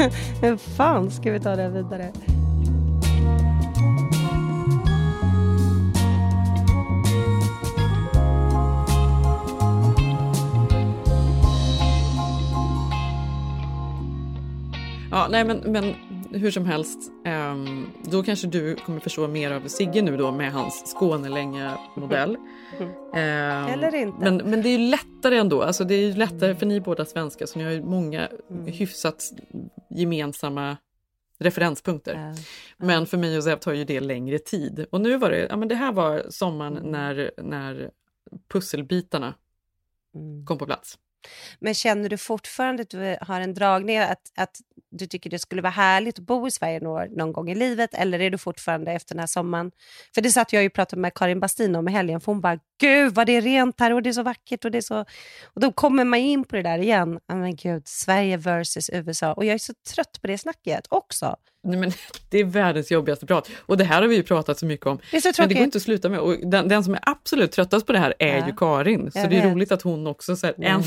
Hur 0.46 0.56
fan 0.56 1.10
ska 1.10 1.30
vi 1.30 1.40
ta 1.40 1.56
det 1.56 1.68
vidare? 1.68 2.12
Ja, 15.10 15.28
nej, 15.30 15.44
men, 15.44 15.58
men 15.58 15.94
hur 16.30 16.50
som 16.50 16.66
helst, 16.66 16.98
ehm, 17.24 17.86
då 18.04 18.22
kanske 18.22 18.46
du 18.46 18.76
kommer 18.76 19.00
förstå 19.00 19.28
mer 19.28 19.50
av 19.50 19.68
Sigge 19.68 20.02
nu 20.02 20.16
då 20.16 20.32
med 20.32 20.52
hans 20.52 20.94
Skånelänge-modell. 20.96 22.36
Ehm, 23.14 23.66
Eller 23.66 23.94
inte. 23.94 24.24
Men, 24.24 24.36
men 24.36 24.62
det 24.62 24.68
är 24.68 24.78
ju 24.78 24.90
lättare 24.90 25.36
ändå. 25.36 25.62
Alltså 25.62 25.84
det 25.84 25.94
är 25.94 26.00
ju 26.00 26.14
lättare 26.14 26.54
för 26.54 26.66
ni 26.66 26.80
båda 26.80 27.04
svenskar 27.04 27.46
så 27.46 27.58
ni 27.58 27.64
har 27.64 27.72
ju 27.72 27.82
många 27.82 28.28
hyfsat 28.66 29.24
gemensamma 29.90 30.76
referenspunkter. 31.38 32.34
Men 32.76 33.06
för 33.06 33.16
mig 33.16 33.36
och 33.36 33.44
Zev 33.44 33.56
tar 33.56 33.72
ju 33.72 33.84
det 33.84 34.00
längre 34.00 34.38
tid. 34.38 34.86
Och 34.90 35.00
nu 35.00 35.16
var 35.16 35.30
det, 35.30 35.46
ja 35.50 35.56
men 35.56 35.68
det 35.68 35.74
här 35.74 35.92
var 35.92 36.22
sommaren 36.30 36.74
när, 36.82 37.30
när 37.42 37.90
pusselbitarna 38.48 39.34
kom 40.46 40.58
på 40.58 40.66
plats. 40.66 40.98
Men 41.58 41.74
känner 41.74 42.08
du 42.08 42.16
fortfarande 42.16 42.82
att 42.82 42.90
du 42.90 43.16
har 43.20 43.40
en 43.40 43.54
dragning, 43.54 43.98
att, 43.98 44.32
att 44.36 44.56
du 44.90 45.06
tycker 45.06 45.30
det 45.30 45.38
skulle 45.38 45.62
vara 45.62 45.70
härligt 45.70 46.18
att 46.18 46.24
bo 46.24 46.46
i 46.48 46.50
Sverige 46.50 46.80
någon, 46.80 47.08
någon 47.08 47.32
gång 47.32 47.50
i 47.50 47.54
livet, 47.54 47.94
eller 47.94 48.20
är 48.20 48.30
du 48.30 48.38
fortfarande 48.38 48.92
efter 48.92 49.14
den 49.14 49.20
här 49.20 49.26
sommaren? 49.26 49.70
För 50.14 50.20
det 50.22 50.30
satt 50.30 50.52
jag 50.52 50.62
ju 50.62 50.66
och 50.68 50.72
pratade 50.74 51.02
med 51.02 51.14
Karin 51.14 51.40
Bastin 51.40 51.76
om 51.76 51.88
i 51.88 51.92
helgen, 51.92 52.20
för 52.20 52.32
hon 52.32 52.40
bara, 52.40 52.58
gud 52.80 53.14
vad 53.14 53.26
det 53.26 53.32
är 53.36 53.40
rent 53.40 53.80
här 53.80 53.92
och 53.92 54.02
det 54.02 54.08
är 54.08 54.12
så 54.12 54.22
vackert 54.22 54.64
och 54.64 54.70
det 54.70 54.78
är 54.78 54.82
så... 54.82 55.04
Och 55.44 55.60
då 55.60 55.72
kommer 55.72 56.04
man 56.04 56.18
in 56.18 56.44
på 56.44 56.56
det 56.56 56.62
där 56.62 56.78
igen, 56.78 57.18
men 57.32 57.56
gud, 57.56 57.82
Sverige 57.88 58.36
versus 58.36 58.90
USA. 58.92 59.32
Och 59.32 59.44
jag 59.44 59.54
är 59.54 59.58
så 59.58 59.72
trött 59.94 60.18
på 60.20 60.26
det 60.26 60.38
snacket 60.38 60.86
också. 60.88 61.36
Nej, 61.64 61.78
men 61.78 61.92
det 62.30 62.38
är 62.38 62.44
världens 62.44 62.90
jobbigaste 62.90 63.26
prat. 63.26 63.50
Och 63.66 63.76
det 63.76 63.84
här 63.84 64.00
har 64.02 64.08
vi 64.08 64.16
ju 64.16 64.22
pratat 64.22 64.58
så 64.58 64.66
mycket 64.66 64.86
om. 64.86 64.98
Det 65.10 65.16
är 65.16 65.20
så 65.20 65.26
men 65.28 65.32
det 65.32 65.36
tråkigt. 65.36 65.56
går 65.56 65.64
inte 65.64 65.76
att 65.78 65.82
sluta 65.82 66.08
med. 66.08 66.20
Och 66.20 66.36
den, 66.50 66.68
den 66.68 66.84
som 66.84 66.94
är 66.94 67.00
absolut 67.02 67.52
tröttast 67.52 67.86
på 67.86 67.92
det 67.92 67.98
här 67.98 68.14
är 68.18 68.36
Ja. 68.38 68.46
ju 68.46 68.56
Karin. 68.56 69.12
Så 69.12 69.18
Jag 69.18 69.30
det 69.30 69.36
är 69.36 69.42
vet. 69.44 69.52
roligt 69.52 69.72
att 69.72 69.82
hon 69.82 70.06
också 70.06 70.36
så 70.36 70.46
här, 70.46 70.54
Mm. 70.58 70.72
ändå, 70.72 70.86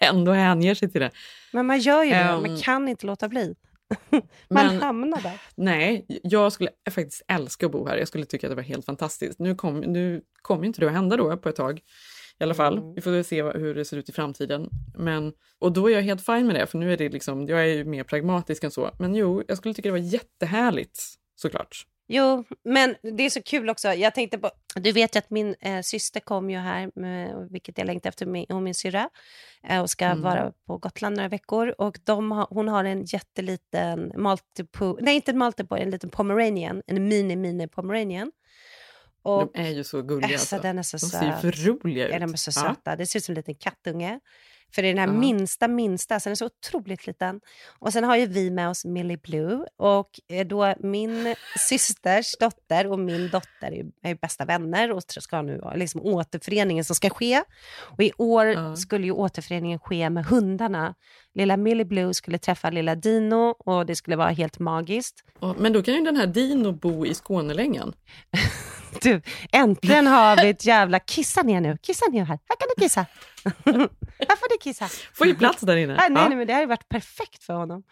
ändå 0.04 0.32
hänger 0.32 0.74
sig 0.74 0.90
till 0.90 1.00
det. 1.00 1.10
Men 1.52 1.66
man 1.66 1.78
gör 1.78 2.02
ju 2.04 2.10
det, 2.10 2.16
Ehm, 2.16 2.42
man 2.42 2.58
kan 2.60 2.88
inte 2.88 3.06
låta 3.06 3.28
bli. 3.28 3.54
man 4.10 4.20
men- 4.48 4.82
hamnar 4.82 5.22
där. 5.22 5.40
Nej, 5.54 6.06
jag 6.22 6.52
skulle 6.52 6.70
faktiskt 6.90 7.22
älska 7.28 7.66
att 7.66 7.72
bo 7.72 7.86
här. 7.88 7.96
Jag 7.96 8.08
skulle 8.08 8.24
tycka 8.24 8.46
att 8.46 8.50
det 8.50 8.56
var 8.56 8.62
helt 8.62 8.84
fantastiskt. 8.86 9.38
Nu 9.38 9.54
kommer 9.54 9.86
nu 9.86 10.22
kom 10.42 10.64
inte 10.64 10.80
det 10.80 10.86
att 10.86 10.92
hända 10.92 11.16
då 11.16 11.36
på 11.36 11.48
ett 11.48 11.56
tag. 11.56 11.80
I 12.40 12.44
alla 12.44 12.54
fall. 12.54 12.78
Mm. 12.78 12.94
Vi 12.94 13.00
får 13.00 13.22
se 13.22 13.42
hur 13.42 13.74
det 13.74 13.84
ser 13.84 13.96
ut 13.96 14.08
i 14.08 14.12
framtiden. 14.12 14.68
Men, 14.98 15.32
och 15.58 15.72
då 15.72 15.90
är 15.90 15.94
jag 15.94 16.02
helt 16.02 16.26
fine 16.26 16.46
med 16.46 16.54
det, 16.56 16.66
för 16.66 16.78
nu 16.78 16.92
är 16.92 16.96
det 16.96 17.08
liksom, 17.08 17.46
jag 17.46 17.60
är 17.60 17.64
ju 17.74 17.84
mer 17.84 18.04
pragmatisk 18.04 18.64
än 18.64 18.70
så. 18.70 18.90
Men 18.98 19.14
jo, 19.14 19.42
jag 19.48 19.56
skulle 19.56 19.74
tycka 19.74 19.88
det 19.88 19.92
var 19.92 19.98
jättehärligt, 19.98 21.00
såklart. 21.36 21.86
Jo, 22.10 22.44
men 22.64 22.94
det 23.16 23.22
är 23.22 23.30
så 23.30 23.42
kul 23.42 23.70
också. 23.70 23.88
Jag 23.88 24.14
tänkte 24.14 24.38
på, 24.38 24.50
du 24.74 24.92
vet 24.92 25.14
ju 25.16 25.18
att 25.18 25.30
min 25.30 25.54
eh, 25.60 25.80
syster 25.80 26.20
kom 26.20 26.50
ju 26.50 26.58
här, 26.58 26.90
med, 26.94 27.48
vilket 27.50 27.78
jag 27.78 27.86
längtar 27.86 28.08
efter, 28.08 28.26
min, 28.26 28.44
och 28.48 28.62
min 28.62 28.74
syrra, 28.74 29.08
eh, 29.68 29.80
och 29.80 29.90
ska 29.90 30.04
Mm. 30.04 30.22
vara 30.22 30.52
på 30.66 30.78
Gotland 30.78 31.16
några 31.16 31.28
veckor. 31.28 31.74
Och 31.78 31.98
de 32.04 32.32
har, 32.32 32.46
hon 32.50 32.68
har 32.68 32.84
en 32.84 33.04
jätteliten 33.04 34.12
Maltipoo, 34.16 34.98
nej 35.00 35.14
inte 35.16 35.30
en 35.30 35.38
Maltipoo, 35.38 35.78
en 35.78 35.90
liten 35.90 36.10
pomeranian, 36.10 36.82
en 36.86 37.08
mini-mini 37.12 37.66
pomeranian. 37.68 38.32
Och, 39.22 39.50
De 39.52 39.60
är 39.62 39.68
ju 39.70 39.84
så 39.84 40.02
gulliga. 40.02 40.28
Alltså, 40.32 40.54
Alltså. 40.56 40.66
den 40.68 40.78
är 40.78 40.82
så 40.82 40.96
de 40.96 41.06
ser 41.06 41.26
ju 41.26 41.32
för 41.32 41.66
roliga 41.66 42.06
ut. 42.06 42.12
Ja, 42.12 42.18
de 42.18 42.32
är 42.32 42.36
så 42.36 42.48
Ja. 42.48 42.52
söta. 42.74 42.96
Det 42.96 43.06
ser 43.06 43.18
ut 43.18 43.24
som 43.24 43.32
en 43.32 43.36
liten 43.36 43.54
kattunge. 43.54 44.20
För 44.74 44.82
det 44.82 44.88
är 44.88 44.94
den 44.94 44.98
här 45.08 45.14
Ja. 45.14 45.20
minsta, 45.20 45.68
minsta, 45.68 46.20
så 46.20 46.28
den 46.28 46.32
är 46.32 46.36
så 46.36 46.46
otroligt 46.46 47.06
liten. 47.06 47.40
Och 47.78 47.92
sen 47.92 48.04
har 48.04 48.16
ju 48.16 48.26
vi 48.26 48.50
med 48.50 48.68
oss 48.68 48.84
Millie 48.84 49.16
Blue 49.16 49.64
och 49.76 50.10
eh, 50.28 50.46
då 50.46 50.74
min 50.80 51.34
systers 51.68 52.36
dotter 52.40 52.86
och 52.86 52.98
min 52.98 53.28
dotter 53.30 53.66
är 53.66 53.70
ju, 53.72 53.84
är 54.02 54.14
bästa 54.14 54.44
vänner 54.44 54.92
och 54.92 55.02
ska 55.08 55.42
nu 55.42 55.60
liksom 55.74 56.00
återföreningen 56.00 56.84
som 56.84 56.96
ska 56.96 57.10
ske. 57.10 57.42
Och 57.80 58.02
i 58.02 58.12
år 58.18 58.46
Ja. 58.46 58.76
skulle 58.76 59.04
ju 59.06 59.12
återföreningen 59.12 59.78
ske 59.78 60.10
med 60.10 60.26
hundarna. 60.26 60.94
Lilla 61.34 61.56
Millie 61.56 61.84
Blue 61.84 62.14
skulle 62.14 62.38
träffa 62.38 62.70
lilla 62.70 62.94
Dino 62.94 63.54
och 63.58 63.86
det 63.86 63.96
skulle 63.96 64.16
vara 64.16 64.28
helt 64.30 64.58
magiskt. 64.58 65.24
Men 65.58 65.72
då 65.72 65.82
kan 65.82 65.94
ju 65.94 66.00
den 66.04 66.16
här 66.16 66.26
Dino 66.26 66.72
bo 66.72 67.06
i 67.06 67.14
Skånelängan. 67.14 67.92
Du, 69.02 69.22
äntligen 69.52 70.06
har 70.06 70.36
vi 70.36 70.48
ett 70.48 70.64
jävla... 70.64 70.98
Kissa 71.00 71.42
ner 71.42 71.60
nu, 71.60 71.78
kissa 71.82 72.06
ner 72.06 72.24
här. 72.24 72.38
Här 72.48 72.56
kan 72.58 72.68
du 72.76 72.82
kissa. 72.82 73.06
här 74.18 74.36
får 74.36 74.48
du 74.48 74.58
kissa. 74.60 74.88
Får 75.14 75.26
ju 75.26 75.34
plats 75.34 75.60
där 75.60 75.76
inne. 75.76 75.94
Ah, 75.94 76.08
nej, 76.08 76.22
Ja. 76.22 76.28
nej, 76.28 76.38
men 76.38 76.46
det 76.46 76.52
hade 76.52 76.66
varit 76.66 76.88
perfekt 76.88 77.44
för 77.44 77.54
honom. 77.54 77.82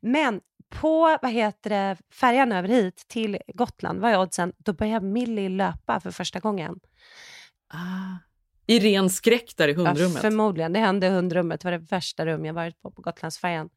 Men 0.00 0.40
på 0.70 1.18
vad 1.22 1.30
heter 1.30 1.70
det, 1.70 1.96
färjan 2.12 2.52
över 2.52 2.68
hit 2.68 3.04
till 3.08 3.38
Gotland, 3.54 4.00
vad 4.00 4.10
är 4.12 4.20
oddsen? 4.20 4.52
Då 4.58 4.72
börjar 4.72 5.00
Millie 5.00 5.48
löpa 5.48 6.00
för 6.00 6.10
första 6.10 6.38
gången. 6.40 6.74
I 8.66 8.80
ren 8.80 9.10
skräck 9.10 9.54
där 9.56 9.68
i 9.68 9.72
Ja, 9.72 9.76
hundrummet. 9.78 10.20
förmodligen. 10.20 10.72
Det 10.72 10.78
hände 10.80 11.06
i 11.06 11.10
hundrummet. 11.10 11.60
Det 11.60 11.66
var 11.66 11.72
det 11.72 11.78
värsta 11.90 12.26
rum 12.26 12.44
jag 12.44 12.54
varit 12.54 12.82
på 12.82 12.90
på 12.90 13.02
Gotlandsfärjan. 13.02 13.68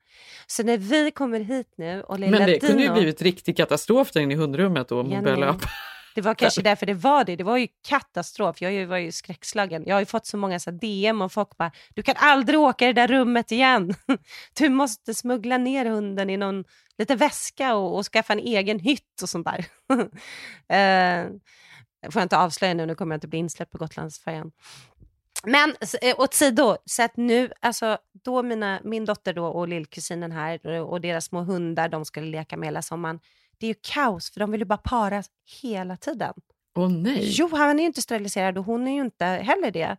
Så 0.47 0.63
när 0.63 0.77
vi 0.77 1.11
kommer 1.11 1.39
hit 1.39 1.73
nu 1.77 2.01
och 2.03 2.19
lilla 2.19 2.37
Men 2.37 2.47
det 2.47 2.59
kunde 2.59 2.83
ju 2.83 2.89
Dino- 2.89 2.93
blivit 2.93 3.21
riktig 3.21 3.57
katastrof 3.57 4.11
där 4.11 4.21
inne 4.21 4.33
i 4.33 4.37
hundrummet 4.37 4.87
då, 4.87 4.99
om 4.99 5.05
hon 5.05 5.15
Ja, 5.15 5.21
började 5.21 5.41
löpa. 5.45 5.69
Det 6.15 6.21
var 6.21 6.35
kanske 6.35 6.61
därför 6.61 6.85
det 6.85 6.93
var 6.93 7.23
det. 7.23 7.35
Det 7.35 7.43
var 7.43 7.57
ju 7.57 7.67
katastrof. 7.87 8.61
Jag 8.61 8.87
var 8.87 8.97
ju 8.97 9.11
skräckslagen. 9.11 9.83
Jag 9.85 9.95
har 9.95 9.99
ju 9.99 10.05
fått 10.05 10.25
så 10.25 10.37
många 10.37 10.59
så 10.59 10.71
DM 10.71 11.21
och 11.21 11.31
folk 11.31 11.57
bara, 11.57 11.71
du 11.93 12.03
kan 12.03 12.15
aldrig 12.17 12.59
åka 12.59 12.85
i 12.85 12.93
det 12.93 13.01
där 13.01 13.07
rummet 13.07 13.51
igen. 13.51 13.95
Du 14.53 14.69
måste 14.69 15.13
smuggla 15.13 15.57
ner 15.57 15.85
hunden 15.85 16.29
i 16.29 16.37
någon 16.37 16.63
liten 16.97 17.17
väska 17.17 17.75
och, 17.75 17.97
och 17.97 18.05
skaffa 18.05 18.33
en 18.33 18.39
egen 18.39 18.79
hytt 18.79 19.21
och 19.21 19.29
sånt 19.29 19.47
där. 19.47 19.59
uh, 19.89 21.31
får 22.11 22.19
jag 22.19 22.25
inte 22.25 22.37
avslöja 22.37 22.73
nu, 22.73 22.85
nu 22.85 22.95
kommer 22.95 23.15
jag 23.15 23.17
inte 23.17 23.27
bli 23.27 23.39
insläppt 23.39 23.71
på 23.71 23.77
Gotlandsfärjan. 23.77 24.51
Men 25.43 25.75
eh, 26.01 26.19
åt 26.19 26.33
sido, 26.33 26.77
så 26.85 27.03
att 27.03 27.17
nu, 27.17 27.51
alltså 27.59 27.97
då 28.23 28.43
mina, 28.43 28.79
min 28.83 29.05
dotter 29.05 29.33
då 29.33 29.45
och 29.45 29.67
lillkusinen 29.67 30.31
här 30.31 30.81
och 30.81 31.01
deras 31.01 31.25
små 31.25 31.41
hundar, 31.41 31.89
de 31.89 32.05
skulle 32.05 32.27
leka 32.27 32.57
med 32.57 32.67
hela 32.67 32.81
sommaren. 32.81 33.19
Det 33.61 33.65
är 33.67 33.69
ju 33.69 33.75
kaos 33.81 34.31
för 34.31 34.39
de 34.39 34.51
vill 34.51 34.61
ju 34.61 34.65
bara 34.65 34.77
paras 34.77 35.25
hela 35.61 35.97
tiden. 35.97 36.33
Åh 36.77 36.89
nej. 36.89 37.19
Jo, 37.23 37.49
han 37.55 37.79
är 37.79 37.83
ju 37.83 37.87
inte 37.87 38.01
steriliserad 38.01 38.57
och 38.57 38.63
hon 38.65 38.87
är 38.87 38.91
ju 38.91 39.01
inte 39.01 39.25
heller 39.25 39.71
det. 39.71 39.97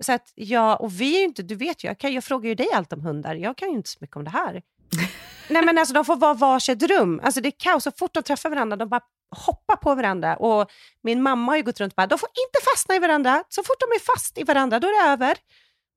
Så 0.00 0.12
att 0.12 0.32
ja, 0.34 0.76
och 0.76 1.00
vi 1.00 1.20
är 1.20 1.24
inte, 1.24 1.42
du 1.42 1.54
vet 1.54 1.84
ju, 1.84 1.88
jag, 1.88 1.98
kan, 1.98 2.12
jag 2.12 2.24
frågar 2.24 2.48
ju 2.48 2.54
dig 2.54 2.68
allt 2.74 2.92
om 2.92 3.00
hundar, 3.00 3.34
jag 3.34 3.56
kan 3.56 3.70
ju 3.70 3.76
inte 3.76 3.88
så 3.90 3.98
mycket 4.00 4.16
om 4.16 4.24
det 4.24 4.30
här. 4.30 4.62
Nej 5.48 5.64
men 5.64 5.78
alltså 5.78 5.94
de 5.94 6.04
får 6.04 6.16
vara 6.16 6.34
varsitt 6.34 6.82
rum, 6.82 7.20
alltså 7.22 7.40
det 7.40 7.48
är 7.48 7.54
kaos, 7.58 7.84
så 7.84 7.90
fort 7.98 8.14
de 8.14 8.22
träffar 8.22 8.50
varandra, 8.50 8.76
de 8.76 8.88
bara 8.88 9.00
hoppar 9.46 9.76
på 9.76 9.94
varandra. 9.94 10.36
Och 10.36 10.70
min 11.02 11.22
mamma 11.22 11.52
har 11.52 11.56
ju 11.56 11.62
gått 11.62 11.80
runt 11.80 11.92
och 11.92 11.96
bara, 11.96 12.06
de 12.06 12.18
får 12.18 12.28
inte 12.28 12.64
fastna 12.74 12.94
i 12.94 12.98
varandra, 12.98 13.44
så 13.48 13.62
fort 13.62 13.80
de 13.80 13.84
är 13.96 14.00
fast 14.14 14.38
i 14.38 14.42
varandra, 14.44 14.80
då 14.80 14.88
är 14.88 15.04
det 15.06 15.10
över. 15.12 15.36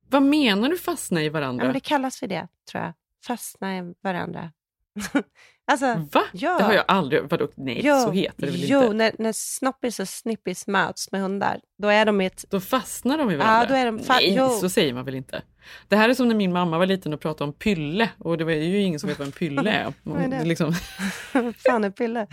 Vad 0.08 0.22
menar 0.22 0.68
du 0.68 0.78
fastna 0.78 1.22
i 1.22 1.26
Ja, 1.26 1.32
varandra? 1.32 1.64
men 1.64 1.72
det 1.74 1.80
kallas 1.80 2.18
för 2.18 2.26
det, 2.26 2.48
tror 2.70 2.82
jag. 2.84 2.92
Fastna 3.26 3.78
i 3.78 3.94
varandra. 4.02 4.52
alltså, 5.66 6.08
Va? 6.12 6.22
Ja. 6.32 6.58
Det 6.58 6.64
har 6.64 6.72
jag 6.72 6.84
aldrig... 6.88 7.22
Vadå? 7.30 7.48
Nej, 7.56 7.80
Jo, 7.84 7.96
så 7.96 8.10
heter 8.10 8.46
det 8.46 8.52
väl 8.52 8.60
jo, 8.70 8.82
inte? 8.82 8.94
när, 8.94 9.12
när 9.18 9.32
snoppis 9.32 10.00
och 10.00 10.08
snippis 10.08 10.66
möts 10.66 11.12
med 11.12 11.20
hundar, 11.20 11.60
då 11.78 11.88
är 11.88 12.04
de 12.04 12.20
i 12.20 12.26
ett... 12.26 12.44
Då 12.50 12.60
fastnar 12.60 13.18
de 13.18 13.30
i 13.30 13.36
varandra? 13.36 13.62
Ja, 13.62 13.68
då 13.68 13.74
är 13.74 13.86
de 13.86 13.98
fa- 13.98 14.04
Nej, 14.08 14.34
jo. 14.34 14.48
så 14.48 14.68
säger 14.68 14.94
man 14.94 15.04
väl 15.04 15.14
inte? 15.14 15.42
Det 15.88 15.96
här 15.96 16.08
är 16.08 16.14
som 16.14 16.28
när 16.28 16.34
min 16.34 16.52
mamma 16.52 16.78
var 16.78 16.86
liten 16.86 17.12
och 17.12 17.20
pratade 17.20 17.48
om 17.50 17.54
pylle 17.54 18.10
och 18.18 18.38
det 18.38 18.44
var 18.44 18.52
ju 18.52 18.80
ingen 18.82 19.00
som 19.00 19.08
vet 19.08 19.18
vad 19.18 19.26
en 19.28 19.32
pylle 19.32 19.70
är. 19.70 19.92
Vad 20.02 20.22
är 20.22 20.28
det? 20.28 20.44
Liksom, 20.44 20.72
fan 21.66 21.84
är 21.84 21.90
pille? 21.90 22.26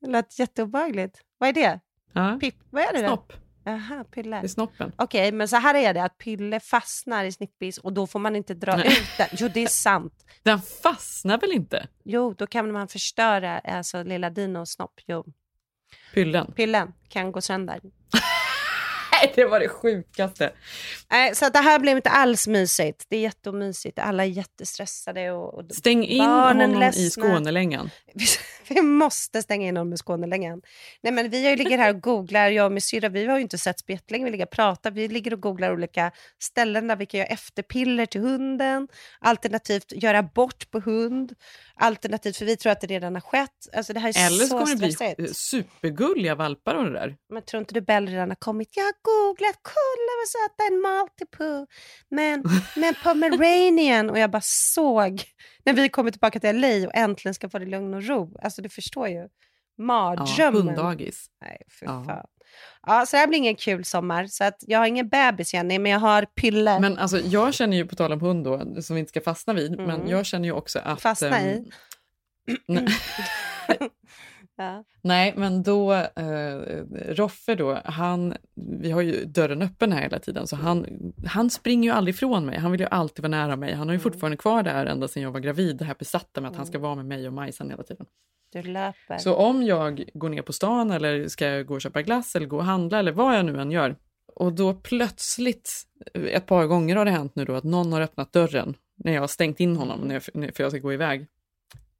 Det 0.00 0.10
lät 0.10 0.38
jätteobehagligt. 0.38 1.20
Vad 1.38 1.48
är 1.48 1.52
det? 1.52 1.80
ja, 2.12 2.38
Pip, 2.40 2.54
vad 2.70 2.82
är 2.82 2.92
det 2.92 2.98
snopp. 2.98 3.32
Jaha, 3.70 4.04
pille. 4.04 4.36
Är 4.36 4.46
snoppen. 4.48 4.92
Okej, 4.96 5.32
men 5.32 5.48
så 5.48 5.56
här 5.56 5.74
är 5.74 5.94
det 5.94 6.02
att 6.02 6.18
pille 6.18 6.60
fastnar 6.60 7.24
i 7.24 7.32
snippis 7.32 7.78
och 7.78 7.92
då 7.92 8.06
får 8.06 8.18
man 8.18 8.36
inte 8.36 8.54
dra 8.54 8.76
Nej. 8.76 8.86
ut 8.86 9.08
den. 9.18 9.28
Jo, 9.32 9.48
det 9.54 9.60
är 9.62 9.66
sant. 9.68 10.12
Den 10.42 10.62
fastnar 10.62 11.38
väl 11.38 11.52
inte? 11.52 11.88
Jo, 12.04 12.34
då 12.38 12.46
kan 12.46 12.72
man 12.72 12.88
förstöra 12.88 13.58
alltså, 13.58 14.02
lilla 14.02 14.30
Dinos 14.30 14.70
snopp. 14.70 15.00
Jo, 15.06 15.24
Pyllen? 16.14 16.52
pillen 16.56 16.92
kan 17.08 17.32
gå 17.32 17.40
sönder. 17.40 17.80
Nej, 19.12 19.32
det 19.34 19.44
var 19.44 19.60
det 19.60 19.68
sjukaste. 19.68 20.52
Nej, 21.10 21.34
så 21.34 21.46
att 21.46 21.52
det 21.52 21.58
här 21.58 21.78
blev 21.78 21.96
inte 21.96 22.10
alls 22.10 22.46
mysigt. 22.46 23.04
Det 23.08 23.16
är 23.16 23.20
jättemysigt. 23.20 23.98
Alla 23.98 24.24
är 24.24 24.28
jättestressade. 24.28 25.30
Och, 25.32 25.54
och 25.54 25.64
Stäng 25.74 26.04
in 26.04 26.18
barnen 26.18 26.60
honom 26.70 26.80
ledsna. 26.80 27.02
i 27.02 27.10
Skånelängan. 27.10 27.90
Vi, 28.74 28.82
måste 28.82 29.42
stänga 29.42 29.68
in 29.68 29.76
honom 29.76 29.88
med 29.88 29.98
Skånelängan. 29.98 30.62
Nej, 31.02 31.12
men 31.12 31.30
vi 31.30 31.56
ligger 31.56 31.78
här 31.78 31.94
och 31.94 32.00
googlar, 32.00 32.48
jag 32.48 32.66
och 32.66 32.72
min 32.72 32.80
syrra, 32.80 33.08
vi 33.08 33.26
har 33.26 33.36
ju 33.36 33.42
inte 33.42 33.58
sett 33.58 33.86
på 33.86 33.92
jättelänge, 33.92 34.24
vi 34.24 34.30
ligger 34.30 34.44
och 34.44 34.50
pratar, 34.50 34.90
vi 34.90 35.08
ligger 35.08 35.32
och 35.32 35.40
googlar 35.40 35.72
olika 35.72 36.12
ställen 36.42 36.88
där 36.88 36.96
vi 36.96 37.06
kan 37.06 37.18
göra 37.18 37.28
efterpiller 37.28 38.06
till 38.06 38.20
hunden, 38.20 38.88
alternativt 39.18 39.92
göra 39.92 40.22
bort 40.22 40.70
på 40.70 40.80
hund, 40.80 41.34
alternativt, 41.74 42.36
för 42.36 42.44
vi 42.44 42.56
tror 42.56 42.72
att 42.72 42.80
det 42.80 42.86
redan 42.86 43.14
har 43.14 43.20
skett. 43.20 43.50
Alltså 43.76 43.92
det 43.92 44.00
här 44.00 44.08
är 44.08 44.26
Eller 44.26 44.38
så 44.38 44.46
så 44.46 44.58
kommer 44.58 44.76
det 44.76 45.16
bli 45.16 45.34
supergulliga 45.34 46.34
valpar 46.34 46.74
av 46.74 46.84
det 46.84 46.92
där. 46.92 47.16
Men 47.32 47.42
tror 47.42 47.60
inte 47.60 47.74
du 47.74 47.80
Bell 47.80 48.06
redan 48.06 48.28
har 48.28 48.36
kommit? 48.36 48.68
Jag 48.76 48.84
har 48.84 48.94
googlat, 49.02 49.58
kolla 49.62 50.12
vad 50.20 50.28
söta 50.28 50.74
en 50.74 50.80
Maltipoo. 50.80 51.66
Men, 52.08 52.44
men 52.76 52.94
Pomeranian. 53.02 54.10
Och 54.10 54.18
jag 54.18 54.30
bara 54.30 54.42
såg 54.44 55.22
när 55.74 55.82
vi 55.82 55.88
kommer 55.88 56.10
tillbaka 56.10 56.40
till 56.40 56.60
LA 56.60 56.86
och 56.86 56.94
äntligen 56.96 57.34
ska 57.34 57.48
få 57.50 57.58
det 57.58 57.66
lugn 57.66 57.94
och 57.94 58.04
ro. 58.04 58.36
Alltså 58.42 58.62
du 58.62 58.68
förstår 58.68 59.08
ju. 59.08 59.14
Ja, 59.14 59.28
Mardrömmen. 59.84 60.62
hunddagis. 60.62 61.26
Nej, 61.40 61.62
för 61.68 61.86
Ja. 61.86 62.04
fan. 62.06 62.26
Ja, 62.86 63.06
så 63.06 63.16
det 63.16 63.20
här 63.20 63.26
blir 63.26 63.38
ingen 63.38 63.54
kul 63.56 63.84
sommar. 63.84 64.26
Så 64.26 64.44
att 64.44 64.56
jag 64.60 64.78
har 64.78 64.86
ingen 64.86 65.08
bebis 65.08 65.54
Jenny, 65.54 65.78
men 65.78 65.92
jag 65.92 65.98
har 65.98 66.22
pylle. 66.24 66.80
Men 66.80 66.98
alltså, 66.98 67.20
jag 67.20 67.54
känner 67.54 67.76
ju, 67.76 67.86
på 67.86 67.94
tal 67.96 68.12
om 68.12 68.20
hund 68.20 68.44
då, 68.44 68.82
som 68.82 68.94
vi 68.96 69.00
inte 69.00 69.10
ska 69.10 69.20
fastna 69.20 69.52
vid, 69.52 69.72
Mm. 69.74 69.84
men 69.86 70.08
jag 70.08 70.26
känner 70.26 70.44
ju 70.44 70.52
också 70.52 70.78
att... 70.78 71.00
Fastna 71.02 71.42
i? 71.42 71.70
Nej. 72.68 72.86
Ja. 74.58 74.84
Nej, 75.02 75.34
men 75.36 75.62
då, 75.62 75.92
eh, 75.92 76.58
Roffe 77.08 77.54
då, 77.54 77.80
han, 77.84 78.34
vi 78.80 78.90
har 78.90 79.00
ju 79.00 79.24
dörren 79.24 79.62
öppen 79.62 79.92
här 79.92 80.02
hela 80.02 80.18
tiden, 80.18 80.46
så 80.46 80.56
han, 80.56 80.86
han 81.26 81.50
springer 81.50 81.88
ju 81.88 81.96
aldrig 81.96 82.14
ifrån 82.14 82.46
mig. 82.46 82.58
Han 82.58 82.72
vill 82.72 82.80
ju 82.80 82.86
alltid 82.86 83.22
vara 83.22 83.30
nära 83.30 83.56
mig. 83.56 83.74
Han 83.74 83.88
har 83.88 83.94
ju 83.94 84.00
fortfarande 84.00 84.36
kvar 84.36 84.62
det 84.62 84.70
här 84.70 84.86
ända 84.86 85.08
sedan 85.08 85.22
jag 85.22 85.30
var 85.30 85.40
gravid, 85.40 85.76
det 85.76 85.84
här 85.84 85.96
besatta 85.98 86.40
med 86.40 86.50
att 86.50 86.56
han 86.56 86.66
ska 86.66 86.78
vara 86.78 86.94
med 86.94 87.06
mig 87.06 87.26
och 87.26 87.32
Majsan 87.32 87.70
hela 87.70 87.82
tiden. 87.82 88.06
Du 88.52 88.62
löper. 88.62 89.18
Så 89.18 89.34
om 89.34 89.62
jag 89.62 90.04
går 90.14 90.28
ner 90.28 90.42
på 90.42 90.52
stan 90.52 90.90
eller 90.90 91.28
ska 91.28 91.62
gå 91.62 91.74
och 91.74 91.80
köpa 91.80 92.02
glass 92.02 92.36
eller 92.36 92.46
gå 92.46 92.56
och 92.56 92.64
handla 92.64 92.98
eller 92.98 93.12
vad 93.12 93.36
jag 93.36 93.44
nu 93.44 93.60
än 93.60 93.70
gör 93.70 93.96
och 94.38 94.52
då 94.52 94.74
plötsligt, 94.74 95.72
ett 96.14 96.46
par 96.46 96.66
gånger 96.66 96.96
har 96.96 97.04
det 97.04 97.10
hänt 97.10 97.36
nu 97.36 97.44
då 97.44 97.54
att 97.54 97.64
någon 97.64 97.92
har 97.92 98.00
öppnat 98.00 98.32
dörren 98.32 98.74
när 98.96 99.12
jag 99.12 99.20
har 99.20 99.28
stängt 99.28 99.60
in 99.60 99.76
honom 99.76 100.00
när 100.00 100.14
jag, 100.14 100.22
för 100.56 100.62
jag 100.62 100.72
ska 100.72 100.78
gå 100.78 100.92
iväg. 100.92 101.26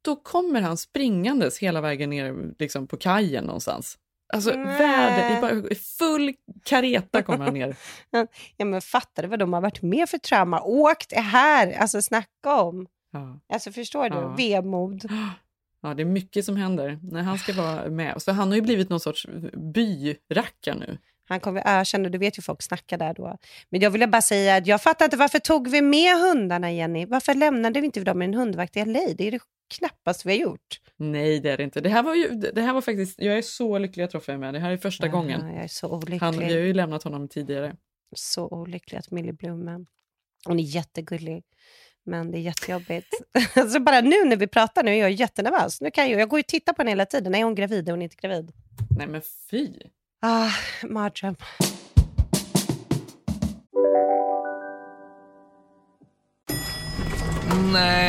Då 0.01 0.15
kommer 0.15 0.61
han 0.61 0.77
springandes 0.77 1.59
hela 1.59 1.81
vägen 1.81 2.09
ner 2.09 2.53
liksom 2.59 2.87
på 2.87 2.97
kajen 2.97 3.43
någonstans. 3.43 3.97
Alltså 4.33 4.51
världen, 4.51 5.71
i 5.71 5.75
full 5.75 6.33
kareta 6.63 7.21
kommer 7.21 7.45
han 7.45 7.53
ner. 7.53 7.75
ja, 8.57 8.65
men 8.65 8.81
fattar 8.81 9.23
du 9.23 9.29
vad 9.29 9.39
de 9.39 9.53
har 9.53 9.61
varit 9.61 9.81
med 9.81 10.09
för 10.09 10.17
trauma? 10.17 10.61
Åkt 10.61 11.13
här, 11.13 11.73
alltså 11.73 12.01
snacka 12.01 12.61
om. 12.61 12.87
Ja. 13.11 13.39
Alltså 13.53 13.71
förstår 13.71 14.09
du? 14.09 14.15
Ja. 14.15 14.35
Vemod. 14.37 15.05
Ja, 15.81 15.93
det 15.93 16.03
är 16.03 16.05
mycket 16.05 16.45
som 16.45 16.55
händer 16.55 16.99
när 17.03 17.21
han 17.21 17.37
ska 17.37 17.53
vara 17.53 17.89
med. 17.89 18.21
Så 18.21 18.31
han 18.31 18.47
har 18.47 18.55
ju 18.55 18.61
blivit 18.61 18.89
någon 18.89 18.99
sorts 18.99 19.27
byrackare 19.73 20.75
nu. 20.75 20.97
Han 21.27 21.39
kommer 21.39 21.63
ökänna, 21.65 22.09
du 22.09 22.17
vet 22.17 22.37
ju 22.37 22.41
folk 22.41 22.61
snackar 22.61 22.97
där 22.97 23.13
då. 23.13 23.37
Men 23.69 23.81
jag 23.81 23.91
vill 23.91 24.09
bara 24.09 24.21
säga 24.21 24.55
att 24.55 24.67
jag 24.67 24.81
fattar 24.81 25.05
inte 25.05 25.17
varför 25.17 25.39
tog 25.39 25.67
vi 25.67 25.81
med 25.81 26.19
hundarna 26.19 26.71
Jenny? 26.71 27.05
Varför 27.05 27.33
lämnade 27.33 27.79
vi 27.79 27.85
inte 27.85 27.99
dem 27.99 28.17
med 28.17 28.27
en 28.27 28.33
hundvakt 28.33 28.77
i 28.77 28.85
LA? 28.85 28.99
Det 29.17 29.27
är 29.27 29.31
det 29.31 29.39
knappast 29.69 30.25
vi 30.25 30.31
har 30.31 30.37
gjort. 30.39 30.79
Nej, 30.97 31.39
det 31.39 31.49
är 31.49 31.57
det 31.57 31.63
inte. 31.63 31.81
Det 31.81 31.89
här 31.89 32.03
var 32.03 32.15
ju, 32.15 32.29
det 32.29 32.61
här 32.61 32.73
var 32.73 32.81
faktiskt, 32.81 33.21
jag 33.21 33.37
är 33.37 33.41
så 33.41 33.77
lycklig 33.77 34.03
att 34.03 34.13
Roffe 34.13 34.33
är 34.33 34.37
med. 34.37 34.53
Det 34.53 34.59
här 34.59 34.71
är 34.71 34.77
första 34.77 35.05
Ja, 35.05 35.11
gången. 35.11 35.53
Jag 35.55 35.63
är 35.63 35.67
så 35.67 35.89
olycklig. 35.89 36.19
Han, 36.19 36.37
vi 36.39 36.43
har 36.43 36.51
ju 36.61 36.73
lämnat 36.73 37.03
honom 37.03 37.27
tidigare. 37.27 37.75
Så 38.15 38.47
olycklig 38.47 38.97
att 38.97 39.11
Millie 39.11 39.33
Bloom 39.33 39.67
är. 39.67 39.85
Hon 40.45 40.59
är 40.59 40.63
jättegullig. 40.63 41.43
Men 42.05 42.31
det 42.31 42.37
är 42.37 42.41
jättejobbigt. 42.41 43.07
alltså 43.55 43.79
bara 43.79 44.01
nu 44.01 44.25
när 44.25 44.35
vi 44.35 44.47
pratar 44.47 44.83
nu 44.83 44.91
är 44.91 44.95
jag 44.95 45.11
jättenervös. 45.11 45.81
Nu 45.81 45.91
kan 45.91 46.09
jag, 46.09 46.21
jag 46.21 46.29
går 46.29 46.39
ju 46.39 46.41
och 46.43 46.47
tittar 46.47 46.73
på 46.73 46.81
henne 46.81 46.91
hela 46.91 47.05
tiden. 47.05 47.35
Är 47.35 47.43
hon 47.43 47.55
gravid? 47.55 47.87
Är 47.87 47.91
hon 47.91 48.01
inte 48.01 48.15
gravid? 48.15 48.51
Nej 48.97 49.07
men 49.07 49.21
fy! 49.51 49.73
Ah, 50.21 50.49
mardröm. 50.83 51.35
Nej. 57.73 58.08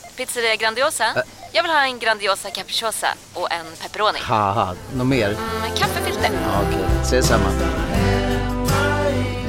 Pizzeria 0.17 0.55
Grandiosa? 0.55 1.05
Jag 1.53 1.63
vill 1.63 1.71
ha 1.71 1.85
en 1.85 1.99
Grandiosa 1.99 2.49
capriciosa 2.49 3.07
och 3.33 3.51
en 3.51 3.65
pepperoni. 3.81 4.19
haha, 4.21 4.75
något 4.95 5.07
mer? 5.07 5.29
Med 5.61 5.77
kaffefilter. 5.77 6.29
Ja, 6.33 6.61
Okej, 6.67 6.85
ses 7.01 7.27
samma. 7.27 7.49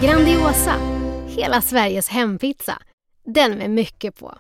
Grandiosa, 0.02 0.74
hela 1.28 1.60
Sveriges 1.60 2.08
hempizza. 2.08 2.82
Den 3.24 3.58
med 3.58 3.70
mycket 3.70 4.16
på. 4.18 4.38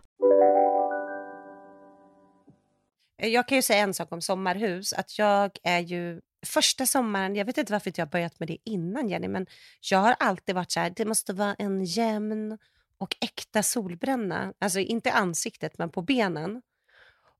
Jag 3.16 3.48
kan 3.48 3.56
ju 3.56 3.62
säga 3.62 3.78
en 3.82 3.94
sak 3.94 4.12
om 4.12 4.20
sommarhus. 4.20 4.92
Att 4.92 5.18
jag 5.18 5.50
är 5.62 5.80
ju 5.80 6.20
första 6.46 6.86
sommaren, 6.86 7.36
jag 7.36 7.44
vet 7.44 7.58
inte 7.58 7.72
varför 7.72 7.92
jag 7.94 8.06
har 8.06 8.10
börjat 8.10 8.38
med 8.40 8.48
det 8.48 8.56
innan 8.64 9.08
Jenny, 9.08 9.28
men 9.28 9.46
jag 9.90 9.98
har 9.98 10.16
alltid 10.20 10.54
varit 10.54 10.70
så 10.70 10.80
här, 10.80 10.92
det 10.96 11.04
måste 11.04 11.32
vara 11.32 11.54
en 11.58 11.84
jämn 11.84 12.58
och 13.02 13.16
äkta 13.20 13.62
solbränna. 13.62 14.52
Alltså 14.58 14.78
inte 14.78 15.12
ansiktet, 15.12 15.78
men 15.78 15.90
på 15.90 16.02
benen. 16.02 16.62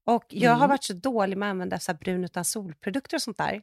Och 0.04 0.24
jag 0.28 0.50
har 0.50 0.56
Mm. 0.56 0.68
varit 0.68 0.84
så 0.84 0.92
dålig 0.92 1.36
med 1.38 1.46
att 1.48 1.50
använda 1.50 1.78
så 1.78 1.94
brun 1.94 2.24
utan 2.24 2.44
solprodukter 2.44 3.16
och 3.16 3.22
sånt 3.22 3.38
där. 3.38 3.62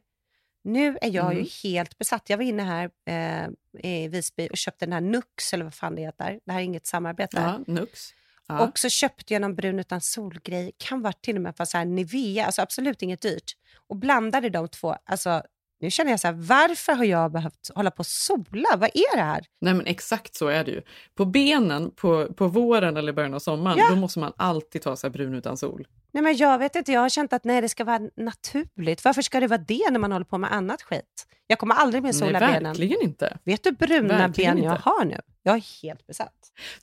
Nu 0.64 0.98
är 1.00 1.10
jag 1.10 1.32
ju 1.32 1.38
Mm. 1.40 1.50
helt 1.62 1.98
besatt. 1.98 2.30
Jag 2.30 2.36
var 2.36 2.44
inne 2.44 2.62
här 2.62 2.90
eh, 3.06 3.48
i 3.92 4.08
Visby 4.08 4.48
och 4.50 4.56
köpte 4.56 4.86
den 4.86 4.92
här 4.92 5.00
Nux, 5.00 5.54
eller 5.54 5.64
vad 5.64 5.74
fan 5.74 5.94
det 5.94 6.02
heter. 6.02 6.40
Det 6.44 6.52
här 6.52 6.60
är 6.60 6.64
inget 6.64 6.86
samarbete. 6.86 7.36
Ja, 7.40 7.60
Nux. 7.66 8.10
Ja. 8.48 8.60
Och 8.68 8.78
så 8.78 8.88
köpte 8.88 9.32
jag 9.34 9.40
någon 9.42 9.54
brun 9.54 9.78
utan 9.78 10.00
solgrej, 10.00 10.72
kan 10.76 11.02
vara 11.02 11.12
till 11.12 11.36
och 11.36 11.42
med 11.42 11.56
för 11.56 11.64
så 11.64 11.78
här 11.78 11.84
Nivea, 11.84 12.46
alltså 12.46 12.62
absolut 12.62 13.02
inget 13.02 13.20
dyrt. 13.22 13.52
Och 13.88 13.96
blandade 13.96 14.48
de 14.50 14.68
två, 14.68 14.96
alltså 15.04 15.42
nu 15.80 15.90
känner 15.90 16.10
jag 16.10 16.20
så 16.20 16.26
här, 16.26 16.34
varför 16.34 16.92
har 16.92 17.04
jag 17.04 17.32
behövt 17.32 17.70
hålla 17.74 17.90
på 17.90 18.00
och 18.00 18.06
sola? 18.06 18.68
Vad 18.76 18.90
är 18.94 19.16
det 19.16 19.22
här? 19.22 19.44
Nej 19.60 19.74
men 19.74 19.86
exakt 19.86 20.34
så 20.34 20.46
är 20.48 20.64
det 20.64 20.70
ju. 20.70 20.82
På 21.14 21.24
benen 21.24 21.90
på, 21.90 22.26
på 22.34 22.46
våren 22.48 22.96
eller 22.96 23.12
början 23.12 23.34
av 23.34 23.38
sommaren, 23.38 23.78
Ja. 23.78 23.86
då 23.90 23.96
måste 23.96 24.18
man 24.18 24.32
alltid 24.36 24.82
ta 24.82 24.96
sig 24.96 25.10
brun 25.10 25.34
utan 25.34 25.56
sol. 25.56 25.86
Nej 26.12 26.22
men 26.22 26.36
jag 26.36 26.58
vet 26.58 26.76
inte, 26.76 26.92
jag 26.92 27.00
har 27.00 27.08
känt 27.08 27.32
att 27.32 27.44
nej 27.44 27.60
det 27.60 27.68
ska 27.68 27.84
vara 27.84 28.00
naturligt. 28.16 29.04
Varför 29.04 29.22
ska 29.22 29.40
det 29.40 29.46
vara 29.46 29.60
det 29.68 29.90
när 29.90 29.98
man 29.98 30.12
håller 30.12 30.24
på 30.26 30.38
med 30.38 30.52
annat 30.52 30.82
skit? 30.82 31.26
Jag 31.46 31.58
kommer 31.58 31.74
aldrig 31.74 32.02
mer 32.02 32.12
sola 32.12 32.38
Nej, 32.40 32.48
benen. 32.48 32.62
verkligen 32.64 33.02
inte. 33.02 33.38
Vet 33.44 33.64
du 33.64 33.72
bruna 33.72 34.18
Verkligen 34.18 34.54
ben 34.56 34.64
jag 34.64 34.74
inte. 34.74 34.82
har 34.88 35.04
nu? 35.04 35.20
Jag 35.42 35.54
är 35.56 35.82
helt 35.82 36.06
besatt. 36.06 36.34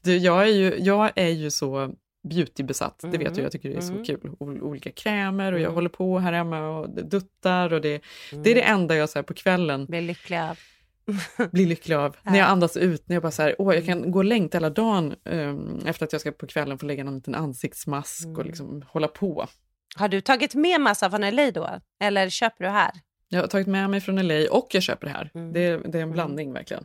Du, 0.02 0.18
jag, 0.18 0.42
är 0.44 0.46
ju, 0.54 0.78
jag 0.80 1.12
är 1.16 1.28
ju 1.30 1.52
så 1.52 1.92
beautybesatt, 2.30 3.00
det 3.00 3.08
vet 3.08 3.22
Mm, 3.22 3.34
du, 3.34 3.42
jag 3.42 3.52
tycker 3.52 3.70
det 3.70 3.76
är 3.76 3.82
så 3.82 3.94
mm. 3.94 4.06
kul. 4.06 4.32
O- 4.40 4.60
olika 4.62 4.92
krämer 4.92 5.52
och 5.54 5.60
jag 5.60 5.64
Mm. 5.64 5.76
håller 5.76 5.90
på 5.90 6.20
här 6.20 6.34
hemma 6.34 6.70
och 6.70 6.90
duttar 6.90 7.74
och 7.74 7.82
det, 7.82 8.02
det 8.44 8.52
är 8.52 8.56
det 8.56 8.62
enda 8.62 8.96
jag 8.96 9.10
så 9.10 9.24
på 9.24 9.34
kvällen 9.34 9.86
Blir 9.86 10.02
lycklig 10.02 10.38
av. 10.38 10.60
blir 11.52 11.66
lycklig 11.68 11.96
av. 11.96 12.16
När 12.24 12.38
jag 12.40 12.48
andas 12.50 12.78
ut, 12.78 13.10
när 13.10 13.16
jag 13.16 13.24
bara 13.24 13.32
så 13.32 13.42
här, 13.42 13.56
åh 13.60 13.76
jag 13.76 13.86
kan 13.86 14.12
gå 14.12 14.20
och 14.20 14.26
längta 14.26 14.58
hela 14.58 14.70
dagen 14.70 15.16
um, 15.26 15.80
efter 15.86 16.06
att 16.06 16.12
jag 16.12 16.22
ska 16.22 16.32
på 16.32 16.48
kvällen 16.48 16.78
få 16.78 16.86
lägga 16.86 17.04
någon 17.04 17.16
liten 17.16 17.36
ansiktsmask 17.36 18.28
och 18.38 18.46
liksom 18.46 18.84
hålla 18.88 19.08
på. 19.08 19.48
Har 19.96 20.08
du 20.08 20.22
tagit 20.22 20.56
med 20.56 20.82
massa 20.82 21.10
från 21.10 21.22
LA 21.36 21.52
då? 21.52 21.70
Eller 22.04 22.30
köper 22.30 22.64
du 22.66 22.70
här? 22.72 22.92
Jag 23.30 23.42
har 23.42 23.48
tagit 23.48 23.68
med 23.68 23.90
mig 23.90 24.02
från 24.02 24.28
LA 24.28 24.46
och 24.52 24.68
jag 24.72 24.84
köper 24.84 25.08
det 25.08 25.14
här. 25.14 25.32
Mm. 25.36 25.54
Det, 25.54 25.60
är, 25.66 25.78
det 25.78 25.98
är 25.98 26.04
en 26.04 26.12
blandning 26.12 26.54
verkligen. 26.54 26.84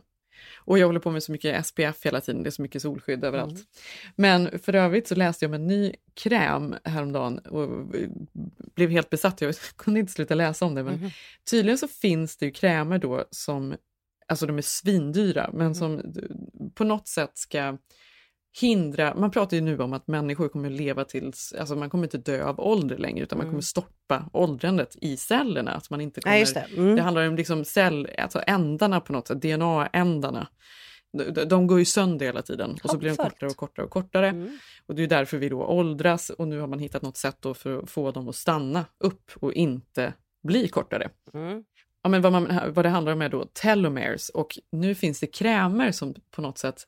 Och 0.65 0.79
jag 0.79 0.85
håller 0.87 0.99
på 0.99 1.11
med 1.11 1.23
så 1.23 1.31
mycket 1.31 1.65
SPF 1.65 2.05
hela 2.05 2.21
tiden, 2.21 2.43
det 2.43 2.49
är 2.49 2.51
så 2.51 2.61
mycket 2.61 2.81
solskydd 2.81 3.23
överallt. 3.23 3.51
Mm. 3.53 3.65
Men 4.15 4.59
för 4.59 4.75
övrigt 4.75 5.07
så 5.07 5.15
läste 5.15 5.45
jag 5.45 5.49
om 5.49 5.53
en 5.53 5.67
ny 5.67 5.93
kräm 6.13 6.75
häromdagen 6.83 7.37
och 7.39 7.87
blev 8.75 8.89
helt 8.89 9.09
besatt. 9.09 9.41
Jag 9.41 9.55
kunde 9.75 9.99
inte 9.99 10.11
sluta 10.13 10.35
läsa 10.35 10.65
om 10.65 10.75
det. 10.75 10.83
Men 10.83 10.93
Mhm. 10.99 11.09
tydligen 11.49 11.77
så 11.77 11.87
finns 11.87 12.37
det 12.37 12.45
ju 12.45 12.51
krämer 12.51 12.97
då 12.97 13.25
som, 13.31 13.75
alltså 14.27 14.45
de 14.45 14.57
är 14.57 14.61
svindyra, 14.61 15.43
Mm. 15.45 15.57
men 15.57 15.75
som 15.75 16.01
på 16.75 16.83
något 16.83 17.07
sätt 17.07 17.31
ska 17.37 17.77
hindra, 18.61 19.15
man 19.15 19.31
pratar 19.31 19.57
ju 19.57 19.61
nu 19.61 19.79
om 19.79 19.93
att 19.93 20.07
människor 20.07 20.47
kommer 20.49 20.69
leva 20.69 21.05
tills, 21.05 21.53
alltså 21.59 21.75
man 21.75 21.89
kommer 21.89 22.03
inte 22.03 22.17
dö 22.17 22.43
av 22.45 22.59
ålder 22.59 22.97
längre 22.97 23.23
utan 23.23 23.37
man 23.37 23.45
Mm. 23.45 23.51
kommer 23.51 23.61
stoppa 23.61 24.29
åldrandet 24.33 24.95
i 25.01 25.17
cellerna. 25.17 25.71
Att 25.71 25.89
man 25.89 26.01
inte 26.01 26.19
Ja, 26.19 26.23
kommer, 26.23 26.37
just 26.37 26.53
det. 26.53 26.67
Mm. 26.77 26.95
det 26.95 27.01
handlar 27.01 27.27
om 27.27 27.35
liksom 27.35 27.65
cell, 27.65 28.09
alltså 28.17 28.41
ändarna 28.47 28.99
på 29.01 29.13
något 29.13 29.27
sätt, 29.27 29.41
DNA-ändarna. 29.41 30.47
De, 31.17 31.45
de- 31.45 31.67
går 31.67 31.79
ju 31.79 31.85
sönder 31.85 32.25
hela 32.25 32.41
tiden 32.41 32.77
och 32.83 32.89
så 32.89 32.97
blir 32.97 33.09
de 33.09 33.15
kortare 33.15 33.49
och 33.49 33.55
kortare 33.57 33.85
och 33.85 33.91
kortare. 33.91 34.27
Mm. 34.29 34.57
Och 34.85 34.95
det 34.95 35.03
är 35.03 35.07
därför 35.07 35.37
vi 35.37 35.49
då 35.49 35.63
åldras 35.65 36.29
och 36.29 36.47
nu 36.47 36.59
har 36.59 36.67
man 36.67 36.79
hittat 36.79 37.01
något 37.01 37.17
sätt 37.17 37.37
då 37.39 37.53
för 37.53 37.79
att 37.83 37.89
få 37.89 38.11
dem 38.11 38.29
att 38.29 38.35
stanna 38.35 38.85
upp 38.97 39.31
och 39.35 39.53
inte 39.53 40.13
bli 40.43 40.67
kortare. 40.67 41.09
Mm. 41.33 41.63
Ja, 42.03 42.09
men 42.09 42.21
vad, 42.21 42.31
man, 42.31 42.73
vad 42.73 42.85
det 42.85 42.89
handlar 42.89 43.13
om 43.13 43.21
är 43.21 43.29
då 43.29 43.45
telomeres 43.53 44.29
och 44.29 44.59
nu 44.71 44.95
finns 44.95 45.19
det 45.19 45.27
krämer 45.27 45.91
som 45.91 46.13
på 46.31 46.41
något 46.41 46.57
sätt 46.57 46.87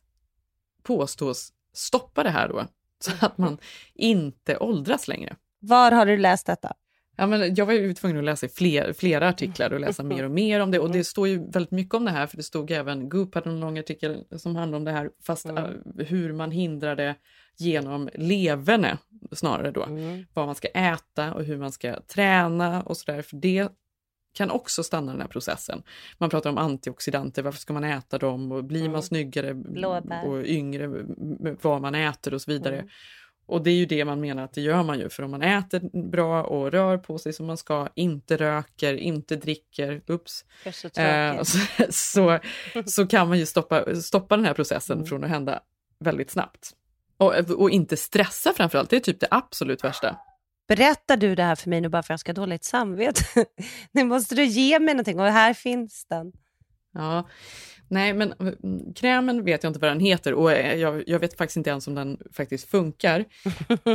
påstås 0.84 1.52
stoppa 1.78 2.24
det 2.24 2.30
här 2.30 2.48
då, 2.48 2.66
så 3.00 3.12
att 3.20 3.38
man 3.38 3.58
inte 3.94 4.58
åldras 4.58 5.08
längre. 5.08 5.36
Var 5.60 5.92
har 5.92 6.06
du 6.06 6.18
läst 6.18 6.46
detta? 6.46 6.74
Ja, 7.18 7.28
men 7.28 7.56
jag 7.56 7.66
var 7.66 7.74
ju 7.74 7.94
tvungen 7.94 8.18
att 8.18 8.24
läsa 8.24 8.48
fler, 8.48 8.94
flera 8.94 9.30
artiklar 9.30 9.74
och 9.74 9.80
läsa 9.80 10.04
mer 10.04 10.24
och 10.24 10.32
mer 10.32 10.60
om 10.60 10.72
det. 10.72 10.80
Och 10.80 10.92
det 10.92 11.04
står 11.04 11.28
ju 11.28 11.52
väldigt 11.52 11.72
mycket 11.72 11.94
om 11.94 12.06
det 12.06 12.12
här, 12.12 12.28
för 12.28 12.38
det 12.38 12.44
stod 12.44 12.72
även, 12.72 13.10
Goop 13.10 13.36
hade 13.36 13.50
en 13.50 13.60
lång 13.60 13.80
artikel 13.80 14.24
som 14.38 14.56
handlade 14.56 14.78
om 14.78 14.86
det 14.86 14.92
här, 14.92 15.10
fast 15.24 15.46
Mm. 15.46 15.64
eh, 15.64 16.06
hur 16.06 16.34
man 16.34 16.52
hindrar 16.52 16.96
det 16.96 17.16
genom 17.58 18.10
leverne 18.14 18.98
snarare 19.32 19.72
då. 19.72 19.84
Mm. 19.84 20.26
Vad 20.34 20.46
man 20.46 20.56
ska 20.56 20.68
äta 20.68 21.34
och 21.34 21.44
hur 21.44 21.58
man 21.58 21.72
ska 21.72 22.00
träna 22.02 22.82
och 22.82 22.98
sådär, 22.98 23.22
för 23.22 23.38
det 23.38 23.68
kan 24.36 24.52
också 24.52 24.84
stanna 24.84 25.12
den 25.12 25.22
här 25.22 25.28
processen. 25.28 25.84
Man 26.18 26.30
pratar 26.30 26.50
om 26.50 26.58
antioxidanter, 26.58 27.44
varför 27.44 27.60
ska 27.60 27.74
man 27.74 27.84
äta 27.84 28.18
dem 28.18 28.52
och 28.52 28.64
blir 28.64 28.82
man 28.82 28.90
Mm. 28.90 29.02
snyggare 29.02 29.54
Blåbär. 29.54 30.28
och 30.28 30.46
yngre 30.46 30.88
med 30.88 31.58
vad 31.62 31.82
man 31.82 31.96
äter 31.96 32.34
och 32.34 32.42
så 32.42 32.52
vidare. 32.52 32.76
Mm. 32.76 32.88
Och 33.48 33.64
det 33.64 33.70
är 33.72 33.76
ju 33.76 33.86
det 33.86 34.06
man 34.06 34.20
menar 34.20 34.44
att 34.44 34.54
det 34.54 34.62
gör 34.62 34.84
man 34.84 35.00
ju, 35.00 35.10
för 35.10 35.24
om 35.24 35.32
man 35.32 35.42
äter 35.42 36.10
bra 36.10 36.44
och 36.44 36.72
rör 36.72 36.98
på 36.98 37.18
sig 37.18 37.34
som 37.34 37.46
man 37.46 37.58
ska, 37.58 37.88
inte 37.96 38.38
röker, 38.38 38.94
inte 38.94 39.36
dricker, 39.36 40.02
ups, 40.08 40.46
så 40.74 41.02
eh, 41.02 41.42
så, 41.44 41.58
så, 41.90 42.40
så 42.86 43.08
kan 43.08 43.28
man 43.30 43.40
ju 43.40 43.46
stoppa, 43.46 43.96
stoppa 43.96 44.36
den 44.36 44.46
här 44.46 44.54
processen 44.54 45.06
från 45.06 45.24
att 45.24 45.30
hända 45.30 45.60
väldigt 46.00 46.32
snabbt. 46.32 46.72
Och, 47.18 47.34
och 47.34 47.70
inte 47.70 47.98
stressa 47.98 48.54
framförallt, 48.54 48.90
det 48.90 48.96
är 48.96 49.00
typ 49.00 49.20
det 49.20 49.28
absolut 49.32 49.84
värsta. 49.84 50.18
Berättar 50.68 51.18
du 51.18 51.36
det 51.36 51.44
här 51.44 51.56
för 51.56 51.70
mig 51.70 51.82
nu 51.82 51.90
bara 51.90 52.04
för 52.04 52.14
att 52.14 52.18
jag 52.18 52.20
ska 52.20 52.30
ha 52.30 52.36
dåligt 52.36 52.64
samvete? 52.64 53.22
nu 53.92 54.04
måste 54.04 54.36
du 54.36 54.44
ge 54.46 54.80
mig 54.80 54.94
någonting 54.94 55.20
och 55.20 55.26
här 55.26 55.54
finns 55.54 56.06
den. 56.10 56.32
Ja, 56.94 57.28
nej 57.88 58.14
men 58.14 58.34
mm, 58.40 58.94
krämen 58.94 59.44
vet 59.44 59.64
jag 59.64 59.70
inte 59.70 59.80
vad 59.80 59.92
den 59.92 60.00
heter 60.00 60.34
och 60.34 60.52
eh, 60.52 60.76
jag, 60.80 61.04
jag 61.08 61.20
vet 61.20 61.38
faktiskt 61.38 61.58
inte 61.58 61.70
ens 61.70 61.88
om 61.88 61.96
den 61.96 62.18
faktiskt 62.34 62.70
funkar. 62.70 63.26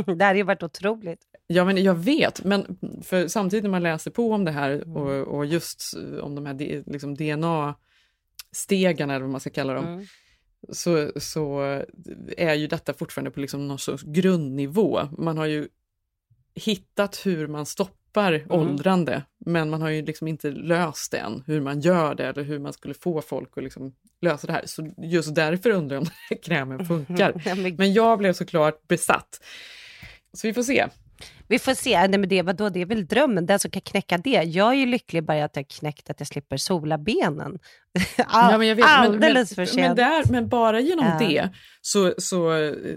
det 0.15 0.23
här 0.23 0.27
har 0.27 0.35
ju 0.35 0.43
varit 0.43 0.63
otroligt. 0.63 1.19
Ja, 1.47 1.65
men 1.65 1.83
jag 1.83 1.95
vet, 1.95 2.43
men 2.43 2.77
för 3.03 3.27
samtidigt 3.27 3.63
när 3.63 3.69
man 3.69 3.83
läser 3.83 4.11
på 4.11 4.31
om 4.31 4.45
det 4.45 4.51
här 4.51 4.97
och, 4.97 5.37
och 5.37 5.45
just 5.45 5.93
om 6.21 6.35
de 6.35 6.45
här 6.45 6.53
liksom 6.91 7.15
DNA-stegarna, 7.15 9.13
eller 9.13 9.21
vad 9.25 9.31
man 9.31 9.41
ska 9.41 9.49
kalla 9.49 9.73
dem, 9.73 9.85
Mm. 9.85 10.05
så, 10.69 11.11
så 11.19 11.61
är 12.37 12.53
ju 12.53 12.67
detta 12.67 12.93
fortfarande 12.93 13.31
på 13.31 13.39
liksom 13.39 13.67
någon 13.67 13.79
sorts 13.79 14.03
grundnivå. 14.03 14.99
Man 15.17 15.37
har 15.37 15.45
ju 15.45 15.67
hittat 16.55 17.25
hur 17.25 17.47
man 17.47 17.65
stoppar 17.65 18.45
åldrande, 18.49 19.23
men 19.45 19.69
man 19.69 19.81
har 19.81 19.89
ju 19.89 20.01
liksom 20.01 20.27
inte 20.27 20.51
löst 20.51 21.11
det 21.11 21.17
än, 21.17 21.43
hur 21.47 21.61
man 21.61 21.79
gör 21.79 22.15
det 22.15 22.27
eller 22.27 22.43
hur 22.43 22.59
man 22.59 22.73
skulle 22.73 22.93
få 22.93 23.21
folk 23.21 23.57
att 23.57 23.63
liksom 23.63 23.93
lösa 24.21 24.47
det 24.47 24.53
här. 24.53 24.63
Så 24.65 24.93
just 24.97 25.35
därför 25.35 25.69
undrar 25.69 25.95
jag 25.95 26.01
om 26.01 26.05
den 26.05 26.13
här 26.29 26.43
krämen 26.43 26.85
funkar. 26.85 27.75
Men 27.77 27.93
jag 27.93 28.17
blev 28.19 28.33
såklart 28.33 28.87
besatt. 28.87 29.41
Så 30.33 30.47
vi 30.47 30.53
får 30.53 30.63
se. 30.63 30.87
Vi 31.47 31.59
får 31.59 31.73
se. 31.73 32.07
Nej, 32.07 32.19
men 32.19 32.29
det, 32.29 32.41
vadå, 32.41 32.69
det 32.69 32.81
är 32.81 32.85
väl 32.85 33.05
drömmen, 33.07 33.45
den 33.45 33.59
som 33.59 33.71
kan 33.71 33.81
knäcka 33.81 34.17
det. 34.17 34.29
Jag 34.29 34.69
är 34.69 34.73
ju 34.73 34.85
lycklig 34.85 35.23
bara 35.25 35.43
att 35.45 35.55
jag 35.55 35.67
knäckt 35.67 36.09
att 36.09 36.19
jag 36.19 36.27
slipper 36.27 36.57
sola 36.57 36.97
benen. 36.97 37.59
All, 38.27 38.51
Ja, 38.51 38.57
men 38.57 38.67
jag 38.67 38.75
vet, 38.75 38.85
men- 38.85 38.99
alldeles 38.99 39.57
men, 39.57 39.67
för 39.67 39.75
men, 39.75 39.83
sent. 39.85 39.95
där, 39.95 40.23
men 40.31 40.47
bara 40.49 40.79
genom 40.79 41.05
Ja. 41.05 41.27
det 41.27 41.49
så, 41.81 42.13
så 42.17 42.49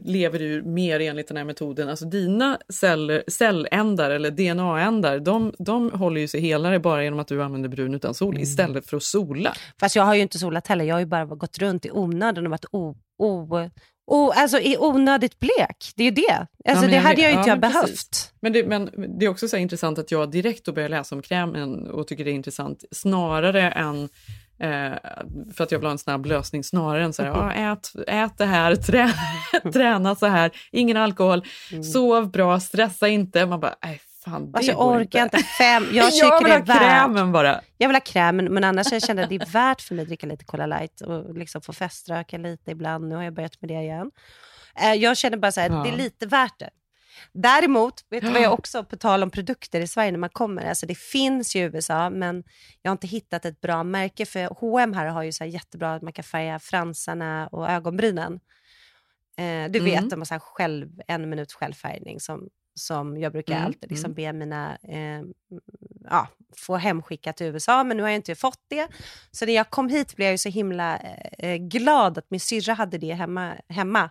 lever 0.05 0.39
du 0.39 0.63
mer 0.63 1.01
enligt 1.01 1.29
den 1.29 1.37
här 1.37 1.45
metoden. 1.45 1.89
Alltså 1.89 2.05
dina 2.05 2.59
celler, 2.73 3.25
celländar 3.29 4.11
eller 4.11 4.31
DNA-ändar, 4.31 5.19
de, 5.19 5.53
de 5.59 5.91
håller 5.91 6.21
ju 6.21 6.29
sig 6.29 6.41
helare 6.41 6.79
bara 6.81 7.05
genom 7.05 7.19
att 7.19 7.29
du 7.29 7.43
använder 7.43 7.69
brun 7.69 7.95
utan 7.95 8.15
sol 8.15 8.39
istället 8.39 8.87
för 8.91 8.97
att 8.97 9.03
sola. 9.03 9.55
Fast 9.81 9.97
jag 9.97 10.03
har 10.05 10.15
ju 10.15 10.21
inte 10.23 10.39
solat 10.39 10.67
heller. 10.67 10.85
Jag 10.85 10.95
har 10.95 11.01
ju 11.01 11.07
bara 11.07 11.25
gått 11.25 11.59
runt 11.59 11.87
i 11.87 11.91
onödan 11.91 12.45
och 12.47 12.51
varit 12.51 12.65
o, 12.73 12.97
o, 13.19 13.49
o, 14.07 14.31
alltså 14.37 14.59
i 14.59 14.77
onödigt 14.79 15.41
blek. 15.41 15.93
Det 15.97 16.03
är 16.03 16.05
ju 16.05 16.11
det. 16.11 16.47
Alltså, 16.71 16.85
Ja, 16.85 16.91
det 16.91 16.97
hade 16.99 17.21
jag 17.21 17.31
ju 17.31 17.37
inte 17.37 17.49
ja, 17.49 17.53
jag 17.53 17.61
behövt. 17.61 17.87
precis. 17.87 18.33
Men 18.41 18.53
det, 18.53 18.67
men 18.67 18.91
det 19.19 19.25
är 19.27 19.29
också 19.31 19.49
så 19.49 19.57
intressant 19.57 19.99
att 19.99 20.11
jag 20.11 20.31
direkt 20.31 20.65
då 20.65 20.73
börjar 20.73 20.89
läsa 20.89 21.15
om 21.15 21.23
krämen 21.23 21.91
och 21.91 22.07
tycker 22.07 22.25
det 22.25 22.31
är 22.31 22.35
intressant 22.35 22.85
snarare 22.91 23.71
än 23.71 24.03
eh, 24.59 24.99
för 25.55 25.65
att 25.65 25.73
jag 25.73 25.79
vill 25.79 25.87
ha 25.87 25.93
en 25.93 25.99
snabb 25.99 26.27
lösning 26.27 26.65
snarare 26.65 27.05
än 27.05 27.13
så 27.13 27.23
här, 27.23 27.31
ja, 27.31 27.73
ät, 27.73 27.93
ät 28.07 28.39
det 28.39 28.45
här, 28.45 28.77
trä, 28.87 29.13
träna 29.73 30.15
så 30.15 30.27
här, 30.27 30.51
ingen 30.73 30.97
alkohol, 30.97 31.45
sov 31.93 32.31
bra, 32.31 32.61
stressa 32.61 33.09
inte. 33.09 33.47
Man 33.47 33.61
bara, 33.61 33.75
nej 33.85 34.01
fan 34.25 34.53
det 34.53 34.57
Alltså, 34.59 34.73
jag 34.73 34.81
orkar 34.87 35.23
inte. 35.23 35.39
Fem. 35.39 35.87
Jag 35.93 36.13
tycker 36.13 36.27
jag 36.27 36.43
vill 36.43 36.49
det 36.51 36.55
är 36.55 36.59
ha 36.59 36.65
värt. 36.65 36.79
krämen 36.79 37.33
bara. 37.33 37.61
Jag 37.79 37.89
vill 37.89 37.95
ha 37.97 38.01
krämen, 38.01 38.55
men 38.55 38.65
annars 38.65 38.93
jag 38.93 39.03
känner 39.03 39.23
att 39.23 39.29
det 39.29 39.35
är 39.35 39.47
värt 39.53 39.81
för 39.81 39.95
mig 39.95 40.03
att 40.03 40.09
dricka 40.09 40.27
lite 40.27 40.45
Cola 40.45 40.67
light 40.67 41.01
och 41.01 41.35
liksom 41.39 41.61
få 41.63 41.73
feströka 41.73 42.39
lite 42.39 42.71
ibland. 42.71 43.09
Nu 43.09 43.15
har 43.15 43.23
jag 43.23 43.35
börjat 43.35 43.61
med 43.61 43.71
det 43.71 43.75
igen. 43.83 44.11
Eh, 44.83 44.93
Jag 44.95 45.17
känner 45.17 45.37
bara 45.37 45.53
så 45.53 45.61
här, 45.61 45.71
Ja. 45.71 45.83
det 45.83 45.89
är 45.91 45.97
lite 45.97 46.27
värt 46.27 46.59
det. 46.59 46.71
Däremot, 47.33 47.95
vet 48.11 48.25
du 48.25 48.31
vad 48.31 48.43
jag 48.43 48.53
också, 48.53 48.85
på 48.85 48.97
tal 48.97 49.23
om 49.23 49.31
produkter 49.31 49.81
i 49.81 49.87
Sverige 49.87 50.11
när 50.11 50.19
man 50.19 50.31
kommer, 50.31 50.69
alltså 50.69 50.87
det 50.87 50.99
finns 50.99 51.57
ju 51.57 51.61
i 51.61 51.63
USA, 51.63 52.11
men 52.11 52.45
jag 52.83 52.91
har 52.91 52.93
inte 52.93 53.07
hittat 53.07 53.45
ett 53.45 53.61
bra 53.61 53.85
märke, 53.85 54.27
för 54.27 54.45
H&M 54.61 54.93
här 54.93 55.07
har 55.07 55.23
ju 55.23 55.33
så 55.33 55.45
här 55.45 55.51
jättebra 55.51 55.95
att 55.95 56.03
man 56.03 56.13
kan 56.13 56.23
färga 56.25 56.59
fransarna 56.59 57.49
och 57.53 57.71
ögonbrynen. 57.71 58.41
Eh, 59.39 59.71
du 59.71 59.81
vet, 59.81 59.99
Mm. 59.99 60.09
de 60.09 60.21
har 60.21 60.25
så 60.25 60.35
här 60.35 60.39
själv, 60.39 60.89
en 61.09 61.31
minuts 61.31 61.55
självfärgning 61.55 62.21
som, 62.21 62.49
som 62.75 63.19
jag 63.19 63.33
brukar 63.33 63.55
Mm, 63.55 63.67
alltid 63.67 63.91
liksom 63.91 64.13
mm. 64.13 64.15
be 64.15 64.33
mina 64.33 64.79
eh, 64.89 65.23
ja, 66.11 66.29
få 66.57 66.77
hemskickat 66.77 67.37
till 67.37 67.47
USA, 67.47 67.85
men 67.85 67.97
nu 67.97 68.03
har 68.03 68.11
jag 68.11 68.17
inte 68.17 68.35
fått 68.35 68.61
det. 68.69 68.89
Så 69.31 69.47
när 69.47 69.53
jag 69.53 69.71
kom 69.71 69.89
hit 69.89 70.17
blev 70.17 70.31
jag 70.31 70.41
så 70.41 70.49
himla 70.49 70.99
eh, 71.39 71.57
glad 71.57 72.19
att 72.19 72.31
min 72.31 72.41
syrra 72.41 72.75
hade 72.75 72.99
det 72.99 73.15
hemma. 73.15 73.55
hemma. 73.69 74.11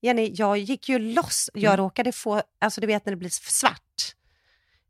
Jenny, 0.00 0.30
jag 0.34 0.58
gick 0.58 0.88
ju 0.88 0.98
loss. 0.98 1.50
Jag 1.54 1.64
Mm. 1.74 1.76
råkade 1.84 2.12
få, 2.12 2.42
alltså 2.60 2.80
du 2.80 2.86
vet 2.86 3.06
när 3.06 3.10
det 3.10 3.16
blir 3.16 3.30
svart. 3.30 3.78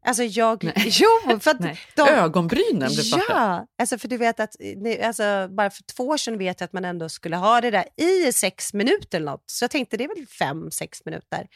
Alltså 0.07 0.23
jag, 0.23 0.65
jo, 0.87 1.39
för 1.41 1.51
att 1.51 1.61
Nej. 1.61 1.79
de, 1.97 2.03
Ögonbrynen 2.09 2.79
blev 2.79 3.03
svarta. 3.03 3.25
Ja, 3.29 3.67
alltså 3.79 3.99
för 3.99 4.09
du 4.09 4.17
vet 4.17 4.41
att, 4.41 4.57
ni- 4.77 5.03
alltså 5.03 5.49
bara 5.51 5.71
för 5.71 5.83
två 5.83 6.07
år 6.09 6.17
sedan 6.17 6.39
vet 6.39 6.61
jag 6.61 6.65
att 6.67 6.73
man 6.73 6.85
ändå 6.85 7.09
skulle 7.09 7.37
ha 7.37 7.61
det 7.61 7.71
där 7.71 7.85
i 7.97 8.33
sex 8.33 8.75
minuter 8.75 9.19
eller 9.19 9.31
något. 9.33 9.45
Så 9.47 9.65
jag 9.65 9.71
tänkte 9.71 9.97
det 9.97 10.05
är 10.05 10.09
väl 10.17 10.27
fem, 10.27 10.71
sex 10.71 11.05
minuter. 11.05 11.47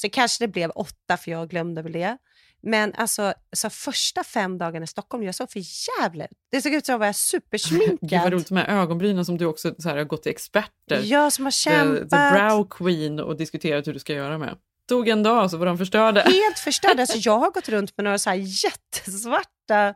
Så 0.00 0.08
kanske 0.08 0.44
det 0.44 0.48
blev 0.48 0.70
åtta 0.70 1.16
för 1.16 1.30
jag 1.30 1.48
glömde 1.50 1.82
väl 1.82 1.92
det. 1.92 2.16
Men 2.62 2.94
alltså, 2.94 3.34
så 3.52 3.70
första 3.70 4.24
fem 4.24 4.58
dagarna 4.58 4.84
i 4.84 4.86
Stockholm, 4.86 5.22
jag 5.24 5.34
såg 5.34 5.50
för 5.50 5.62
jävligt. 6.00 6.30
Det 6.50 6.62
såg 6.62 6.72
ut 6.72 6.86
som 6.86 6.94
att 6.94 7.00
jag 7.00 7.06
var 7.06 7.12
supersminkad. 7.12 7.98
Gud 8.10 8.20
vad 8.20 8.32
roligt 8.32 8.50
med 8.50 8.68
ögonbrynen 8.68 9.24
som 9.24 9.38
du 9.38 9.44
också 9.46 9.74
så 9.78 9.88
här, 9.88 9.96
har 9.96 10.04
gått 10.04 10.22
till 10.22 10.32
experter. 10.32 11.00
Jag 11.04 11.32
som 11.32 11.44
har 11.44 11.50
The, 11.50 12.00
the 12.00 12.08
kämpat. 12.10 12.34
brow 12.34 12.68
queen 12.70 13.20
och 13.20 13.36
diskuterat 13.36 13.86
hur 13.86 13.92
du 13.92 13.98
ska 13.98 14.12
göra 14.12 14.38
med. 14.38 14.56
Tog 14.88 15.08
en 15.08 15.22
dag 15.22 15.50
så 15.50 15.56
var 15.56 15.66
de 15.66 15.78
förstörda. 15.78 16.20
Helt 16.24 16.58
förstörd. 16.58 17.00
Alltså, 17.00 17.18
jag 17.20 17.38
har 17.38 17.50
gått 17.50 17.68
runt 17.68 17.96
med 17.96 18.04
några 18.04 18.18
så 18.18 18.30
här 18.30 18.64
jättesvarta... 18.64 19.94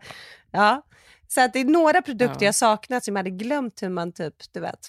Ja. 0.50 0.82
Så 1.28 1.40
att 1.40 1.52
det 1.52 1.60
är 1.60 1.64
några 1.64 2.02
produkter 2.02 2.44
Ja. 2.44 2.46
jag 2.46 2.54
saknat 2.54 3.04
som 3.04 3.16
jag 3.16 3.18
hade 3.18 3.30
glömt 3.30 3.82
hur 3.82 3.88
man 3.88 4.12
typ, 4.12 4.34
du 4.52 4.60
vet. 4.60 4.88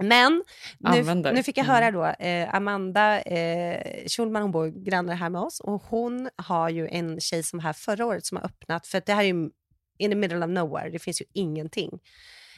Men 0.00 0.42
nu, 0.78 1.02
nu 1.34 1.42
fick 1.42 1.58
jag 1.58 1.64
Mm. 1.64 1.74
höra 1.76 1.90
då, 1.90 2.24
eh, 2.26 2.54
Amanda 2.54 3.20
eh, 3.22 4.06
Schulman, 4.08 4.42
hon 4.42 4.50
bor 4.52 4.68
grannar 4.84 5.14
här 5.14 5.30
med 5.30 5.40
oss 5.40 5.60
och 5.60 5.82
hon 5.82 6.30
har 6.36 6.68
ju 6.68 6.88
en 6.88 7.20
tjej 7.20 7.42
som 7.42 7.58
här 7.60 7.72
förra 7.72 8.06
året 8.06 8.26
som 8.26 8.36
har 8.36 8.44
öppnat, 8.44 8.86
för 8.86 9.02
det 9.06 9.12
här 9.12 9.22
är 9.22 9.26
ju 9.26 9.50
in 9.98 10.10
the 10.10 10.14
middle 10.14 10.38
of 10.44 10.50
nowhere, 10.50 10.90
det 10.90 10.98
finns 10.98 11.20
ju 11.20 11.24
ingenting. 11.32 11.98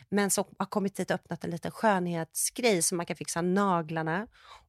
Men 0.09 0.31
som 0.31 0.45
har 0.59 0.67
kommit 0.67 0.97
dit 0.97 1.11
och 1.11 1.15
öppnat 1.15 1.45
en 1.45 1.51
liten 1.51 1.71
skönhetsgrej 1.71 2.83
som 2.83 2.97
man 2.97 3.07
kan 3.07 3.17
fixa 3.17 3.43
naglarna. 3.43 4.27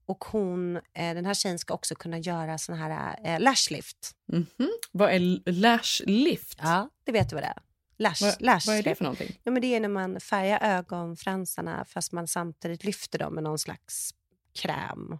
Och 0.08 0.26
hon, 0.26 0.76
eh, 0.76 0.82
den 0.94 1.26
här 1.26 1.34
tjejen 1.34 1.60
ska 1.60 1.74
också 1.74 1.96
kunna 1.96 2.18
göra 2.20 2.58
sån 2.58 2.76
här 2.76 3.16
eh, 3.24 3.40
lash 3.40 3.72
lift. 3.72 4.12
Mhm. 4.32 4.70
Vad 4.92 5.10
är 5.12 5.52
lash 5.52 6.02
lift? 6.06 6.60
Ja, 6.62 6.90
det 7.06 7.12
vet 7.12 7.30
du 7.30 7.36
vad 7.36 7.44
det 7.44 7.48
är. 7.48 7.60
Lash, 7.98 8.22
Vad- 8.24 8.42
lash 8.42 8.68
vad 8.68 8.76
är 8.76 8.84
det 8.84 8.90
lift. 8.90 8.98
för 8.98 9.04
någonting? 9.06 9.40
Ja, 9.44 9.52
men 9.52 9.62
det 9.62 9.76
är 9.76 9.80
när 9.80 9.90
man 9.90 10.20
färgar 10.20 10.78
ögonfransarna 10.78 11.86
fast 11.86 12.12
man 12.12 12.28
samtidigt 12.28 12.84
lyfter 12.84 13.20
dem 13.20 13.34
med 13.36 13.44
någon 13.44 13.60
slags 13.60 14.14
kräm. 14.56 15.18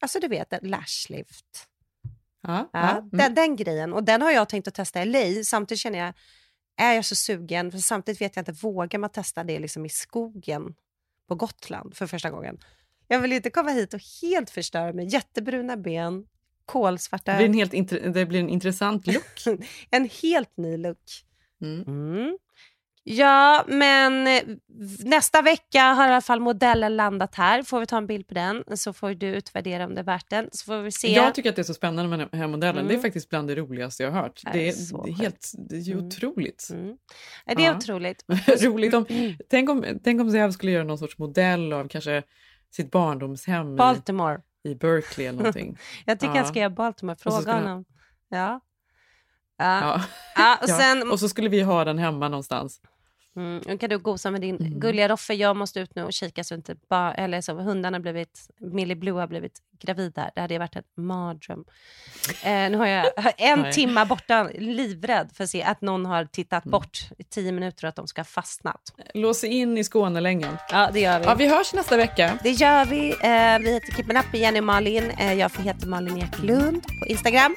Alltså 0.00 0.20
du 0.20 0.28
vet, 0.28 0.52
en 0.52 0.68
lash 0.70 1.06
lift. 1.08 1.68
Ja, 2.42 2.68
Ja, 2.72 2.80
ja. 2.80 2.90
Mm. 2.90 3.08
den, 3.12 3.34
den 3.34 3.56
grejen. 3.56 3.92
Och 3.92 4.04
den 4.04 4.22
har 4.22 4.30
jag 4.30 4.48
tänkt 4.48 4.68
att 4.68 4.74
testa 4.74 5.02
i 5.02 5.06
LA. 5.06 5.44
Samtidigt 5.44 5.80
känner 5.80 5.98
jag, 5.98 6.12
är 6.76 6.92
jag 6.92 7.04
så 7.04 7.14
sugen? 7.14 7.70
För 7.72 7.78
samtidigt 7.78 8.20
vet 8.20 8.36
jag 8.36 8.40
inte, 8.40 8.52
vågar 8.52 8.98
man 8.98 9.10
testa 9.10 9.44
det 9.44 9.58
liksom 9.58 9.86
i 9.86 9.88
skogen 9.88 10.74
på 11.28 11.34
Gotland 11.34 11.96
för 11.96 12.06
första 12.06 12.30
gången? 12.30 12.58
Jag 13.08 13.20
vill 13.20 13.32
inte 13.32 13.50
komma 13.50 13.70
hit 13.70 13.94
och 13.94 14.00
helt 14.22 14.50
förstöra 14.50 14.92
med 14.92 15.08
jättebruna 15.08 15.76
ben, 15.76 16.26
kolsvarta 16.66 17.32
Det 17.32 17.36
blir 17.38 17.46
en, 17.46 17.54
helt 17.54 18.14
det 18.14 18.26
blir 18.26 18.40
en 18.40 18.48
intressant 18.48 19.06
look. 19.06 19.40
en 19.90 20.08
helt 20.22 20.56
ny 20.56 20.76
look. 20.76 21.24
Mm. 21.62 21.82
Mm. 21.86 22.38
Ja, 23.06 23.64
men 23.68 24.26
eh, 24.26 24.42
nästa 25.04 25.42
vecka 25.42 25.82
har 25.82 26.08
i 26.08 26.10
alla 26.10 26.20
fall 26.20 26.40
modellen 26.40 26.96
landat 26.96 27.34
här. 27.34 27.62
Får 27.62 27.80
vi 27.80 27.86
ta 27.86 27.96
en 27.96 28.06
bild 28.06 28.28
på 28.28 28.34
den 28.34 28.64
så 28.76 28.92
får 28.92 29.14
du 29.14 29.26
utvärdera 29.26 29.84
om 29.86 29.94
det 29.94 30.00
är 30.00 30.04
värt 30.04 30.30
den. 30.30 30.48
Så 30.52 30.64
får 30.64 30.78
vi 30.82 30.92
se. 30.92 31.12
Jag 31.12 31.34
tycker 31.34 31.50
att 31.50 31.56
det 31.56 31.62
är 31.62 31.64
så 31.64 31.74
spännande 31.74 32.16
med 32.16 32.28
den 32.30 32.40
här 32.40 32.48
modellen. 32.48 32.78
Mm. 32.84 32.88
Det 32.88 32.94
är 32.94 33.02
faktiskt 33.02 33.28
bland 33.28 33.48
det 33.48 33.54
roligaste 33.54 34.02
jag 34.02 34.10
har 34.10 34.20
hört. 34.22 34.40
Det 34.44 34.50
Det 34.52 34.68
är 34.68 35.04
det 35.04 35.10
är, 35.10 35.14
helt, 35.14 35.52
det 35.68 35.76
är 35.76 35.92
Mm. 35.92 36.06
otroligt. 36.06 36.68
Ja, 37.44 37.54
det 37.54 37.64
är 37.66 37.76
otroligt. 37.76 38.24
Roligt 38.62 38.94
om, 38.94 39.06
tänk 39.50 39.70
om, 39.70 39.84
tänk 40.04 40.20
om 40.20 40.30
Zev 40.30 40.50
skulle 40.50 40.72
göra 40.72 40.84
någon 40.84 40.98
sorts 40.98 41.18
modell 41.18 41.72
av 41.72 41.88
kanske 41.88 42.22
sitt 42.70 42.90
barndomshem 42.90 43.76
Baltimore. 43.76 44.40
i, 44.64 44.70
i 44.70 44.74
Berkeley 44.74 45.26
eller 45.26 45.38
någonting. 45.38 45.78
Jag 46.06 46.20
tycker 46.20 46.34
Ja. 46.34 46.38
han 46.40 46.48
ska 46.48 46.58
göra 46.58 46.70
Baltimore. 46.70 47.16
Fråga 47.20 47.52
honom. 47.52 47.84
Ja. 48.28 48.60
Ja. 49.56 49.80
Ja. 49.80 50.00
Ja, 50.36 50.58
och 50.62 50.68
Ja. 50.68 50.78
sen, 50.78 51.10
Och 51.10 51.20
så 51.20 51.28
skulle 51.28 51.48
vi 51.48 51.60
ha 51.62 51.84
den 51.84 51.98
hemma 51.98 52.28
någonstans. 52.28 52.80
Mm, 53.36 53.78
kan 53.78 53.90
du 53.90 53.98
gosa 53.98 54.30
med 54.30 54.40
din 54.40 54.56
Mm. 54.56 54.80
gulliga 54.80 55.08
Roffe. 55.08 55.34
Jag 55.34 55.56
måste 55.56 55.80
ut 55.80 55.94
nu 55.94 56.04
och 56.04 56.12
kika 56.12 56.44
så 56.44 56.54
inte 56.54 56.76
bara, 56.88 57.14
eller 57.14 57.40
så 57.40 57.54
hundarna 57.54 58.00
blivit, 58.00 58.48
Millie 58.60 58.94
Blue 58.96 59.20
har 59.20 59.26
blivit 59.26 59.58
gravid 59.80 60.12
där. 60.12 60.30
Det 60.34 60.40
hade 60.40 60.58
varit 60.58 60.76
en 60.76 60.82
mardröm. 61.04 61.64
Eh, 62.44 62.50
nu 62.70 62.76
har 62.76 62.86
jag 62.86 63.06
en 63.38 63.72
timma 63.72 64.04
borta, 64.04 64.48
livrädd 64.58 65.30
för 65.34 65.44
att 65.44 65.50
se 65.50 65.62
att 65.62 65.80
någon 65.80 66.06
har 66.06 66.16
Mm. 66.18 66.28
tittat 66.28 66.64
bort 66.64 66.98
i 67.18 67.24
tio 67.24 67.52
minuter 67.52 67.84
och 67.84 67.88
att 67.88 67.96
de 67.96 68.06
ska 68.06 68.20
ha 68.20 68.24
fastnat. 68.24 68.80
Lås 69.14 69.44
in 69.44 69.78
i 69.78 69.84
Skånelängan. 69.84 70.56
Ja, 70.72 70.90
det 70.92 71.00
gör 71.00 71.18
vi. 71.18 71.24
Ja, 71.24 71.34
vi 71.34 71.48
hörs 71.48 71.74
nästa 71.74 71.96
vecka. 71.96 72.38
Det 72.42 72.50
gör 72.50 72.84
vi. 72.84 73.08
Eh, 73.10 73.58
vi 73.64 73.72
heter 73.74 73.92
Keeping 73.96 74.16
Up 74.18 74.34
Jenny 74.34 74.60
och 74.60 74.64
Malin. 74.64 75.10
Eh, 75.10 75.32
jag 75.34 75.50
heter 75.58 75.86
Malin 75.86 76.18
Eklund 76.18 76.82
på 77.00 77.06
Instagram. 77.06 77.56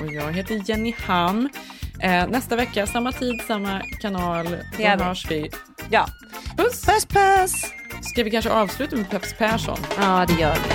Och 0.00 0.12
jag 0.12 0.32
heter 0.32 0.62
Jenny 0.64 0.94
Ham. 1.06 1.48
Eh, 2.00 2.28
nästa 2.28 2.56
vecka, 2.56 2.86
samma 2.86 3.12
tid, 3.12 3.40
samma 3.46 3.80
kanal. 4.00 4.56
Då 4.78 5.04
hörs 5.04 5.30
vi. 5.30 5.50
Ja. 5.90 6.06
Puss! 6.56 6.86
Puss, 6.86 7.06
puss! 7.06 7.52
Ska 8.02 8.24
vi 8.24 8.30
kanske 8.30 8.50
avsluta 8.50 8.96
med 8.96 9.10
Peps 9.10 9.34
Persson? 9.38 9.78
Ja, 9.98 10.26
det 10.28 10.40
gör 10.40 10.54
vi. 10.54 10.74